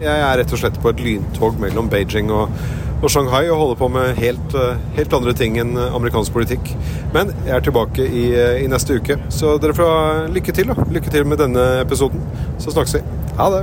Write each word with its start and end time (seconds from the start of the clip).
Jeg 0.00 0.20
er 0.24 0.38
rett 0.40 0.52
og 0.54 0.60
slett 0.62 0.78
på 0.80 0.88
et 0.94 1.00
lyntog 1.04 1.58
mellom 1.60 1.90
Beijing 1.92 2.30
og, 2.32 2.48
og 3.02 3.10
Shanghai 3.12 3.50
og 3.50 3.58
holder 3.60 3.76
på 3.76 3.88
med 3.92 4.14
helt, 4.16 4.54
eh, 4.56 4.78
helt, 4.96 5.12
andre 5.12 5.34
ting 5.36 5.58
enn 5.60 5.74
amerikansk 5.76 6.32
politikk. 6.32 6.72
Men 7.12 7.34
jeg 7.44 7.52
er 7.58 7.66
tilbake 7.66 8.06
i, 8.08 8.24
i 8.64 8.70
neste 8.72 8.96
uke, 8.96 9.18
så 9.28 9.58
dere 9.60 9.76
får 9.76 9.92
ha 9.92 10.24
lykke 10.32 10.54
til. 10.56 10.72
da. 10.72 10.88
Lykke 10.96 11.12
til 11.12 11.28
med 11.28 11.42
denne 11.42 11.66
episoden. 11.82 12.24
Så 12.56 12.72
snakkes 12.72 12.96
vi. 12.96 13.02
Ha 13.36 13.50
det. 13.58 13.62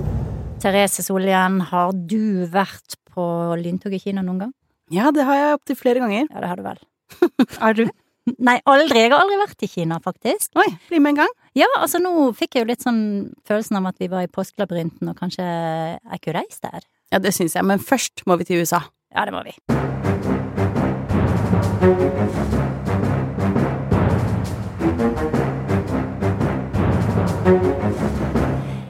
Therese 0.62 1.06
Solhjell, 1.06 1.58
har 1.72 1.98
du 2.14 2.46
vært 2.54 3.00
på 3.18 3.26
lyntog 3.58 3.98
i 3.98 4.02
Kina 4.02 4.22
noen 4.22 4.46
gang? 4.46 4.54
Ja, 4.94 5.10
det 5.10 5.26
har 5.26 5.42
jeg 5.42 5.58
opptil 5.58 5.82
flere 5.82 6.06
ganger. 6.06 6.30
Ja, 6.30 6.44
det 6.44 6.52
har 6.54 6.62
du 6.62 6.68
vel. 6.70 6.84
er 7.66 7.82
du? 7.82 7.88
Nei, 8.36 8.58
aldri. 8.68 9.00
Jeg 9.06 9.14
har 9.14 9.24
aldri 9.24 9.38
vært 9.40 9.64
i 9.64 9.70
Kina, 9.72 10.00
faktisk. 10.04 10.52
Oi, 10.60 10.68
bli 10.90 11.00
med 11.04 11.16
en 11.16 11.22
gang. 11.24 11.34
Ja, 11.58 11.70
altså 11.80 12.02
nå 12.04 12.12
fikk 12.38 12.58
jeg 12.58 12.66
jo 12.66 12.72
litt 12.74 12.84
sånn 12.84 13.02
følelsen 13.48 13.80
av 13.80 13.88
at 13.94 14.04
vi 14.04 14.12
var 14.12 14.28
i 14.28 14.32
påskelabyrinten, 14.32 15.08
og 15.12 15.20
kanskje 15.20 15.48
jeg 15.48 16.24
kunne 16.26 16.42
reist 16.42 16.62
der. 16.68 16.82
Ja, 17.14 17.22
det 17.24 17.32
syns 17.38 17.56
jeg, 17.56 17.64
men 17.68 17.80
først 17.80 18.26
må 18.28 18.36
vi 18.42 18.50
til 18.50 18.62
USA. 18.64 18.84
Ja, 19.16 19.24
det 19.26 19.34
må 19.36 19.42
vi. 19.48 19.56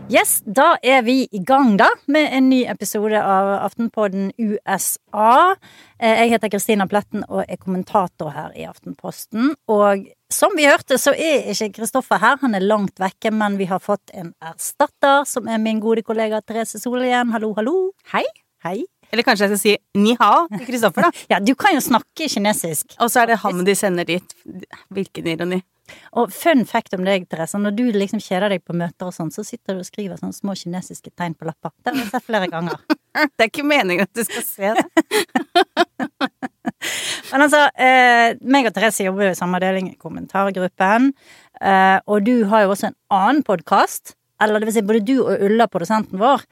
Yes, 0.08 0.38
da 0.48 0.78
er 0.80 1.02
vi 1.04 1.26
i 1.36 1.40
gang, 1.44 1.74
da, 1.76 1.90
med 2.08 2.30
en 2.32 2.46
ny 2.48 2.62
episode 2.72 3.20
av 3.20 3.50
Aftenpodden 3.66 4.30
USA. 4.40 5.58
Eh, 6.00 6.22
jeg 6.22 6.32
heter 6.32 6.52
Kristina 6.54 6.88
Pletten 6.88 7.26
og 7.28 7.42
er 7.44 7.60
kommentator 7.60 8.32
her 8.32 8.56
i 8.56 8.64
Aftenposten. 8.70 9.52
Og 9.68 10.08
som 10.32 10.56
vi 10.56 10.70
hørte, 10.70 10.96
så 10.96 11.12
er 11.12 11.52
ikke 11.52 11.74
Kristoffer 11.82 12.24
her, 12.24 12.40
han 12.40 12.56
er 12.56 12.64
langt 12.64 13.04
vekke, 13.04 13.34
men 13.36 13.60
vi 13.60 13.68
har 13.68 13.84
fått 13.84 14.16
en 14.16 14.32
erstatter, 14.40 15.28
som 15.28 15.52
er 15.52 15.60
min 15.60 15.84
gode 15.84 16.08
kollega 16.08 16.40
Therese 16.40 16.80
Solhjell. 16.80 17.28
Hallo, 17.36 17.52
hallo. 17.60 17.78
Hei. 18.16 18.24
Hei. 18.64 18.78
Eller 19.12 19.28
kanskje 19.28 19.50
jeg 19.50 19.58
skal 19.58 19.66
si 19.66 19.78
ni 20.00 20.16
hao 20.22 20.46
til 20.55 20.70
Kristoffer, 20.70 21.10
da. 21.10 21.12
Ja, 21.36 21.44
du 21.44 21.52
kan 21.60 21.76
jo 21.76 21.84
snakke 21.84 22.32
kinesisk. 22.32 22.96
Og 23.04 23.12
så 23.12 23.26
er 23.26 23.34
det 23.34 23.44
ham 23.44 23.66
de 23.68 23.76
sender 23.76 24.08
dit. 24.08 24.40
Hvilken 24.88 25.36
ironi. 25.36 25.66
Og 26.20 26.32
fun 26.34 26.63
fact 26.68 26.96
om 26.98 27.05
deg, 27.07 27.27
Therese, 27.32 27.60
når 27.62 27.76
du 27.77 27.84
liksom 27.96 28.21
kjeder 28.24 28.54
deg 28.54 28.63
på 28.66 28.76
møter 28.77 29.10
og 29.10 29.16
sånn, 29.16 29.32
så 29.34 29.46
sitter 29.48 29.77
du 29.77 29.84
og 29.84 29.88
skriver 29.88 30.20
sånne 30.20 30.35
små 30.35 30.55
kinesiske 30.57 31.13
tegn 31.18 31.35
på 31.38 31.48
lapper. 31.49 31.74
Det 31.82 31.93
har 31.93 32.02
jeg 32.02 32.12
sett 32.13 32.27
flere 32.27 32.49
ganger. 32.52 32.80
Det 33.18 33.41
er 33.41 33.49
ikke 33.49 33.63
meningen 33.66 34.05
at 34.05 34.13
du 34.13 34.21
skal 34.27 34.43
se 34.46 34.74
det. 34.77 34.84
Men 37.32 37.46
altså, 37.48 37.63
eh, 37.74 38.35
meg 38.46 38.70
og 38.70 38.76
Therese 38.76 39.08
jobber 39.08 39.26
jo 39.26 39.32
i 39.34 39.40
samme 39.40 39.58
avdeling 39.58 39.88
i 39.90 39.98
kommentargruppen, 39.98 41.10
eh, 41.58 41.98
og 42.05 42.27
du 42.27 42.46
har 42.52 42.65
jo 42.65 42.76
også 42.76 42.91
en 42.91 42.99
annen 43.18 43.41
podkast. 43.48 44.13
Eller 44.43 44.62
det 44.62 44.70
vil 44.70 44.77
si, 44.77 44.85
både 44.85 45.02
du 45.08 45.15
og 45.24 45.48
Ulla, 45.48 45.65
produsenten 45.71 46.21
vår, 46.21 46.46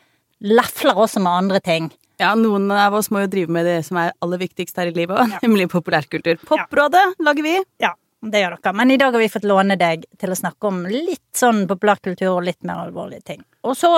lefler 0.45 0.97
også 1.05 1.21
med 1.21 1.43
andre 1.43 1.61
ting. 1.61 1.91
Ja, 2.21 2.31
noen 2.39 2.69
av 2.71 2.95
oss 2.95 3.09
må 3.11 3.25
jo 3.25 3.31
drive 3.31 3.51
med 3.51 3.67
det 3.67 3.79
som 3.87 3.99
er 3.99 4.13
aller 4.23 4.39
viktigst 4.39 4.77
her 4.79 4.89
i 4.89 4.95
livet, 4.95 5.19
ja. 5.19 5.41
nemlig 5.45 5.67
populærkultur. 5.73 6.39
Poprådet 6.47 7.03
lager 7.23 7.45
vi. 7.45 7.55
Ja, 7.83 7.91
det 8.31 8.41
gjør 8.41 8.57
dere. 8.57 8.73
Men 8.77 8.91
i 8.93 8.97
dag 9.01 9.13
har 9.13 9.21
vi 9.21 9.31
fått 9.31 9.47
låne 9.47 9.77
deg 9.79 10.05
til 10.21 10.33
å 10.33 10.37
snakke 10.37 10.69
om 10.69 10.83
litt 10.89 11.25
sånn 11.37 11.65
populærkultur 11.69 12.31
og 12.33 12.45
litt 12.47 12.61
mer 12.67 12.85
alvorlige 12.87 13.25
ting. 13.33 13.43
Og 13.65 13.77
så 13.79 13.93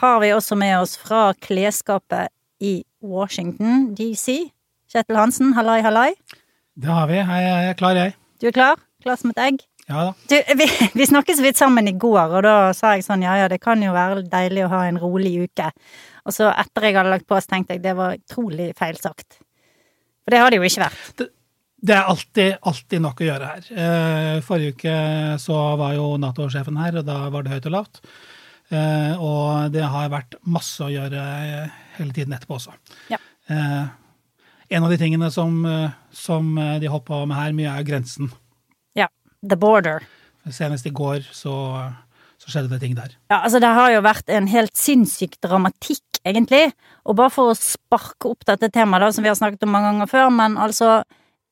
har 0.00 0.18
vi 0.22 0.32
også 0.34 0.58
med 0.58 0.78
oss 0.80 0.96
fra 0.98 1.30
klesskapet 1.46 2.32
i 2.64 2.80
Washington 3.04 3.92
DC. 3.96 4.38
Kjetil 4.92 5.18
Hansen, 5.20 5.54
hallai, 5.56 5.80
hallai. 5.84 6.10
Det 6.76 6.90
har 6.92 7.08
vi. 7.10 7.20
Jeg 7.20 7.70
er 7.70 7.78
klar, 7.78 7.98
jeg. 7.98 8.16
Du 8.40 8.48
er 8.50 8.56
klar? 8.56 8.82
Klar 9.04 9.18
som 9.20 9.32
et 9.32 9.42
egg? 9.42 9.62
Ja 9.86 10.08
da. 10.08 10.12
Du, 10.26 10.36
vi, 10.58 10.66
vi 10.98 11.06
snakket 11.06 11.38
så 11.38 11.44
vidt 11.44 11.60
sammen 11.60 11.88
i 11.88 11.94
går, 11.94 12.34
og 12.34 12.42
da 12.42 12.56
sa 12.74 12.96
jeg 12.96 13.06
sånn 13.06 13.22
ja 13.22 13.36
ja, 13.38 13.46
det 13.50 13.60
kan 13.62 13.82
jo 13.82 13.94
være 13.94 14.24
deilig 14.26 14.64
å 14.66 14.72
ha 14.72 14.82
en 14.88 14.98
rolig 14.98 15.36
uke. 15.46 15.70
Og 16.26 16.34
så 16.34 16.50
etter 16.50 16.88
jeg 16.88 16.96
hadde 16.98 17.12
lagt 17.12 17.28
på, 17.30 17.38
så 17.38 17.54
tenkte 17.54 17.76
jeg 17.76 17.84
det 17.84 17.94
var 17.98 18.18
utrolig 18.18 18.72
feil 18.78 18.98
sagt. 18.98 19.38
For 20.26 20.34
det 20.34 20.42
har 20.42 20.50
det 20.50 20.58
jo 20.58 20.66
ikke 20.66 20.82
vært. 20.82 21.04
Det, 21.20 21.28
det 21.76 21.92
er 21.92 22.08
alltid, 22.08 22.56
alltid 22.64 23.02
nok 23.04 23.20
å 23.20 23.26
gjøre 23.26 23.50
her. 23.50 23.66
Eh, 23.82 24.38
forrige 24.44 24.76
uke 24.76 24.96
så 25.40 25.58
var 25.76 25.92
jo 25.96 26.14
Nato-sjefen 26.20 26.78
her, 26.80 26.96
og 27.00 27.04
da 27.08 27.18
var 27.32 27.44
det 27.44 27.52
høyt 27.52 27.68
og 27.68 27.74
lavt. 27.74 28.00
Eh, 28.72 29.12
og 29.22 29.74
det 29.74 29.84
har 29.84 30.08
vært 30.10 30.38
masse 30.48 30.80
å 30.82 30.90
gjøre 30.90 31.20
hele 31.98 32.16
tiden 32.16 32.32
etterpå 32.34 32.56
også. 32.56 32.72
Ja. 33.12 33.20
Eh, 33.52 33.84
en 34.76 34.86
av 34.86 34.90
de 34.90 34.98
tingene 34.98 35.28
som, 35.30 35.60
som 36.10 36.48
de 36.56 36.88
holdt 36.90 37.06
på 37.06 37.20
med 37.28 37.38
her 37.38 37.52
mye, 37.54 37.76
er 37.76 37.86
grensen. 37.86 38.32
Ja. 38.98 39.06
The 39.46 39.58
border. 39.60 40.02
Senest 40.50 40.88
i 40.88 40.94
går 40.96 41.28
så, 41.28 41.54
så 42.42 42.50
skjedde 42.50 42.72
det 42.72 42.80
ting 42.82 42.96
der. 42.96 43.14
Ja, 43.30 43.44
altså 43.44 43.60
det 43.62 43.70
har 43.76 43.92
jo 43.92 44.00
vært 44.02 44.32
en 44.32 44.48
helt 44.50 44.74
sinnssyk 44.80 45.36
dramatikk, 45.44 46.02
egentlig. 46.26 46.72
Og 47.06 47.20
bare 47.20 47.30
for 47.30 47.52
å 47.52 47.60
sparke 47.60 48.32
opp 48.32 48.48
dette 48.48 48.72
temaet, 48.74 49.04
da, 49.04 49.12
som 49.14 49.22
vi 49.22 49.30
har 49.30 49.38
snakket 49.38 49.68
om 49.68 49.76
mange 49.76 49.92
ganger 49.92 50.10
før, 50.10 50.34
men 50.40 50.58
altså 50.58 50.96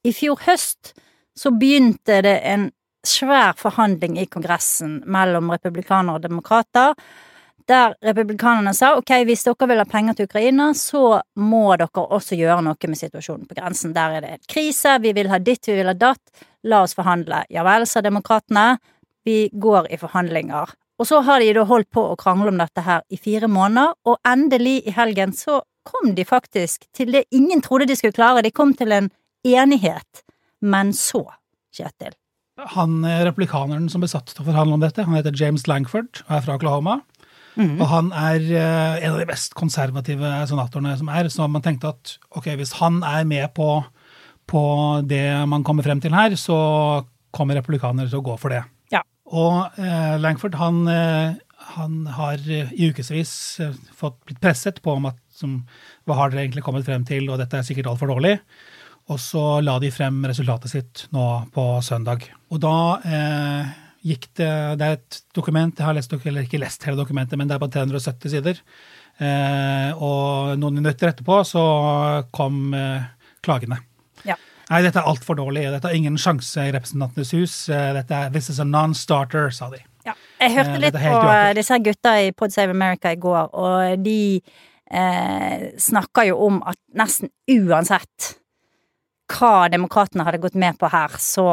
i 0.04 0.12
fjor 0.12 0.40
høst 0.46 0.94
så 1.34 1.50
begynte 1.50 2.20
det 2.22 2.38
en 2.46 2.68
svær 3.04 3.56
forhandling 3.58 4.18
i 4.20 4.26
Kongressen 4.30 5.00
mellom 5.10 5.50
republikanere 5.52 6.18
og 6.18 6.24
demokrater, 6.24 6.94
der 7.68 7.94
republikanerne 8.04 8.74
sa 8.76 8.92
ok, 8.98 9.10
hvis 9.24 9.44
dere 9.46 9.68
vil 9.70 9.80
ha 9.80 9.86
penger 9.88 10.18
til 10.18 10.28
Ukraina, 10.28 10.68
så 10.76 11.20
må 11.40 11.64
dere 11.80 12.04
også 12.04 12.36
gjøre 12.36 12.60
noe 12.64 12.90
med 12.90 13.00
situasjonen 13.00 13.48
på 13.48 13.56
grensen. 13.56 13.94
Der 13.96 14.18
er 14.18 14.24
det 14.24 14.48
krise, 14.52 14.98
vi 15.00 15.14
vil 15.16 15.30
ha 15.32 15.40
ditt, 15.40 15.64
vi 15.68 15.78
vil 15.78 15.88
ha 15.88 15.96
datt, 15.96 16.22
la 16.68 16.82
oss 16.84 16.96
forhandle. 16.96 17.44
Ja 17.52 17.64
vel, 17.64 17.86
sa 17.88 18.04
demokratene, 18.04 18.78
vi 19.24 19.48
går 19.52 19.88
i 19.92 20.00
forhandlinger. 20.00 20.76
Og 21.00 21.08
så 21.08 21.22
har 21.26 21.40
de 21.40 21.54
da 21.56 21.64
holdt 21.66 21.90
på 21.90 22.04
å 22.12 22.18
krangle 22.20 22.52
om 22.52 22.60
dette 22.60 22.84
her 22.84 23.02
i 23.08 23.18
fire 23.18 23.48
måneder, 23.48 23.96
og 24.04 24.20
endelig 24.28 24.82
i 24.84 24.94
helgen 24.94 25.32
så 25.34 25.62
kom 25.84 26.14
de 26.16 26.24
faktisk 26.24 26.86
til 26.96 27.12
det 27.16 27.26
ingen 27.34 27.64
trodde 27.64 27.88
de 27.88 27.96
skulle 27.96 28.16
klare, 28.16 28.44
de 28.44 28.52
kom 28.52 28.72
til 28.76 28.92
en 28.92 29.10
enighet. 29.44 30.24
Men 30.64 30.94
så, 30.96 31.26
Kjetil 31.74 32.14
Han 32.76 33.02
replikaneren 33.02 33.88
som 33.90 34.00
ble 34.00 34.08
satt 34.08 34.30
til 34.30 34.44
å 34.44 34.46
forhandle 34.46 34.76
om 34.78 34.82
dette, 34.84 35.04
han 35.04 35.16
heter 35.18 35.34
James 35.36 35.66
Langford 35.66 36.22
og 36.24 36.36
er 36.38 36.44
fra 36.46 36.56
Oklahoma. 36.56 37.00
Mm. 37.54 37.78
Og 37.78 37.86
han 37.86 38.10
er 38.18 38.42
uh, 38.50 38.96
en 38.98 39.12
av 39.12 39.20
de 39.20 39.28
mest 39.28 39.54
konservative 39.58 40.30
senatorene 40.50 40.94
som 40.98 41.10
er, 41.12 41.30
så 41.30 41.46
man 41.50 41.62
tenkte 41.62 41.92
at 41.94 42.16
ok, 42.34 42.50
hvis 42.58 42.74
han 42.80 43.00
er 43.06 43.26
med 43.30 43.46
på, 43.54 43.68
på 44.50 44.62
det 45.06 45.26
man 45.50 45.66
kommer 45.66 45.86
frem 45.86 46.02
til 46.02 46.14
her, 46.16 46.34
så 46.40 46.58
kommer 47.34 47.58
republikanere 47.58 48.10
til 48.10 48.20
å 48.20 48.26
gå 48.26 48.36
for 48.42 48.54
det. 48.54 48.62
Ja. 48.94 49.02
Og 49.34 49.78
eh, 49.80 50.14
Langford 50.22 50.58
han, 50.58 50.82
uh, 50.86 51.34
han 51.74 52.04
har 52.18 52.42
i 52.42 52.90
ukevis 52.90 53.34
fått 53.94 54.20
blitt 54.26 54.42
presset 54.42 54.82
på 54.82 54.98
om 54.98 55.10
at 55.10 55.18
som, 55.34 55.60
hva 56.06 56.18
har 56.18 56.30
dere 56.30 56.44
egentlig 56.44 56.62
kommet 56.66 56.86
frem 56.86 57.06
til, 57.06 57.26
og 57.30 57.40
dette 57.42 57.58
er 57.58 57.66
sikkert 57.66 57.90
altfor 57.90 58.12
dårlig. 58.14 58.36
Og 59.12 59.18
så 59.20 59.60
la 59.60 59.76
de 59.82 59.90
frem 59.92 60.22
resultatet 60.24 60.70
sitt 60.72 61.02
nå 61.12 61.24
på 61.52 61.64
søndag. 61.84 62.24
Og 62.54 62.60
da 62.62 62.74
eh, 63.04 63.72
gikk 64.04 64.30
det 64.40 64.50
Det 64.80 64.86
er 64.86 64.96
et 64.98 65.18
dokument, 65.36 65.74
jeg 65.76 65.84
har 65.84 65.96
lest, 65.96 66.12
eller 66.12 66.44
ikke 66.46 66.60
lest 66.62 66.84
hele 66.88 66.96
dokumentet, 66.96 67.36
men 67.40 67.48
det 67.48 67.56
er 67.58 67.62
på 67.64 67.68
370 67.72 68.32
sider. 68.32 68.60
Eh, 69.20 69.90
og 70.02 70.54
noen 70.58 70.80
minutter 70.80 71.12
etterpå 71.12 71.42
så 71.46 71.64
kom 72.34 72.72
eh, 72.74 73.04
klagene. 73.44 73.78
Ja. 74.24 74.36
Nei, 74.70 74.80
dette 74.86 75.02
er 75.02 75.08
altfor 75.10 75.36
dårlig. 75.36 75.66
Dette 75.70 75.90
har 75.90 75.94
ingen 75.96 76.16
sjanse 76.18 76.64
i 76.64 76.72
Representantenes 76.74 77.32
hus. 77.36 77.56
Eh, 77.68 77.90
dette 77.98 78.16
er, 78.16 78.30
This 78.34 78.48
is 78.54 78.60
a 78.60 78.64
non-starter, 78.64 79.50
sa 79.52 79.68
de. 79.74 79.82
Ja. 80.08 80.16
Jeg 80.40 80.56
hørte 80.56 80.78
Eh, 80.78 80.80
litt 80.80 80.96
på 80.96 81.12
uaktuelt. 81.12 81.56
disse 81.60 81.78
gutta 81.84 82.14
i 82.24 82.32
Pod 82.32 82.52
Save 82.56 82.72
America 82.72 83.12
i 83.12 83.20
går, 83.20 83.52
og 83.52 84.02
de 84.04 84.40
eh, 84.90 85.68
snakker 85.80 86.30
jo 86.32 86.40
om 86.48 86.62
at 86.66 86.76
nesten 86.96 87.30
uansett 87.52 88.34
hva 89.32 89.68
demokratene 89.72 90.26
hadde 90.26 90.42
gått 90.42 90.58
med 90.58 90.76
på 90.80 90.90
her, 90.92 91.16
så 91.22 91.46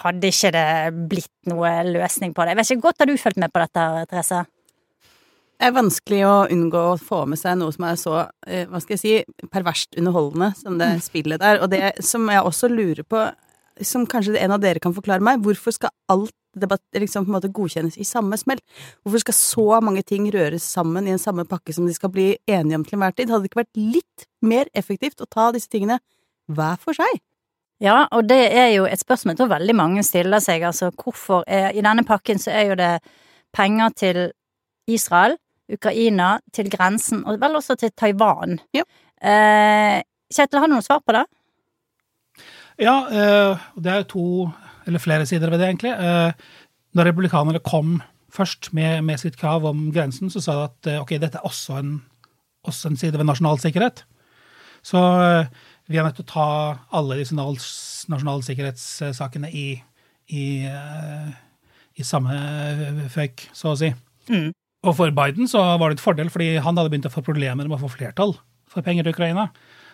hadde 0.00 0.30
ikke 0.30 0.52
det 0.54 0.70
blitt 1.10 1.50
noe 1.50 1.72
løsning 1.88 2.34
på 2.34 2.44
det. 2.44 2.54
Jeg 2.54 2.60
vet 2.60 2.72
ikke, 2.72 2.86
Godt 2.88 3.02
har 3.02 3.10
du 3.10 3.18
fulgt 3.18 3.40
med 3.42 3.52
på 3.52 3.62
dette, 3.62 3.86
Therese? 4.10 4.44
Det 5.60 5.68
er 5.68 5.76
vanskelig 5.76 6.20
å 6.24 6.34
unngå 6.48 6.82
å 6.94 6.96
få 6.96 7.24
med 7.28 7.36
seg 7.36 7.58
noe 7.60 7.74
som 7.74 7.84
er 7.84 7.96
så, 8.00 8.14
eh, 8.46 8.64
hva 8.64 8.80
skal 8.80 8.96
jeg 8.96 9.00
si, 9.02 9.48
perverst 9.52 9.98
underholdende 10.00 10.54
som 10.56 10.78
det 10.80 11.02
spillet 11.04 11.42
der. 11.42 11.60
Og 11.60 11.68
det 11.68 12.02
som 12.02 12.24
jeg 12.32 12.40
også 12.40 12.70
lurer 12.72 13.04
på, 13.04 13.26
som 13.82 14.06
kanskje 14.06 14.38
en 14.40 14.52
av 14.52 14.60
dere 14.60 14.80
kan 14.80 14.94
forklare 14.94 15.20
meg, 15.20 15.42
hvorfor 15.44 15.74
skal 15.76 15.90
alt 16.08 16.32
debatt 16.56 16.80
liksom 16.94 17.26
på 17.26 17.30
en 17.30 17.36
måte 17.36 17.52
godkjennes 17.52 17.98
i 18.00 18.08
samme 18.08 18.38
smell? 18.40 18.58
Hvorfor 19.04 19.20
skal 19.20 19.36
så 19.36 19.82
mange 19.84 20.02
ting 20.02 20.30
røres 20.32 20.62
sammen 20.62 21.06
i 21.06 21.12
en 21.12 21.20
samme 21.20 21.44
pakke 21.44 21.74
som 21.74 21.86
de 21.86 21.92
skal 21.92 22.08
bli 22.08 22.38
enige 22.48 22.78
om 22.78 22.84
til 22.84 22.96
enhver 22.96 23.14
tid? 23.14 23.28
Hadde 23.28 23.44
det 23.44 23.52
ikke 23.52 23.62
vært 23.62 23.76
litt 23.76 24.26
mer 24.40 24.70
effektivt 24.74 25.20
å 25.20 25.28
ta 25.28 25.50
disse 25.52 25.68
tingene 25.68 26.00
hver 26.56 26.80
for 26.82 26.96
seg? 26.96 27.20
Ja, 27.80 28.04
og 28.12 28.26
det 28.28 28.42
er 28.52 28.74
jo 28.74 28.84
et 28.84 29.00
spørsmål 29.00 29.38
som 29.38 29.50
veldig 29.50 29.76
mange 29.76 30.02
stiller 30.04 30.42
seg. 30.44 30.66
Altså 30.68 30.90
hvorfor 30.92 31.44
er 31.48 31.70
I 31.72 31.84
denne 31.84 32.04
pakken 32.04 32.40
så 32.40 32.52
er 32.52 32.66
jo 32.68 32.76
det 32.80 32.92
penger 33.56 33.94
til 33.96 34.20
Israel, 34.90 35.36
Ukraina, 35.72 36.38
til 36.52 36.70
grensen, 36.70 37.24
og 37.24 37.40
vel 37.40 37.56
også 37.56 37.76
til 37.80 37.92
Taiwan. 37.96 38.58
Ja. 38.74 38.82
Eh, 39.22 40.02
Kjetil, 40.30 40.60
har 40.60 40.68
du 40.68 40.74
noe 40.74 40.84
svar 40.84 41.00
på 41.06 41.14
det? 41.14 41.24
Ja, 42.80 42.96
eh, 43.06 43.64
det 43.78 43.92
er 43.92 44.06
to, 44.10 44.50
eller 44.86 45.02
flere 45.02 45.26
sider 45.26 45.50
ved 45.50 45.58
det, 45.62 45.68
egentlig. 45.68 45.94
Eh, 45.94 46.32
Når 46.94 47.06
republikanere 47.06 47.60
kom 47.62 48.00
først 48.34 48.72
med, 48.74 49.02
med 49.02 49.18
sitt 49.18 49.36
krav 49.38 49.64
om 49.64 49.92
grensen, 49.94 50.30
så 50.30 50.40
sa 50.42 50.52
de 50.52 50.64
at 50.68 50.86
eh, 50.90 51.00
ok, 51.00 51.16
dette 51.22 51.38
er 51.38 51.46
også 51.46 51.78
en 51.78 52.00
også 52.66 52.90
en 52.90 52.96
side 53.00 53.18
ved 53.18 53.24
nasjonal 53.28 53.60
sikkerhet. 53.60 54.04
Så 54.82 55.00
eh, 55.00 55.46
vi 55.90 55.98
er 55.98 56.06
nødt 56.06 56.20
til 56.20 56.26
å 56.28 56.30
ta 56.30 56.48
alle 56.94 57.18
disse 57.18 57.34
nasjonale 57.34 58.46
sikkerhetssakene 58.46 59.50
i, 59.50 59.66
i, 60.30 60.44
eh, 60.70 61.30
i 61.98 62.06
samme 62.06 62.36
føyk, 63.10 63.48
så 63.56 63.72
å 63.72 63.78
si. 63.78 63.90
Mm. 64.30 64.52
Og 64.86 64.96
for 64.96 65.12
Biden 65.14 65.50
så 65.50 65.64
var 65.80 65.90
det 65.90 65.98
et 65.98 66.04
fordel, 66.04 66.30
fordi 66.32 66.52
han 66.62 66.78
hadde 66.78 66.92
begynt 66.92 67.10
å 67.10 67.12
få 67.12 67.24
problemer 67.26 67.66
med 67.66 67.76
å 67.76 67.82
få 67.82 67.90
flertall 67.96 68.36
for 68.70 68.86
penger 68.86 69.04
til 69.04 69.16
Ukraina. 69.16 69.48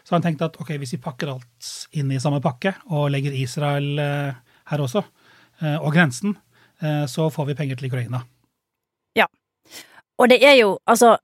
Så 0.06 0.14
han 0.14 0.22
tenkte 0.22 0.50
at 0.50 0.58
ok, 0.60 0.74
hvis 0.78 0.94
vi 0.94 1.02
pakker 1.02 1.32
alt 1.32 1.70
inn 1.96 2.12
i 2.14 2.20
samme 2.22 2.42
pakke 2.44 2.76
og 2.92 3.08
legger 3.14 3.34
Israel 3.34 3.88
eh, 3.98 4.36
her 4.70 4.84
også, 4.84 5.02
eh, 5.62 5.78
og 5.80 5.94
grensen, 5.96 6.36
så 7.08 7.30
får 7.32 7.46
vi 7.48 7.54
penger 7.56 7.78
til 7.80 7.86
Ukraina. 7.88 8.18
Ja. 9.16 9.24
Og 10.20 10.28
det 10.28 10.42
er 10.44 10.58
jo, 10.58 10.74
altså 10.84 11.14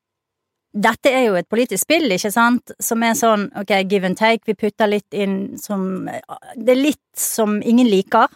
dette 0.73 1.11
er 1.13 1.27
jo 1.27 1.37
et 1.37 1.49
politisk 1.53 1.85
spill, 1.85 2.09
ikke 2.15 2.33
sant, 2.33 2.73
som 2.81 3.03
er 3.05 3.17
sånn 3.19 3.51
ok, 3.61 3.75
give 3.91 4.09
and 4.09 4.17
take, 4.17 4.47
vi 4.49 4.57
putter 4.57 4.89
litt 4.89 5.13
inn 5.13 5.59
som 5.61 6.09
Det 6.09 6.73
er 6.73 6.81
litt 6.81 7.05
som 7.19 7.61
ingen 7.61 7.91
liker, 7.91 8.33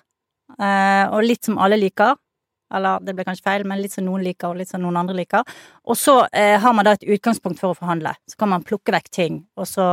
og 0.56 1.24
litt 1.24 1.48
som 1.48 1.58
alle 1.58 1.78
liker. 1.80 2.14
Eller 2.74 3.02
det 3.04 3.14
ble 3.14 3.26
kanskje 3.26 3.46
feil, 3.46 3.64
men 3.68 3.80
litt 3.80 3.94
som 3.94 4.06
noen 4.06 4.24
liker, 4.26 4.50
og 4.50 4.60
litt 4.60 4.70
som 4.70 4.82
noen 4.82 4.98
andre 4.98 5.16
liker. 5.20 5.46
Og 5.86 5.98
så 5.98 6.18
eh, 6.32 6.56
har 6.60 6.74
man 6.74 6.86
da 6.86 6.96
et 6.96 7.06
utgangspunkt 7.16 7.60
for 7.62 7.72
å 7.72 7.78
forhandle. 7.78 8.16
Så 8.26 8.38
kan 8.40 8.50
man 8.50 8.66
plukke 8.66 8.94
vekk 8.94 9.10
ting, 9.14 9.38
og 9.56 9.68
så 9.70 9.86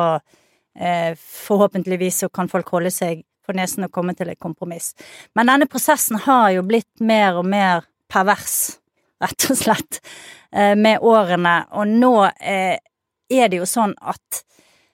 eh, 0.75 1.13
forhåpentligvis 1.19 2.24
så 2.25 2.31
kan 2.34 2.50
folk 2.51 2.74
holde 2.74 2.92
seg 2.94 3.24
for 3.44 3.57
nesen 3.57 3.86
og 3.86 3.94
komme 3.94 4.16
til 4.18 4.31
et 4.31 4.42
kompromiss. 4.42 4.94
Men 5.38 5.51
denne 5.51 5.68
prosessen 5.69 6.22
har 6.25 6.54
jo 6.56 6.63
blitt 6.66 7.04
mer 7.04 7.38
og 7.42 7.50
mer 7.50 7.86
pervers, 8.12 8.80
rett 9.23 9.49
og 9.49 9.59
slett, 9.59 9.99
eh, 10.51 10.73
med 10.79 11.03
årene. 11.03 11.57
Og 11.79 11.89
nå 11.89 12.15
eh, 12.39 12.79
er 13.33 13.51
det 13.51 13.61
jo 13.61 13.69
sånn 13.69 13.95
at 14.01 14.43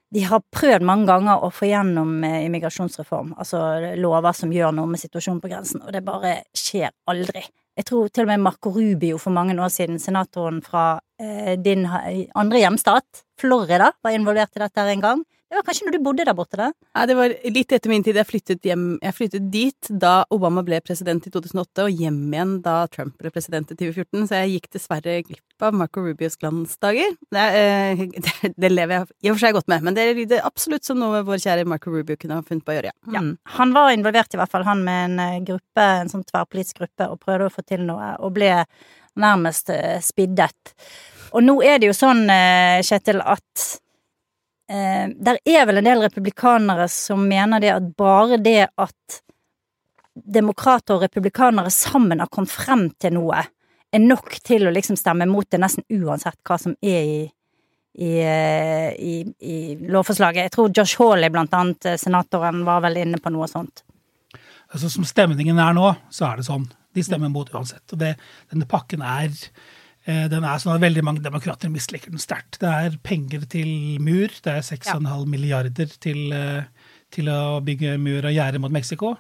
de 0.09 0.23
har 0.25 0.41
prøvd 0.55 0.85
mange 0.89 1.05
ganger 1.05 1.43
å 1.45 1.51
få 1.53 1.67
gjennom 1.69 2.23
eh, 2.25 2.41
immigrasjonsreform, 2.47 3.35
altså 3.37 3.61
lover 3.99 4.37
som 4.37 4.53
gjør 4.53 4.73
noe 4.77 4.89
med 4.89 5.01
situasjonen 5.01 5.41
på 5.43 5.51
grensen, 5.51 5.83
og 5.85 5.93
det 5.93 6.05
bare 6.05 6.39
skjer 6.57 6.89
aldri. 7.11 7.43
Jeg 7.77 7.87
tror 7.87 8.09
til 8.11 8.25
og 8.25 8.31
med 8.31 8.41
Marco 8.43 8.73
Rubio 8.75 9.19
for 9.21 9.31
mange 9.31 9.53
år 9.55 9.69
siden, 9.71 10.01
senatoren 10.03 10.59
fra 10.65 10.99
din 11.59 11.85
andre 11.87 12.59
hjemstat, 12.61 13.21
Florida, 13.39 13.89
var 14.03 14.15
involvert 14.15 14.55
i 14.55 14.61
dette 14.63 14.83
en 14.87 15.03
gang. 15.03 15.23
Det 15.49 15.57
var 15.57 15.65
kanskje 15.65 15.87
når 15.87 15.95
du 15.95 16.03
bodde 16.05 16.25
der 16.27 16.35
borte, 16.37 16.57
da? 16.59 16.67
Nei, 16.93 17.03
det 17.09 17.15
var 17.17 17.33
litt 17.55 17.73
etter 17.73 17.89
min 17.89 18.03
tid. 18.05 18.17
Jeg 18.19 18.29
flyttet 18.29 18.67
hjem 18.69 18.83
Jeg 19.01 19.15
flyttet 19.17 19.47
dit 19.49 19.89
da 19.89 20.21
Obama 20.29 20.61
ble 20.65 20.77
president 20.85 21.25
i 21.25 21.31
2008, 21.33 21.87
og 21.87 22.01
hjem 22.03 22.19
igjen 22.35 22.51
da 22.65 22.75
Trump 22.93 23.15
ble 23.17 23.31
president 23.33 23.73
i 23.73 23.77
2014, 23.79 24.27
så 24.29 24.43
jeg 24.43 24.51
gikk 24.53 24.69
dessverre 24.77 25.15
glipp 25.25 25.65
av 25.65 25.73
Marco 25.79 26.03
Rubios 26.05 26.37
glansdager. 26.37 27.17
Det, 27.33 27.47
eh, 27.63 28.05
det, 28.27 28.53
det, 28.53 28.71
lever 28.75 28.99
jeg 28.99 29.09
i 29.25 29.33
og 29.33 29.39
for 29.39 29.47
seg 29.47 29.57
godt 29.57 29.73
med, 29.73 29.89
men 29.89 29.97
det 29.97 30.05
lyder 30.21 30.45
absolutt 30.45 30.85
som 30.85 31.01
noe 31.01 31.23
vår 31.25 31.41
kjære 31.41 31.65
Marco 31.73 31.95
Rubio 31.97 32.19
kunne 32.21 32.37
ha 32.37 32.45
funnet 32.45 32.67
på 32.67 32.75
å 32.75 32.77
gjøre, 32.77 32.93
ja. 33.09 33.25
Mm. 33.25 33.33
Han 33.57 33.73
var 33.73 33.97
involvert 33.97 34.37
i 34.37 34.43
hvert 34.43 34.53
fall, 34.53 34.69
han 34.69 34.85
med 34.85 35.03
en 35.09 35.25
eh, 35.25 35.43
gruppe, 35.49 35.89
en 36.05 36.13
sånn 36.13 36.29
tverrpolitisk 36.29 36.83
gruppe, 36.83 37.09
og 37.09 37.25
prøvde 37.25 37.49
å 37.49 37.57
få 37.57 37.65
til 37.65 37.87
noe, 37.89 38.13
og 38.21 38.37
ble 38.37 38.53
nærmest 39.19 39.73
eh, 39.73 39.97
spiddet. 40.05 40.75
Og 41.33 41.41
nå 41.41 41.57
er 41.65 41.81
det 41.81 41.89
jo 41.89 41.97
sånn, 41.97 42.27
Kjetil, 42.85 43.21
at 43.21 43.69
eh, 44.69 45.09
Der 45.15 45.39
er 45.45 45.65
vel 45.67 45.81
en 45.81 45.89
del 45.89 46.03
republikanere 46.05 46.87
som 46.91 47.25
mener 47.27 47.63
det 47.63 47.73
at 47.73 47.89
bare 47.97 48.37
det 48.37 48.69
at 48.77 49.21
demokrater 50.13 50.97
og 50.97 51.03
republikanere 51.05 51.71
sammen 51.71 52.19
har 52.19 52.29
kommet 52.31 52.51
frem 52.51 52.89
til 52.99 53.15
noe, 53.15 53.43
er 53.89 54.01
nok 54.03 54.35
til 54.45 54.67
å 54.67 54.73
liksom 54.73 54.97
stemme 54.99 55.27
mot 55.29 55.47
det 55.49 55.61
nesten 55.61 55.85
uansett 55.89 56.37
hva 56.45 56.57
som 56.61 56.75
er 56.81 56.99
i, 57.01 57.21
i, 57.97 58.09
eh, 58.21 58.89
i, 58.93 59.13
i 59.39 59.57
lovforslaget. 59.89 60.45
Jeg 60.45 60.53
tror 60.55 60.73
Josh 60.75 60.99
Hawley, 60.99 61.31
blant 61.33 61.55
annet 61.57 61.89
eh, 61.89 61.97
senatoren, 61.97 62.63
var 62.67 62.83
vel 62.85 63.01
inne 63.01 63.21
på 63.21 63.33
noe 63.33 63.47
sånt. 63.49 63.83
Altså 64.69 64.91
Som 64.93 65.07
stemningen 65.07 65.57
er 65.57 65.73
nå, 65.73 65.93
så 66.13 66.29
er 66.29 66.39
det 66.39 66.49
sånn. 66.49 66.67
De 66.93 67.05
stemmer 67.05 67.31
mot 67.33 67.49
uansett. 67.53 67.85
Og 67.93 68.01
det, 68.01 68.15
denne 68.51 68.69
pakken 68.69 69.01
er 69.05 69.33
den 70.07 70.45
er 70.47 70.61
sånn 70.61 70.75
at 70.77 70.81
Veldig 70.81 71.03
mange 71.05 71.23
demokrater 71.23 71.71
misliker 71.71 72.13
den 72.13 72.21
sterkt. 72.21 72.59
Det 72.61 72.69
er 72.69 72.97
penger 73.03 73.43
til 73.51 73.99
mur. 74.01 74.31
Det 74.31 74.53
er 74.53 74.65
6,5 74.65 75.05
ja. 75.05 75.17
milliarder 75.27 75.95
til, 75.99 76.31
eh, 76.33 76.91
til, 77.11 77.29
å 77.29 77.59
bygge 77.65 77.97
mur 78.01 78.25
og 78.25 78.33
gjerde 78.33 78.61
mot 78.63 78.73
Mexico. 78.73 79.17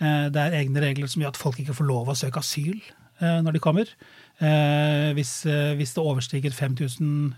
Eh, 0.00 0.26
det 0.34 0.42
er 0.42 0.58
egne 0.60 0.82
regler 0.84 1.10
som 1.10 1.22
gjør 1.22 1.36
at 1.36 1.40
folk 1.40 1.60
ikke 1.62 1.76
får 1.78 1.88
lov 1.88 2.10
å 2.10 2.18
søke 2.18 2.42
asyl 2.42 2.80
når 3.18 3.56
de 3.56 3.58
kommer. 3.58 3.88
Hvis, 4.38 5.32
hvis, 5.74 5.92
det 5.96 6.02
overstiger 6.06 6.52
5000, 6.54 7.32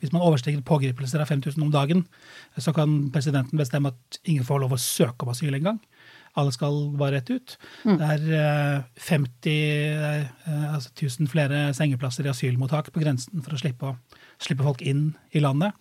hvis 0.00 0.14
man 0.14 0.22
overstiger 0.24 0.62
pågripelser 0.64 1.20
av 1.20 1.28
5000 1.28 1.60
om 1.60 1.74
dagen, 1.74 2.06
så 2.56 2.72
kan 2.72 3.10
presidenten 3.12 3.60
bestemme 3.60 3.92
at 3.92 4.16
ingen 4.24 4.46
får 4.48 4.62
lov 4.62 4.72
å 4.72 4.80
søke 4.80 5.26
om 5.26 5.34
asyl 5.34 5.52
engang. 5.58 5.76
Alle 6.36 6.52
skal 6.52 6.74
bare 7.00 7.16
rett 7.16 7.30
ut. 7.32 7.56
Mm. 7.84 7.96
Det 8.00 8.08
er 8.14 8.82
50 9.08 9.52
eh, 9.52 10.26
eh, 10.26 10.66
altså 10.74 10.92
1000 10.92 11.30
flere 11.32 11.62
sengeplasser 11.76 12.26
i 12.26 12.32
asylmottak 12.32 12.92
på 12.92 13.00
grensen 13.00 13.44
for 13.44 13.56
å 13.56 13.60
slippe, 13.60 13.94
slippe 14.42 14.66
folk 14.66 14.84
inn 14.84 15.14
i 15.32 15.40
landet. 15.40 15.72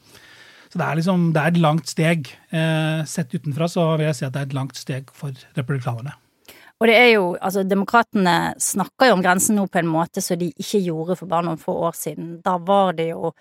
Så 0.72 0.80
det 0.80 0.86
er, 0.86 1.00
liksom, 1.00 1.26
det 1.36 1.42
er 1.42 1.54
et 1.54 1.64
langt 1.64 1.92
steg. 1.92 2.30
Eh, 2.52 3.02
sett 3.08 3.36
utenfra 3.36 3.68
så 3.72 3.90
vil 3.96 4.10
jeg 4.10 4.20
si 4.20 4.28
at 4.28 4.36
det 4.36 4.42
er 4.42 4.50
et 4.50 4.56
langt 4.58 4.80
steg 4.80 5.12
for 5.16 5.36
republikanerne. 5.56 6.16
Og 6.84 6.90
det 6.90 6.96
er 7.00 7.12
jo, 7.14 7.28
altså 7.40 7.64
Demokratene 7.64 8.56
snakker 8.60 9.08
jo 9.10 9.16
om 9.16 9.24
grensen 9.24 9.56
nå 9.56 9.68
på 9.72 9.80
en 9.80 9.92
måte 9.92 10.24
som 10.24 10.40
de 10.40 10.50
ikke 10.52 10.82
gjorde 10.84 11.16
for 11.20 11.32
bare 11.32 11.48
noen 11.48 11.62
få 11.62 11.78
år 11.88 11.96
siden. 11.96 12.34
Da 12.44 12.58
var 12.60 12.98
det 12.98 13.14
jo 13.14 13.32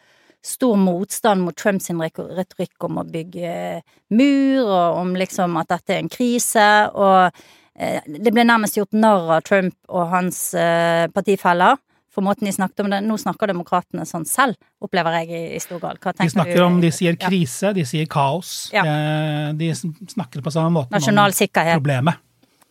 stor 0.44 0.76
motstand 0.76 1.44
mot 1.44 1.56
Trumps 1.56 1.88
retorikk 1.90 2.84
om 2.84 3.00
å 3.00 3.06
bygge 3.08 3.80
mur, 4.12 4.64
og 4.64 5.00
om 5.00 5.14
liksom 5.16 5.56
at 5.60 5.72
dette 5.72 5.94
er 5.94 6.02
en 6.02 6.12
krise, 6.12 6.68
og 6.92 7.30
eh, 7.78 8.04
det 8.04 8.32
ble 8.32 8.44
nærmest 8.44 8.76
gjort 8.76 8.92
narr 8.92 9.38
av 9.38 9.46
Trump 9.46 9.74
og 9.88 10.12
hans 10.12 10.52
eh, 10.54 11.08
partifeller 11.14 11.80
for 12.14 12.22
måten 12.22 12.46
de 12.46 12.52
snakket 12.54 12.84
om 12.84 12.92
det. 12.92 13.00
Nå 13.02 13.16
snakker 13.18 13.50
demokratene 13.50 14.06
sånn 14.06 14.26
selv, 14.28 14.58
opplever 14.84 15.18
jeg 15.20 15.32
i, 15.32 15.42
i 15.56 15.62
stor 15.62 15.80
grad. 15.82 15.98
de 16.20 16.28
snakker 16.30 16.60
du? 16.60 16.64
om, 16.66 16.78
de 16.82 16.92
sier 16.94 17.18
krise, 17.18 17.70
ja. 17.70 17.74
de 17.74 17.86
sier 17.88 18.06
kaos. 18.10 18.54
Ja. 18.74 18.84
Eh, 18.86 19.50
de 19.58 19.72
snakker 19.74 20.44
på 20.44 20.54
samme 20.54 20.70
måte 20.76 20.94
Nasjonal 20.94 21.34
om 21.34 21.38
sikkerhet. 21.40 21.80
problemet. 21.80 22.20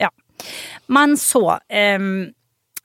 Ja. 0.02 0.14
Men 0.94 1.18
så 1.20 1.58
um, 1.58 2.12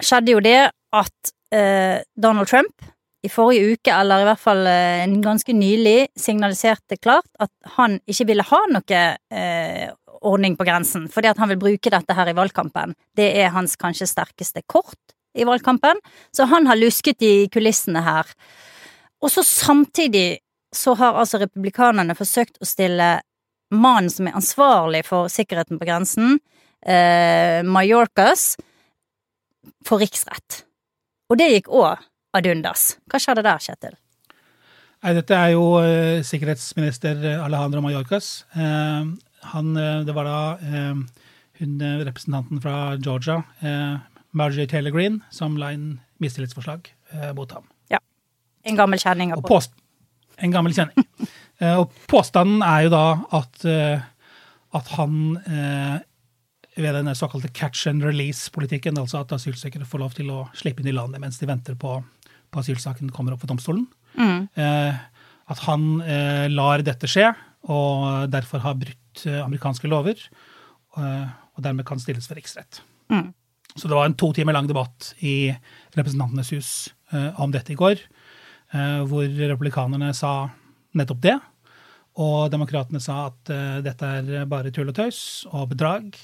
skjedde 0.00 0.35
jo 0.35 0.43
det 0.44 0.61
at 0.69 1.35
uh, 1.55 1.99
Donald 2.17 2.50
Trump 2.50 2.88
i 3.25 3.31
forrige 3.32 3.75
uke, 3.75 3.93
eller 3.93 4.23
i 4.23 4.26
hvert 4.29 4.43
fall 4.43 4.67
en 4.69 5.17
ganske 5.25 5.55
nylig, 5.56 6.11
signaliserte 6.19 7.00
klart 7.02 7.26
at 7.43 7.50
han 7.75 7.99
ikke 8.07 8.28
ville 8.31 8.47
ha 8.47 8.61
noe 8.71 9.00
eh, 9.35 9.88
ordning 10.23 10.57
på 10.59 10.66
grensen, 10.66 11.09
fordi 11.11 11.31
at 11.31 11.38
han 11.43 11.50
vil 11.52 11.61
bruke 11.61 11.93
dette 11.93 12.14
her 12.14 12.31
i 12.31 12.37
valgkampen. 12.37 12.95
Det 13.19 13.31
er 13.43 13.54
hans 13.54 13.76
kanskje 13.81 14.09
sterkeste 14.11 14.62
kort 14.71 15.16
i 15.38 15.47
valgkampen, 15.47 16.00
så 16.35 16.47
han 16.50 16.66
har 16.71 16.78
lusket 16.78 17.23
i 17.26 17.49
kulissene 17.52 18.02
her. 18.07 18.31
Og 19.23 19.33
så 19.35 19.43
samtidig 19.47 20.40
så 20.75 20.95
har 20.99 21.19
altså 21.19 21.40
republikanerne 21.43 22.16
forsøkt 22.19 22.61
å 22.62 22.69
stille 22.69 23.16
mannen 23.75 24.11
som 24.12 24.28
er 24.28 24.38
ansvarlig 24.38 25.02
for 25.09 25.31
sikkerheten 25.33 25.81
på 25.81 25.88
grensen, 25.88 26.38
eh, 26.87 27.62
Mallorcas, 27.64 28.57
for 29.85 30.00
riksrett. 30.00 30.62
Og 31.28 31.38
det 31.40 31.50
gikk 31.52 31.69
òg 31.69 31.99
ad 32.37 32.49
undas. 32.50 32.92
Hva 33.08 33.20
skjedde 33.23 33.44
der, 33.47 33.62
Kjetil? 33.62 33.97
Nei, 34.99 35.14
dette 35.14 35.37
er 35.37 35.52
jo 35.54 35.64
uh, 35.78 36.18
sikkerhetsminister 36.26 37.20
Alejandro 37.38 37.82
Mallorcas. 37.85 38.42
Uh, 38.56 39.14
han, 39.52 39.70
uh, 39.78 40.02
det 40.06 40.14
var 40.16 40.26
da 40.26 40.38
hun 41.58 41.80
representanten 42.06 42.61
fra 42.62 42.94
Georgia, 43.02 43.40
Marjorie 44.30 44.68
Taylor 44.70 44.92
Green, 44.94 45.16
som 45.35 45.56
la 45.58 45.73
inn 45.75 45.97
mistillitsforslag 46.23 46.87
mot 47.35 47.50
ham. 47.50 47.64
Ja. 47.90 47.99
En 48.62 48.78
gammel 48.78 49.02
kjenning. 49.02 49.32
Og 49.35 49.42
påst 49.42 49.75
en 50.38 50.54
gammel 50.54 50.76
kjenning. 50.76 51.08
og 51.80 51.90
påstanden 52.06 52.62
er 52.62 52.85
jo 52.87 52.92
da 52.94 53.02
at, 53.40 53.66
at 54.78 54.92
han 54.94 55.18
ved 56.78 56.94
den 56.94 57.11
såkalte 57.18 57.49
catch 57.49 57.88
and 57.90 58.06
release-politikken, 58.06 58.99
altså 58.99 59.25
at 59.25 59.35
asylsøkere 59.35 59.87
får 59.88 60.02
lov 60.04 60.14
til 60.14 60.30
å 60.30 60.44
slippe 60.54 60.85
inn 60.85 60.92
i 60.92 60.94
landet 60.94 61.23
mens 61.23 61.40
de 61.40 61.50
venter 61.50 61.75
på 61.75 61.99
på 62.50 62.62
asylsaken 62.62 63.12
kommer 63.14 63.35
opp 63.35 63.43
for 63.45 63.50
domstolen. 63.50 63.87
Mm. 64.19 64.49
Eh, 64.55 65.00
at 65.49 65.64
han 65.64 65.88
eh, 66.05 66.47
lar 66.52 66.85
dette 66.87 67.09
skje, 67.11 67.31
og 67.73 68.28
derfor 68.33 68.62
har 68.64 68.78
brutt 68.78 69.25
eh, 69.26 69.40
amerikanske 69.45 69.90
lover. 69.90 70.28
og 70.99 71.62
dermed 71.62 71.85
kan 71.87 72.00
stilles 72.00 72.26
for 72.26 72.35
riksrett. 72.35 72.81
Mm. 73.12 73.28
Så 73.76 73.87
det 73.87 73.95
var 73.95 74.09
en 74.09 74.17
to 74.19 74.33
timer 74.35 74.57
lang 74.57 74.67
debatt 74.67 75.12
i 75.23 75.52
Representantenes 75.95 76.50
hus 76.50 76.71
om 77.38 77.52
dette 77.55 77.71
i 77.71 77.76
går, 77.78 78.00
hvor 79.07 79.28
republikanerne 79.28 80.09
sa 80.17 80.49
nettopp 80.99 81.21
det. 81.23 81.37
Og 82.19 82.50
demokratene 82.50 82.99
sa 83.05 83.28
at 83.28 83.52
dette 83.85 84.11
er 84.11 84.49
bare 84.50 84.73
tull 84.75 84.90
og 84.90 84.97
tøys 84.99 85.21
og 85.52 85.69
bedrag. 85.76 86.19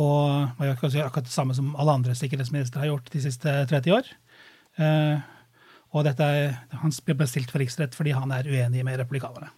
Og 0.00 0.58
man 0.58 0.66
gjør 0.66 1.04
akkurat 1.04 1.28
det 1.28 1.36
samme 1.36 1.54
som 1.54 1.76
alle 1.78 1.94
andre 2.00 2.18
sikkerhetsministre 2.18 2.82
har 2.82 2.90
gjort 2.90 3.12
de 3.14 3.22
siste 3.28 3.54
30 3.70 3.98
år. 4.00 4.10
Og 5.96 6.04
dette, 6.04 6.24
han 6.82 6.92
ble 7.06 7.14
bestilt 7.16 7.50
for 7.52 7.62
riksrett 7.62 7.94
fordi 7.96 8.12
han 8.12 8.32
er 8.34 8.44
uenig 8.48 8.84
med 8.84 8.98
republikanerne. 9.00 9.48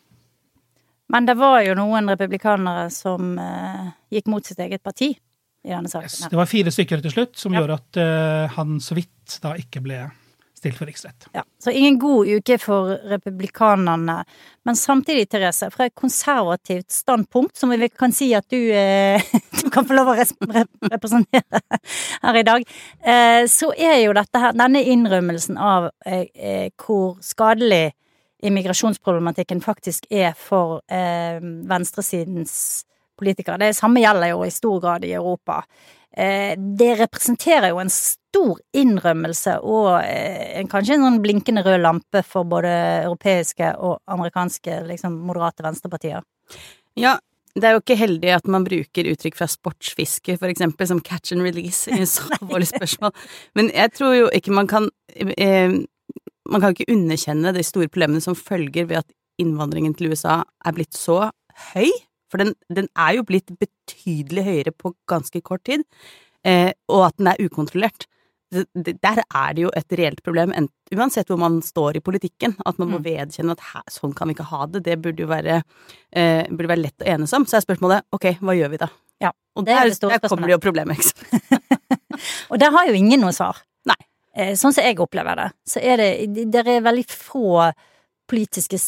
Men 1.11 1.27
det 1.27 1.35
var 1.41 1.59
jo 1.67 1.75
noen 1.75 2.07
republikanere 2.13 2.87
som 2.95 3.33
eh, 3.43 3.89
gikk 4.15 4.29
mot 4.31 4.47
sitt 4.47 4.61
eget 4.63 4.83
parti 4.87 5.09
i 5.11 5.73
denne 5.73 5.91
saken. 5.91 6.07
Yes, 6.07 6.29
Det 6.31 6.39
var 6.39 6.47
fire 6.47 6.71
stykker 6.71 7.03
til 7.03 7.11
slutt 7.17 7.37
som 7.37 7.53
Ja. 7.53 7.61
gjorde 7.65 7.81
at 7.81 7.99
eh, 7.99 8.55
han 8.55 8.79
så 8.81 8.95
vidt 8.95 9.41
da 9.43 9.57
ikke 9.59 9.83
ble 9.83 9.99
stilt 10.61 10.77
for 10.79 10.87
riksrett. 10.87 11.27
Ja, 11.33 11.45
så 11.65 11.71
ingen 11.71 11.99
god 11.99 12.29
uke 12.29 12.59
for 12.61 12.89
republikanerne. 13.09 14.25
Men 14.63 14.77
samtidig, 14.77 15.29
Therese, 15.33 15.71
fra 15.73 15.87
et 15.89 15.95
konservativt 15.97 16.91
standpunkt, 16.93 17.57
som 17.57 17.73
vi 17.73 17.89
kan 17.89 18.13
si 18.13 18.29
at 18.37 18.45
du, 18.53 18.59
eh, 18.77 19.23
du 19.63 19.71
kan 19.73 19.89
få 19.89 19.97
lov 19.97 20.13
å 20.13 20.19
representere 20.19 21.63
her 22.23 22.41
i 22.41 22.45
dag, 22.45 22.67
eh, 23.01 23.47
så 23.49 23.73
er 23.73 24.03
jo 24.03 24.13
dette 24.21 24.43
her, 24.45 24.53
denne 24.59 24.85
innrømmelsen 24.93 25.57
av 25.57 25.89
eh, 26.05 26.27
eh, 26.35 26.69
hvor 26.77 27.17
skadelig 27.25 27.95
immigrasjonsproblematikken 28.45 29.65
faktisk 29.65 30.07
er 30.13 30.37
for 30.37 30.81
eh, 30.93 31.41
venstresidens 31.41 32.85
politikere. 33.21 33.61
Det 33.61 33.77
samme 33.77 34.05
gjelder 34.05 34.35
jo 34.35 34.45
i 34.45 34.53
stor 34.53 34.81
grad 34.81 35.05
i 35.09 35.17
Europa. 35.17 35.63
Eh, 36.17 36.59
det 36.59 36.95
representerer 36.99 37.71
jo 37.71 37.79
en 37.79 37.93
stor 37.93 38.59
innrømmelse 38.75 39.57
og 39.63 39.93
eh, 40.03 40.63
kanskje 40.71 40.97
en 40.97 41.07
sånn 41.07 41.21
blinkende 41.23 41.63
rød 41.67 41.79
lampe 41.85 42.25
for 42.27 42.49
både 42.51 42.73
europeiske 43.05 43.77
og 43.79 44.01
amerikanske 44.11 44.81
liksom, 44.89 45.21
moderate 45.29 45.63
venstrepartier. 45.67 46.27
Ja, 46.99 47.15
det 47.55 47.67
er 47.67 47.77
jo 47.77 47.83
ikke 47.83 47.99
heldig 47.99 48.35
at 48.35 48.51
man 48.51 48.67
bruker 48.67 49.09
uttrykk 49.11 49.39
fra 49.39 49.49
sportsfiske, 49.51 50.37
for 50.39 50.51
eksempel, 50.51 50.87
som 50.91 51.03
catch 51.03 51.35
and 51.35 51.47
release 51.47 51.91
i 51.91 52.07
så 52.07 52.27
alvorlige 52.41 52.75
spørsmål. 52.75 53.15
Men 53.59 53.71
jeg 53.75 53.95
tror 53.95 54.15
jo 54.17 54.29
ikke 54.35 54.55
man 54.57 54.71
kan 54.71 54.91
eh, 55.17 55.81
Man 56.51 56.61
kan 56.65 56.73
ikke 56.75 56.91
underkjenne 56.91 57.53
de 57.55 57.63
store 57.63 57.87
problemene 57.87 58.21
som 58.25 58.35
følger 58.35 58.89
ved 58.89 59.05
at 59.05 59.13
innvandringen 59.39 59.93
til 59.95 60.11
USA 60.11 60.41
er 60.67 60.75
blitt 60.75 60.97
så 60.99 61.29
høy. 61.71 61.87
For 62.31 62.39
den, 62.39 62.55
den 62.73 62.89
er 62.97 63.17
jo 63.19 63.25
blitt 63.27 63.51
betydelig 63.59 64.45
høyere 64.47 64.73
på 64.73 64.95
ganske 65.11 65.43
kort 65.43 65.65
tid, 65.65 65.83
eh, 66.45 66.73
og 66.89 67.07
at 67.09 67.17
den 67.19 67.27
er 67.33 67.41
ukontrollert. 67.43 68.07
Det- 68.53 68.67
det- 68.75 69.01
Der 69.03 69.23
er 69.33 69.53
det 69.55 69.63
jo 69.63 69.71
et 69.77 69.87
reelt 69.99 70.23
problem, 70.25 70.51
uansett 70.93 71.29
hvor 71.29 71.39
man 71.39 71.61
står 71.63 71.97
i 71.97 72.01
politikken. 72.01 72.57
At 72.67 72.79
man 72.79 72.89
må 72.91 72.99
Mm. 72.99 73.05
vedkjenne 73.05 73.53
at 73.53 73.61
her, 73.61 73.83
sånn 73.89 74.15
kan 74.15 74.27
vi 74.29 74.35
ikke 74.35 74.47
ha 74.51 74.67
det. 74.67 74.83
Det 74.83 75.01
burde 75.03 75.21
jo 75.21 75.27
være, 75.27 75.63
eh, 76.13 76.47
burde 76.49 76.67
være 76.69 76.83
lett 76.83 76.99
å 76.99 77.07
enes 77.07 77.33
om. 77.33 77.45
Så 77.47 77.57
er 77.59 77.61
spørsmålet 77.61 78.03
ok, 78.13 78.39
hva 78.41 78.55
gjør 78.59 78.71
vi 78.71 78.77
da? 78.77 78.89
Ja, 79.21 79.31
Og 79.55 79.67
det 79.67 79.73
er 79.75 79.89
der, 79.91 80.19
der 80.19 80.29
kommer 80.29 80.47
det 80.49 80.63
jo 80.63 80.71
problemer, 80.71 80.95
ikke 80.95 81.03
sant. 81.05 81.23
Og 82.51 82.59
der 82.59 82.71
har 82.71 82.87
jo 82.87 82.93
ingen 82.95 83.21
noe 83.21 83.31
svar. 83.33 83.57
Nei. 83.87 83.95
Eh, 84.35 84.53
Sånn 84.55 84.73
som 84.73 84.83
jeg 84.85 84.97
opplever 84.97 85.37
det, 85.37 85.53
så 85.69 85.81
er 85.83 85.97
det 85.97 86.51
Det 86.51 86.67
er 86.67 86.81
veldig 86.81 87.07
få 87.07 87.73
politiske 88.29 88.79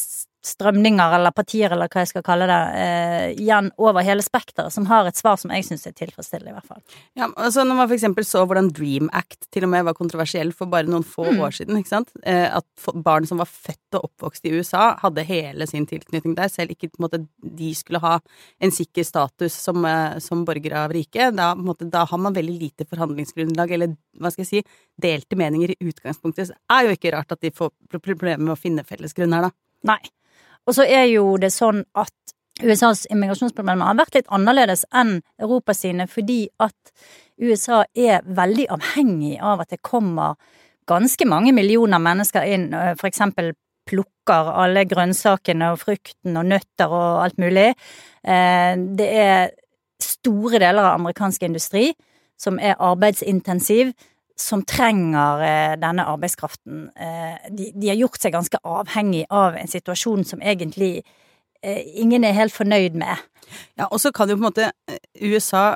strømninger 0.42 1.14
eller 1.16 1.30
partier, 1.34 1.70
eller 1.72 1.88
hva 1.88 2.02
jeg 2.02 2.10
skal 2.10 2.24
kalle 2.26 2.46
det, 2.50 2.60
eh, 2.82 3.26
igjen 3.38 3.70
over 3.78 4.02
hele 4.02 4.22
spekteret, 4.22 4.72
som 4.74 4.86
har 4.86 5.06
et 5.06 5.16
svar 5.18 5.36
som 5.38 5.50
jeg 5.54 5.64
syns 5.68 5.86
er 5.86 5.92
tilfredsstillende, 5.92 6.50
i 6.50 6.56
hvert 6.56 6.66
fall. 6.66 6.82
Ja, 7.18 7.28
altså 7.36 7.62
Når 7.64 7.76
man 7.78 7.88
for 7.88 7.94
eksempel 7.96 8.26
så 8.26 8.42
hvordan 8.46 8.72
Dream 8.74 9.08
Act 9.12 9.46
til 9.52 9.64
og 9.64 9.70
med 9.70 9.84
var 9.84 9.94
kontroversiell 9.94 10.52
for 10.52 10.66
bare 10.66 10.90
noen 10.90 11.04
få 11.04 11.28
Mm. 11.32 11.40
år 11.40 11.52
siden, 11.54 11.78
ikke 11.78 11.88
sant. 11.88 12.10
Eh, 12.24 12.48
at 12.56 12.64
barn 12.94 13.26
som 13.26 13.38
var 13.38 13.46
født 13.46 13.94
og 13.94 14.10
oppvokst 14.10 14.44
i 14.44 14.52
USA, 14.58 14.96
hadde 14.98 15.24
hele 15.24 15.66
sin 15.66 15.86
tilknytning 15.86 16.34
der, 16.34 16.48
selv 16.48 16.70
ikke 16.70 16.90
på 16.90 16.98
en 16.98 17.08
måte, 17.08 17.28
de 17.40 17.74
skulle 17.74 18.00
ha 18.00 18.18
en 18.60 18.70
sikker 18.70 19.04
status 19.04 19.52
som, 19.52 19.84
eh, 19.84 20.18
som 20.18 20.44
borgere 20.44 20.84
av 20.84 20.90
riket. 20.90 21.36
Da, 21.36 21.54
måte, 21.54 21.88
da 21.88 22.04
har 22.04 22.18
man 22.18 22.34
veldig 22.34 22.58
lite 22.58 22.84
forhandlingsgrunnlag, 22.84 23.70
eller 23.70 23.96
hva 24.18 24.32
skal 24.32 24.44
jeg 24.44 24.48
si, 24.48 24.62
delte 25.00 25.36
meninger 25.36 25.70
i 25.70 25.76
utgangspunktet. 25.84 26.48
Så 26.48 26.52
det 26.52 26.56
er 26.70 26.82
jo 26.88 26.96
ikke 26.96 27.12
rart 27.16 27.32
at 27.32 27.40
de 27.40 27.50
får 27.50 27.70
problemer 28.02 28.38
med 28.38 28.56
å 28.56 28.58
finne 28.58 28.84
felles 28.84 29.14
grunn 29.14 29.32
her, 29.32 29.42
da. 29.42 29.50
Nei. 29.84 29.98
Og 30.66 30.76
så 30.76 30.86
er 30.86 31.08
jo 31.10 31.36
det 31.40 31.50
sånn 31.54 31.82
at 31.98 32.12
USAs 32.62 33.06
immigrasjonsproblemer 33.10 33.88
har 33.88 33.98
vært 33.98 34.18
litt 34.18 34.30
annerledes 34.30 34.84
enn 34.94 35.20
Europa 35.40 35.74
sine, 35.74 36.06
fordi 36.06 36.44
at 36.62 36.92
USA 37.42 37.82
er 37.96 38.22
veldig 38.22 38.68
avhengig 38.76 39.38
av 39.40 39.64
at 39.64 39.72
det 39.72 39.82
kommer 39.82 40.36
ganske 40.90 41.26
mange 41.26 41.54
millioner 41.54 42.02
mennesker 42.02 42.46
inn, 42.46 42.70
for 42.98 43.08
eksempel 43.08 43.52
plukker 43.88 44.52
alle 44.62 44.84
grønnsakene 44.86 45.72
og 45.72 45.80
frukten 45.82 46.38
og 46.38 46.46
nøtter 46.52 46.92
og 46.92 47.24
alt 47.24 47.40
mulig. 47.42 47.72
Eh, 48.22 48.74
Det 48.76 49.08
er 49.10 49.50
store 50.02 50.58
deler 50.58 50.82
av 50.82 51.00
amerikansk 51.00 51.42
industri 51.42 51.92
som 52.38 52.58
er 52.58 52.78
arbeidsintensiv, 52.78 53.92
som 54.36 54.62
trenger 54.68 55.42
eh, 55.46 55.74
denne 55.80 56.06
arbeidskraften. 56.08 56.88
Eh, 56.96 57.50
de, 57.50 57.70
de 57.74 57.90
har 57.90 57.98
gjort 58.00 58.20
seg 58.22 58.34
ganske 58.34 58.60
avhengig 58.64 59.26
av 59.30 59.58
en 59.58 59.70
situasjon 59.70 60.24
som 60.28 60.42
egentlig 60.42 61.02
eh, 61.62 61.82
ingen 62.00 62.24
er 62.24 62.36
helt 62.36 62.54
fornøyd 62.54 62.98
med. 62.98 63.20
Ja, 63.78 63.88
og 63.88 64.00
så 64.02 64.12
kan 64.14 64.30
jo 64.30 64.36
på 64.38 64.42
en 64.42 64.48
måte 64.48 64.68
eh, 64.90 65.00
USA 65.22 65.74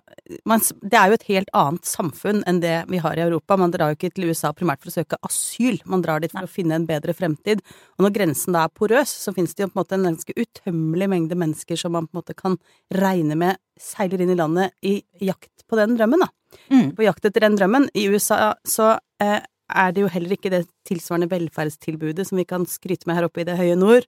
man, 0.49 0.63
Det 0.83 0.99
er 0.99 1.11
jo 1.11 1.17
et 1.17 1.27
helt 1.29 1.51
annet 1.57 1.87
samfunn 1.89 2.43
enn 2.49 2.61
det 2.63 2.77
vi 2.91 3.01
har 3.03 3.19
i 3.19 3.25
Europa. 3.25 3.59
Man 3.61 3.73
drar 3.75 3.93
jo 3.93 3.99
ikke 3.99 4.13
til 4.17 4.31
USA 4.31 4.53
primært 4.57 4.83
for 4.83 4.93
å 4.93 4.97
søke 4.97 5.19
asyl, 5.27 5.81
man 5.87 6.05
drar 6.05 6.23
dit 6.23 6.33
for 6.35 6.47
å 6.47 6.51
finne 6.51 6.79
en 6.79 6.89
bedre 6.89 7.15
fremtid. 7.17 7.63
Og 7.97 8.07
når 8.07 8.15
grensen 8.17 8.57
da 8.57 8.67
er 8.67 8.75
porøs, 8.75 9.13
så 9.27 9.35
finnes 9.37 9.55
det 9.55 9.67
jo 9.67 9.71
på 9.71 9.79
en 9.79 9.83
måte 9.83 9.99
en 9.99 10.09
ganske 10.11 10.37
utømmelig 10.37 11.11
mengde 11.13 11.39
mennesker 11.39 11.81
som 11.81 11.95
man 11.97 12.09
på 12.09 12.17
en 12.17 12.23
måte 12.23 12.39
kan 12.39 12.59
regne 12.95 13.39
med 13.39 13.61
seiler 13.81 14.23
inn 14.23 14.33
i 14.33 14.39
landet 14.39 14.75
i 14.87 14.99
jakt 15.25 15.67
på 15.69 15.79
den 15.79 15.97
drømmen, 15.99 16.25
da. 16.25 16.31
Mm. 16.71 16.95
På 16.97 17.05
jakt 17.05 17.27
etter 17.27 17.45
den 17.45 17.59
drømmen. 17.59 17.91
I 17.95 18.07
USA 18.13 18.55
så 18.67 18.95
eh, 19.23 19.41
er 19.69 19.93
det 19.93 20.05
jo 20.05 20.11
heller 20.13 20.37
ikke 20.37 20.53
det 20.53 20.65
tilsvarende 20.89 21.31
velferdstilbudet 21.31 22.27
som 22.29 22.39
vi 22.41 22.47
kan 22.49 22.67
skryte 22.71 23.09
med 23.09 23.19
her 23.19 23.29
oppe 23.29 23.43
i 23.43 23.47
det 23.49 23.59
høye 23.59 23.77
nord, 23.79 24.07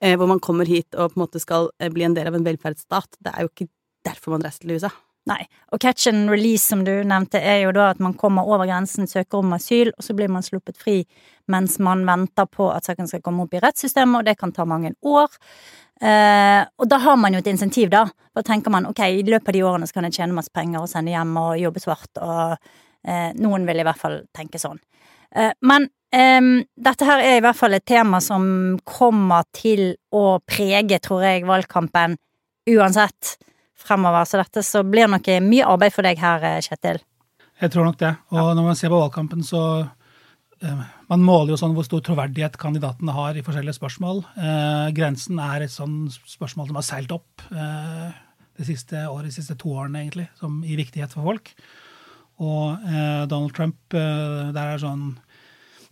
eh, 0.00 0.16
hvor 0.18 0.30
man 0.30 0.42
kommer 0.42 0.68
hit 0.68 0.94
og 0.94 1.12
på 1.12 1.20
en 1.20 1.24
måte 1.26 1.42
skal 1.42 1.70
eh, 1.80 1.92
bli 1.92 2.06
en 2.06 2.16
del 2.16 2.30
av 2.30 2.38
en 2.38 2.46
velferdsstat. 2.46 3.20
Det 3.20 3.34
er 3.34 3.46
jo 3.46 3.52
ikke 3.52 3.70
derfor 4.06 4.36
man 4.36 4.46
reiser 4.46 4.66
til 4.66 4.76
USA. 4.76 4.92
Nei. 5.26 5.40
Og 5.74 5.80
catch 5.82 6.06
and 6.06 6.30
release, 6.30 6.62
som 6.62 6.84
du 6.86 6.92
nevnte, 7.02 7.40
er 7.42 7.64
jo 7.64 7.72
da 7.74 7.88
at 7.90 8.02
man 8.02 8.14
kommer 8.14 8.46
over 8.46 8.68
grensen, 8.68 9.08
søker 9.10 9.40
om 9.40 9.56
asyl, 9.56 9.90
og 9.96 10.06
så 10.06 10.14
blir 10.14 10.30
man 10.30 10.44
sluppet 10.46 10.78
fri 10.78 11.00
mens 11.50 11.80
man 11.82 12.04
venter 12.06 12.46
på 12.50 12.68
at 12.70 12.86
saken 12.86 13.10
skal 13.10 13.22
komme 13.22 13.44
opp 13.44 13.54
i 13.54 13.60
rettssystemet, 13.62 14.20
og 14.20 14.26
det 14.26 14.36
kan 14.38 14.54
ta 14.54 14.64
mange 14.66 14.94
år. 15.06 15.34
Eh, 16.00 16.62
og 16.78 16.88
da 16.90 16.98
har 17.02 17.18
man 17.18 17.34
jo 17.34 17.42
et 17.42 17.50
insentiv, 17.50 17.90
da. 17.90 18.04
Da 18.34 18.42
tenker 18.46 18.70
man 18.74 18.86
ok, 18.86 19.02
i 19.06 19.26
løpet 19.26 19.50
av 19.50 19.56
de 19.56 19.62
årene 19.66 19.88
så 19.88 19.98
kan 19.98 20.06
jeg 20.08 20.18
tjene 20.18 20.36
masse 20.36 20.54
penger 20.54 20.82
og 20.82 20.90
sende 20.90 21.14
hjem 21.14 21.34
og 21.42 21.54
jobbe 21.58 21.82
svart, 21.82 22.10
og 22.22 22.56
eh, 23.06 23.30
noen 23.38 23.66
vil 23.66 23.82
i 23.82 23.86
hvert 23.86 24.02
fall 24.02 24.20
tenke 24.36 24.62
sånn. 24.62 24.78
Eh, 25.36 25.52
men 25.68 25.88
um, 26.16 26.52
dette 26.88 27.08
her 27.08 27.24
er 27.24 27.38
i 27.38 27.42
hvert 27.44 27.58
fall 27.58 27.76
et 27.76 27.86
tema 27.88 28.22
som 28.24 28.78
kommer 28.88 29.46
til 29.56 29.90
å 30.14 30.38
prege, 30.46 31.00
tror 31.04 31.26
jeg, 31.26 31.44
valgkampen 31.48 32.16
uansett 32.70 33.36
fremover. 33.86 34.24
Så 34.24 34.40
dette 34.40 34.64
så 34.66 34.82
blir 34.86 35.10
nok 35.10 35.28
mye 35.44 35.68
arbeid 35.68 35.94
for 35.94 36.06
deg 36.06 36.20
her, 36.22 36.44
eh, 36.44 36.62
Kjetil. 36.64 37.02
Jeg 37.60 37.72
tror 37.72 37.88
nok 37.88 38.00
det. 38.00 38.12
Og 38.36 38.50
når 38.56 38.66
man 38.66 38.76
ser 38.76 38.92
på 38.92 39.00
valgkampen, 39.00 39.44
så 39.44 39.62
eh, 40.60 40.84
Man 41.06 41.22
måler 41.22 41.52
jo 41.52 41.56
sånn 41.60 41.74
hvor 41.76 41.84
stor 41.86 42.00
troverdighet 42.02 42.56
kandidatene 42.58 43.12
har 43.14 43.36
i 43.38 43.42
forskjellige 43.46 43.76
spørsmål. 43.76 44.24
Eh, 44.34 44.88
grensen 44.96 45.38
er 45.38 45.62
et 45.62 45.70
sånn 45.70 46.08
spørsmål 46.10 46.66
som 46.66 46.78
har 46.80 46.86
seilt 46.88 47.12
opp 47.14 47.44
eh, 47.52 48.08
det 48.58 48.66
siste 48.66 49.04
året, 49.06 49.28
de 49.28 49.36
siste 49.36 49.54
to 49.60 49.70
årene, 49.70 50.00
egentlig, 50.02 50.26
som 50.40 50.64
i 50.66 50.74
viktighet 50.74 51.14
for 51.14 51.28
folk. 51.28 51.52
Og 52.42 52.88
eh, 52.90 53.22
Donald 53.30 53.54
Trump, 53.54 53.78
eh, 53.94 54.50
der 54.56 54.74
er 54.74 54.82
sånn 54.82 55.12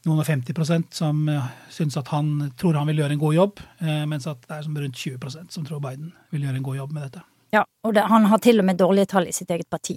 noen 0.09 0.21
og 0.23 0.27
50 0.29 0.89
som 0.95 1.29
eh, 1.29 1.47
syns 1.73 1.97
at 2.01 2.11
han 2.13 2.51
tror 2.61 2.77
han 2.79 2.89
vil 2.91 3.03
gjøre 3.03 3.17
en 3.17 3.23
god 3.23 3.35
jobb, 3.35 3.63
eh, 3.81 4.03
mens 4.11 4.27
at 4.31 4.43
det 4.45 4.59
er 4.59 4.69
rundt 4.69 5.01
20% 5.01 5.55
som 5.55 5.65
tror 5.65 5.81
Biden 5.85 6.13
vil 6.35 6.45
gjøre 6.47 6.61
en 6.61 6.67
god 6.67 6.77
jobb 6.83 6.93
med 6.93 7.07
dette. 7.09 7.25
Ja, 7.55 7.65
og 7.87 7.95
det, 7.95 8.07
han 8.11 8.29
har 8.31 8.43
til 8.43 8.61
og 8.61 8.67
med 8.67 8.81
dårlige 8.81 9.13
tall 9.15 9.29
i 9.31 9.35
sitt 9.35 9.51
eget 9.55 9.71
parti, 9.71 9.97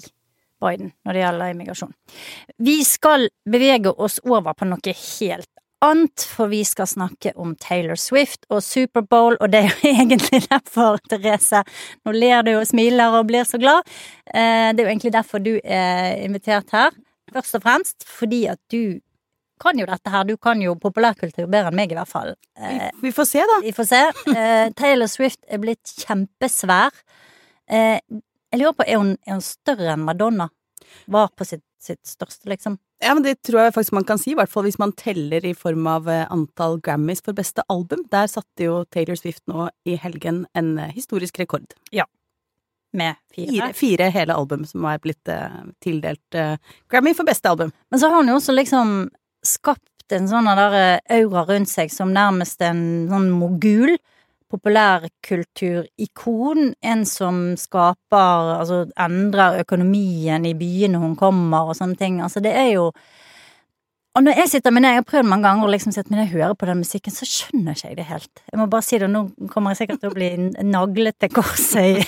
Biden, 0.61 0.91
når 1.05 1.13
det 1.13 1.23
gjelder 1.23 1.53
immigrasjon. 1.53 1.93
Vi 2.63 2.81
skal 2.85 3.29
bevege 3.49 3.93
oss 3.93 4.19
over 4.25 4.53
på 4.57 4.67
noe 4.69 4.93
helt 4.93 5.49
annet, 5.85 6.23
for 6.25 6.49
vi 6.49 6.63
skal 6.65 6.87
snakke 6.89 7.33
om 7.37 7.51
Taylor 7.61 7.97
Swift 8.01 8.47
og 8.49 8.63
Superbowl, 8.65 9.37
og 9.41 9.51
det 9.53 9.63
er 9.65 9.73
jo 9.73 9.91
egentlig 9.93 10.43
derfor, 10.47 11.01
Therese, 11.09 11.63
nå 12.05 12.13
ler 12.15 12.45
du 12.45 12.53
og 12.55 12.65
smiler 12.69 13.19
og 13.19 13.27
blir 13.29 13.45
så 13.45 13.59
glad. 13.61 13.85
Eh, 14.33 14.71
Det 14.73 14.81
er 14.81 14.85
jo 14.87 14.93
egentlig 14.93 15.13
derfor 15.13 15.43
du 15.43 15.55
er 15.63 16.15
invitert 16.25 16.73
her, 16.73 16.95
først 17.33 17.57
og 17.59 17.65
fremst 17.65 18.07
fordi 18.07 18.45
at 18.49 18.59
du 18.71 18.99
kan 19.59 19.77
jo 19.79 19.85
dette 19.89 20.11
her, 20.13 20.23
du 20.27 20.35
kan 20.37 20.61
jo 20.61 20.75
populærkultur 20.79 21.45
bedre 21.49 21.71
enn 21.71 21.75
meg 21.79 21.91
i 21.91 21.97
hvert 21.97 22.09
fall. 22.11 22.33
Eh, 22.57 22.89
Vi 23.03 23.11
får 23.15 23.25
se, 23.29 23.43
da. 23.51 23.59
vi 23.65 23.73
får 23.75 23.89
se. 23.89 24.01
Eh, 24.33 24.69
Taylor 24.77 25.07
Swift 25.11 25.39
er 25.47 25.61
blitt 25.63 25.93
kjempesvær. 26.05 26.91
Eh, 27.69 27.99
jeg 28.53 28.61
lurer 28.61 28.75
på, 28.79 28.85
er 28.87 28.97
hun, 29.01 29.15
er 29.27 29.37
hun 29.39 29.43
større 29.45 29.93
enn 29.97 30.05
Madonna? 30.07 30.49
Var 31.11 31.31
på 31.35 31.45
sitt, 31.45 31.63
sitt 31.83 32.01
største, 32.07 32.47
liksom? 32.49 32.77
Ja, 33.03 33.11
men 33.13 33.21
Det 33.23 33.35
tror 33.45 33.59
jeg 33.67 33.73
faktisk 33.75 33.93
man 33.93 34.05
kan 34.09 34.17
si, 34.17 34.31
i 34.31 34.35
hvert 34.39 34.49
fall 34.49 34.63
hvis 34.65 34.79
man 34.81 34.91
teller 34.97 35.43
i 35.45 35.51
form 35.53 35.85
av 35.91 36.07
eh, 36.09 36.23
antall 36.33 36.79
Grammys 36.81 37.21
for 37.21 37.35
beste 37.37 37.61
album. 37.69 38.05
Der 38.09 38.25
satte 38.31 38.65
jo 38.65 38.79
Taylor 38.89 39.19
Swift 39.19 39.43
nå 39.51 39.67
i 39.85 39.97
helgen 40.01 40.45
en 40.57 40.77
eh, 40.81 40.93
historisk 40.95 41.37
rekord. 41.43 41.67
Med 42.97 43.15
fire. 43.35 43.51
Fire, 43.51 43.73
fire 43.75 44.05
hele 44.15 44.33
album 44.33 44.63
som 44.65 44.85
er 44.89 44.97
blitt 45.03 45.27
eh, 45.29 45.57
tildelt 45.83 46.33
eh, 46.39 46.55
Grammy 46.89 47.11
for 47.13 47.27
beste 47.27 47.51
album. 47.51 47.69
Men 47.91 47.99
så 47.99 48.09
har 48.09 48.21
hun 48.23 48.31
jo 48.31 48.37
også 48.39 48.55
liksom 48.55 48.93
skapt 49.47 49.87
en 50.15 50.27
sånn 50.29 50.47
eh, 50.47 50.99
aura 51.19 51.41
rundt 51.47 51.69
seg 51.71 51.91
som 51.93 52.13
nærmest 52.15 52.61
en 52.65 53.07
sånn 53.11 53.29
mogul. 53.33 53.97
Populærkulturikon. 54.47 56.73
En 56.79 57.05
som 57.05 57.57
skaper 57.59 58.55
Altså 58.61 58.85
endrer 58.95 59.59
økonomien 59.65 60.45
i 60.47 60.53
byene 60.55 60.97
hun 61.01 61.15
kommer, 61.19 61.61
og 61.67 61.75
sånne 61.79 61.97
ting. 61.99 62.21
Altså, 62.23 62.39
det 62.43 62.53
er 62.55 62.69
jo 62.77 62.85
og 64.17 64.23
når 64.25 64.33
jeg 64.39 64.49
sitter 64.49 64.73
med 64.73 64.81
det, 64.81 64.89
jeg 64.89 64.97
har 64.97 65.03
prøvd 65.05 65.27
mange 65.29 65.45
ganger 65.45 65.67
å 65.67 65.69
liksom 65.69 65.93
si 65.93 66.01
at 66.01 66.07
når 66.09 66.23
jeg 66.23 66.31
hører 66.31 66.55
på 66.57 66.65
den 66.65 66.79
musikken, 66.81 67.13
så 67.13 67.21
skjønner 67.29 67.77
ikke 67.77 67.91
jeg 67.91 67.97
det 67.99 68.05
helt. 68.09 68.41
Jeg 68.49 68.57
må 68.57 68.65
bare 68.71 68.85
si 68.87 68.97
det, 68.97 69.05
og 69.05 69.13
nå 69.13 69.21
kommer 69.51 69.75
jeg 69.75 69.79
sikkert 69.83 70.01
til 70.01 70.09
å 70.09 70.15
bli 70.15 70.29
naglet 70.65 71.13
til 71.21 71.29
korset 71.35 71.85
i 71.85 72.01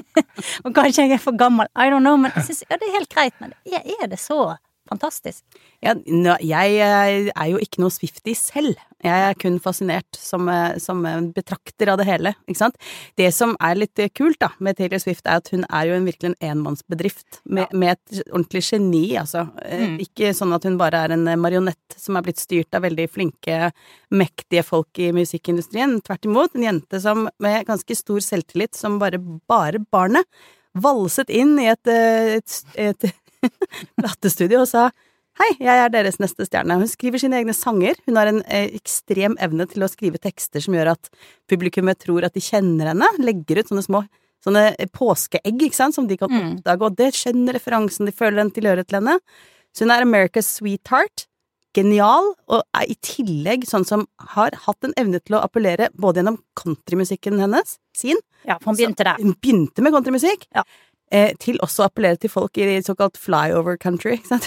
Og 0.64 0.72
kanskje 0.72 1.04
jeg 1.04 1.18
er 1.18 1.20
for 1.20 1.36
gammel, 1.36 1.68
I 1.76 1.92
don't 1.92 2.00
know, 2.00 2.16
men 2.16 2.32
jeg 2.32 2.48
synes, 2.48 2.64
ja, 2.64 2.80
det 2.80 2.88
er 2.88 2.96
helt 2.96 3.12
greit. 3.12 3.36
Men 3.44 3.52
er 3.76 4.08
det 4.08 4.16
så 4.22 4.56
fantastisk? 4.90 5.44
Ja, 5.84 5.94
jeg 6.42 6.78
eh, 6.82 7.30
er 7.30 7.48
jo 7.50 7.60
ikke 7.62 7.82
noe 7.82 7.92
Swifty 7.94 8.34
selv. 8.36 8.78
Jeg 9.00 9.30
er 9.30 9.36
kun 9.40 9.56
fascinert 9.62 10.18
som, 10.18 10.48
eh, 10.52 10.76
som 10.82 11.00
betrakter 11.34 11.92
av 11.92 12.00
det 12.00 12.06
hele, 12.08 12.34
ikke 12.44 12.60
sant. 12.60 12.76
Det 13.16 13.30
som 13.34 13.54
er 13.62 13.78
litt 13.78 14.02
eh, 14.02 14.10
kult 14.12 14.40
da, 14.42 14.50
med 14.60 14.76
Taylor 14.78 15.00
Swift, 15.02 15.24
er 15.24 15.40
at 15.40 15.48
hun 15.54 15.64
er 15.68 15.88
jo 15.88 15.96
en 15.96 16.08
virkelig 16.08 16.32
en 16.32 16.50
enmannsbedrift 16.50 17.40
med, 17.44 17.72
med 17.72 17.96
et 17.96 18.22
ordentlig 18.28 18.64
geni, 18.66 19.04
altså. 19.20 19.46
Mm. 19.64 19.96
Ikke 20.04 20.34
sånn 20.36 20.54
at 20.56 20.66
hun 20.68 20.78
bare 20.80 21.06
er 21.06 21.16
en 21.16 21.26
marionett 21.40 21.98
som 22.00 22.18
er 22.18 22.26
blitt 22.26 22.42
styrt 22.42 22.76
av 22.76 22.84
veldig 22.84 23.08
flinke, 23.12 23.72
mektige 24.12 24.66
folk 24.66 25.00
i 25.00 25.10
musikkindustrien. 25.16 26.00
Tvert 26.04 26.28
imot, 26.28 26.56
en 26.56 26.68
jente 26.68 27.02
som 27.02 27.28
med 27.40 27.66
ganske 27.68 27.96
stor 27.96 28.20
selvtillit, 28.24 28.76
som 28.76 29.00
bare, 29.00 29.22
bare 29.48 29.80
barnet, 29.92 30.28
valset 30.76 31.30
inn 31.34 31.56
i 31.58 31.66
et, 31.72 31.88
et, 31.90 32.60
et 32.78 33.08
platestudio 34.00 34.64
og 34.64 34.68
sa 34.70 34.90
Hei, 35.40 35.54
jeg 35.62 35.78
er 35.86 35.88
deres 35.94 36.18
neste 36.20 36.44
stjerne. 36.44 36.74
Hun 36.76 36.88
skriver 36.90 37.20
sine 37.22 37.38
egne 37.38 37.54
sanger. 37.56 37.94
Hun 38.04 38.18
har 38.18 38.28
en 38.28 38.40
eh, 38.50 38.66
ekstrem 38.76 39.36
evne 39.40 39.64
til 39.70 39.86
å 39.86 39.88
skrive 39.88 40.18
tekster 40.20 40.60
som 40.60 40.74
gjør 40.76 40.90
at 40.92 41.08
publikummet 41.48 42.00
tror 42.02 42.26
at 42.26 42.34
de 42.36 42.42
kjenner 42.44 42.90
henne. 42.90 43.08
Legger 43.22 43.62
ut 43.62 43.70
sånne 43.70 43.84
små 43.86 44.02
sånne 44.44 44.66
påskeegg, 44.96 45.62
ikke 45.68 45.76
sant, 45.76 45.94
som 45.96 46.06
de 46.10 46.16
kan 46.16 46.28
Mm. 46.32 46.58
oppdage, 46.58 46.82
og 46.90 46.94
det 46.96 47.10
skjønner 47.14 47.56
referansen, 47.56 48.06
de 48.08 48.12
føler 48.12 48.40
en 48.40 48.50
tilhørighet 48.50 48.88
til 48.88 48.98
henne. 49.00 49.18
Så 49.72 49.84
hun 49.84 49.90
er 49.92 50.04
America's 50.04 50.48
sweetheart. 50.58 51.26
Genial, 51.76 52.32
og 52.50 52.64
er 52.74 52.88
i 52.90 52.96
tillegg 53.04 53.62
sånn 53.68 53.84
som 53.86 54.06
har 54.32 54.50
hatt 54.66 54.82
en 54.88 54.94
evne 54.98 55.20
til 55.22 55.36
å 55.38 55.42
appellere 55.44 55.86
både 55.94 56.18
gjennom 56.18 56.40
countrymusikken 56.58 57.38
hennes, 57.38 57.76
sin, 57.94 58.16
Ja, 58.48 58.56
for 58.58 58.72
hun 58.72 58.76
begynte 58.80 59.04
der. 59.06 59.16
hun 59.20 59.36
begynte 59.38 59.80
med 59.84 59.92
countrymusikk. 59.94 60.48
Ja. 60.56 60.64
Eh, 61.10 61.32
til 61.42 61.58
også 61.58 61.82
å 61.82 61.88
appellere 61.88 62.20
til 62.22 62.30
folk 62.30 62.58
i 62.62 62.78
såkalt 62.86 63.18
flyover 63.18 63.78
country. 63.82 64.14
Ikke 64.20 64.36
sant? 64.36 64.46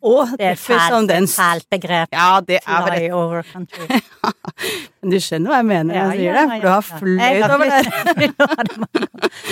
Og 0.00 0.30
Det 0.38 0.46
er 0.46 0.54
et 0.54 0.62
fælt, 0.62 1.08
den 1.10 1.28
fælt 1.28 1.68
begrep. 1.68 2.14
Ja, 2.16 2.40
det 2.40 2.62
er 2.62 2.86
flyover 2.88 3.44
country. 3.52 4.00
Men 5.02 5.12
du 5.12 5.18
skjønner 5.22 5.52
hva 5.52 5.58
jeg 5.60 5.68
mener 5.68 5.88
når 5.88 5.98
Ja, 5.98 6.06
jeg 6.08 6.18
sier 6.18 6.38
det? 6.38 6.44
For 6.48 6.64
du 6.64 6.68
har 6.68 6.80
ja. 6.80 6.98
Fløyet 6.98 7.50
over 7.54 7.66
der. 7.68 9.08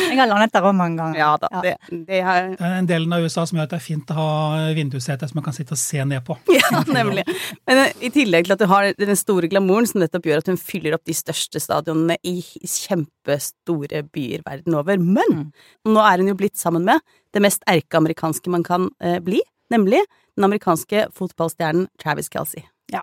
Jeg 0.06 0.18
har 0.18 0.30
landet 0.30 0.54
der 0.56 0.66
òg 0.66 0.74
mange 0.78 0.98
ganger. 1.02 1.20
Ja 1.20 1.28
da, 1.40 1.50
det, 1.62 1.74
det 2.08 2.22
er 2.22 2.56
er 2.56 2.78
en 2.80 2.88
del 2.88 3.06
av 3.12 3.24
USA 3.24 3.44
som 3.46 3.58
gjør 3.58 3.68
at 3.68 3.74
det 3.74 3.78
er 3.78 3.84
fint 3.84 4.10
å 4.12 4.16
ha 4.16 4.30
vindusseter 4.76 5.30
som 5.30 5.38
man 5.38 5.46
kan 5.46 5.56
sitte 5.56 5.76
og 5.76 5.80
se 5.80 6.02
ned 6.08 6.24
på. 6.26 6.38
Ja, 6.56 6.82
nemlig. 6.88 7.26
Men 7.68 7.82
eh, 7.84 7.92
i 8.08 8.10
tillegg 8.14 8.48
til 8.48 8.56
at 8.56 8.62
du 8.62 8.66
har 8.70 8.88
den 8.98 9.18
store 9.18 9.50
glamouren 9.52 9.88
som 9.88 10.00
nettopp 10.02 10.28
gjør 10.30 10.42
at 10.42 10.50
hun 10.50 10.60
fyller 10.60 10.96
opp 10.96 11.04
de 11.08 11.16
største 11.16 11.60
stadionene 11.62 12.18
i 12.26 12.38
kjempestore 12.40 14.02
byer 14.14 14.44
verden 14.46 14.76
over. 14.78 15.00
Men 15.02 15.50
nå 15.86 16.05
er 16.08 16.22
hun 16.22 16.30
jo 16.32 16.38
blitt 16.38 16.58
sammen 16.58 16.86
med 16.86 17.02
det 17.34 17.42
mest 17.44 17.64
erkeamerikanske 17.68 18.52
man 18.52 18.64
kan 18.66 18.88
eh, 19.00 19.18
bli, 19.22 19.40
nemlig 19.72 20.02
den 20.36 20.46
amerikanske 20.48 21.08
fotballstjernen 21.16 21.88
Travis 22.02 22.30
Kelsey. 22.32 22.64
Ja. 22.92 23.02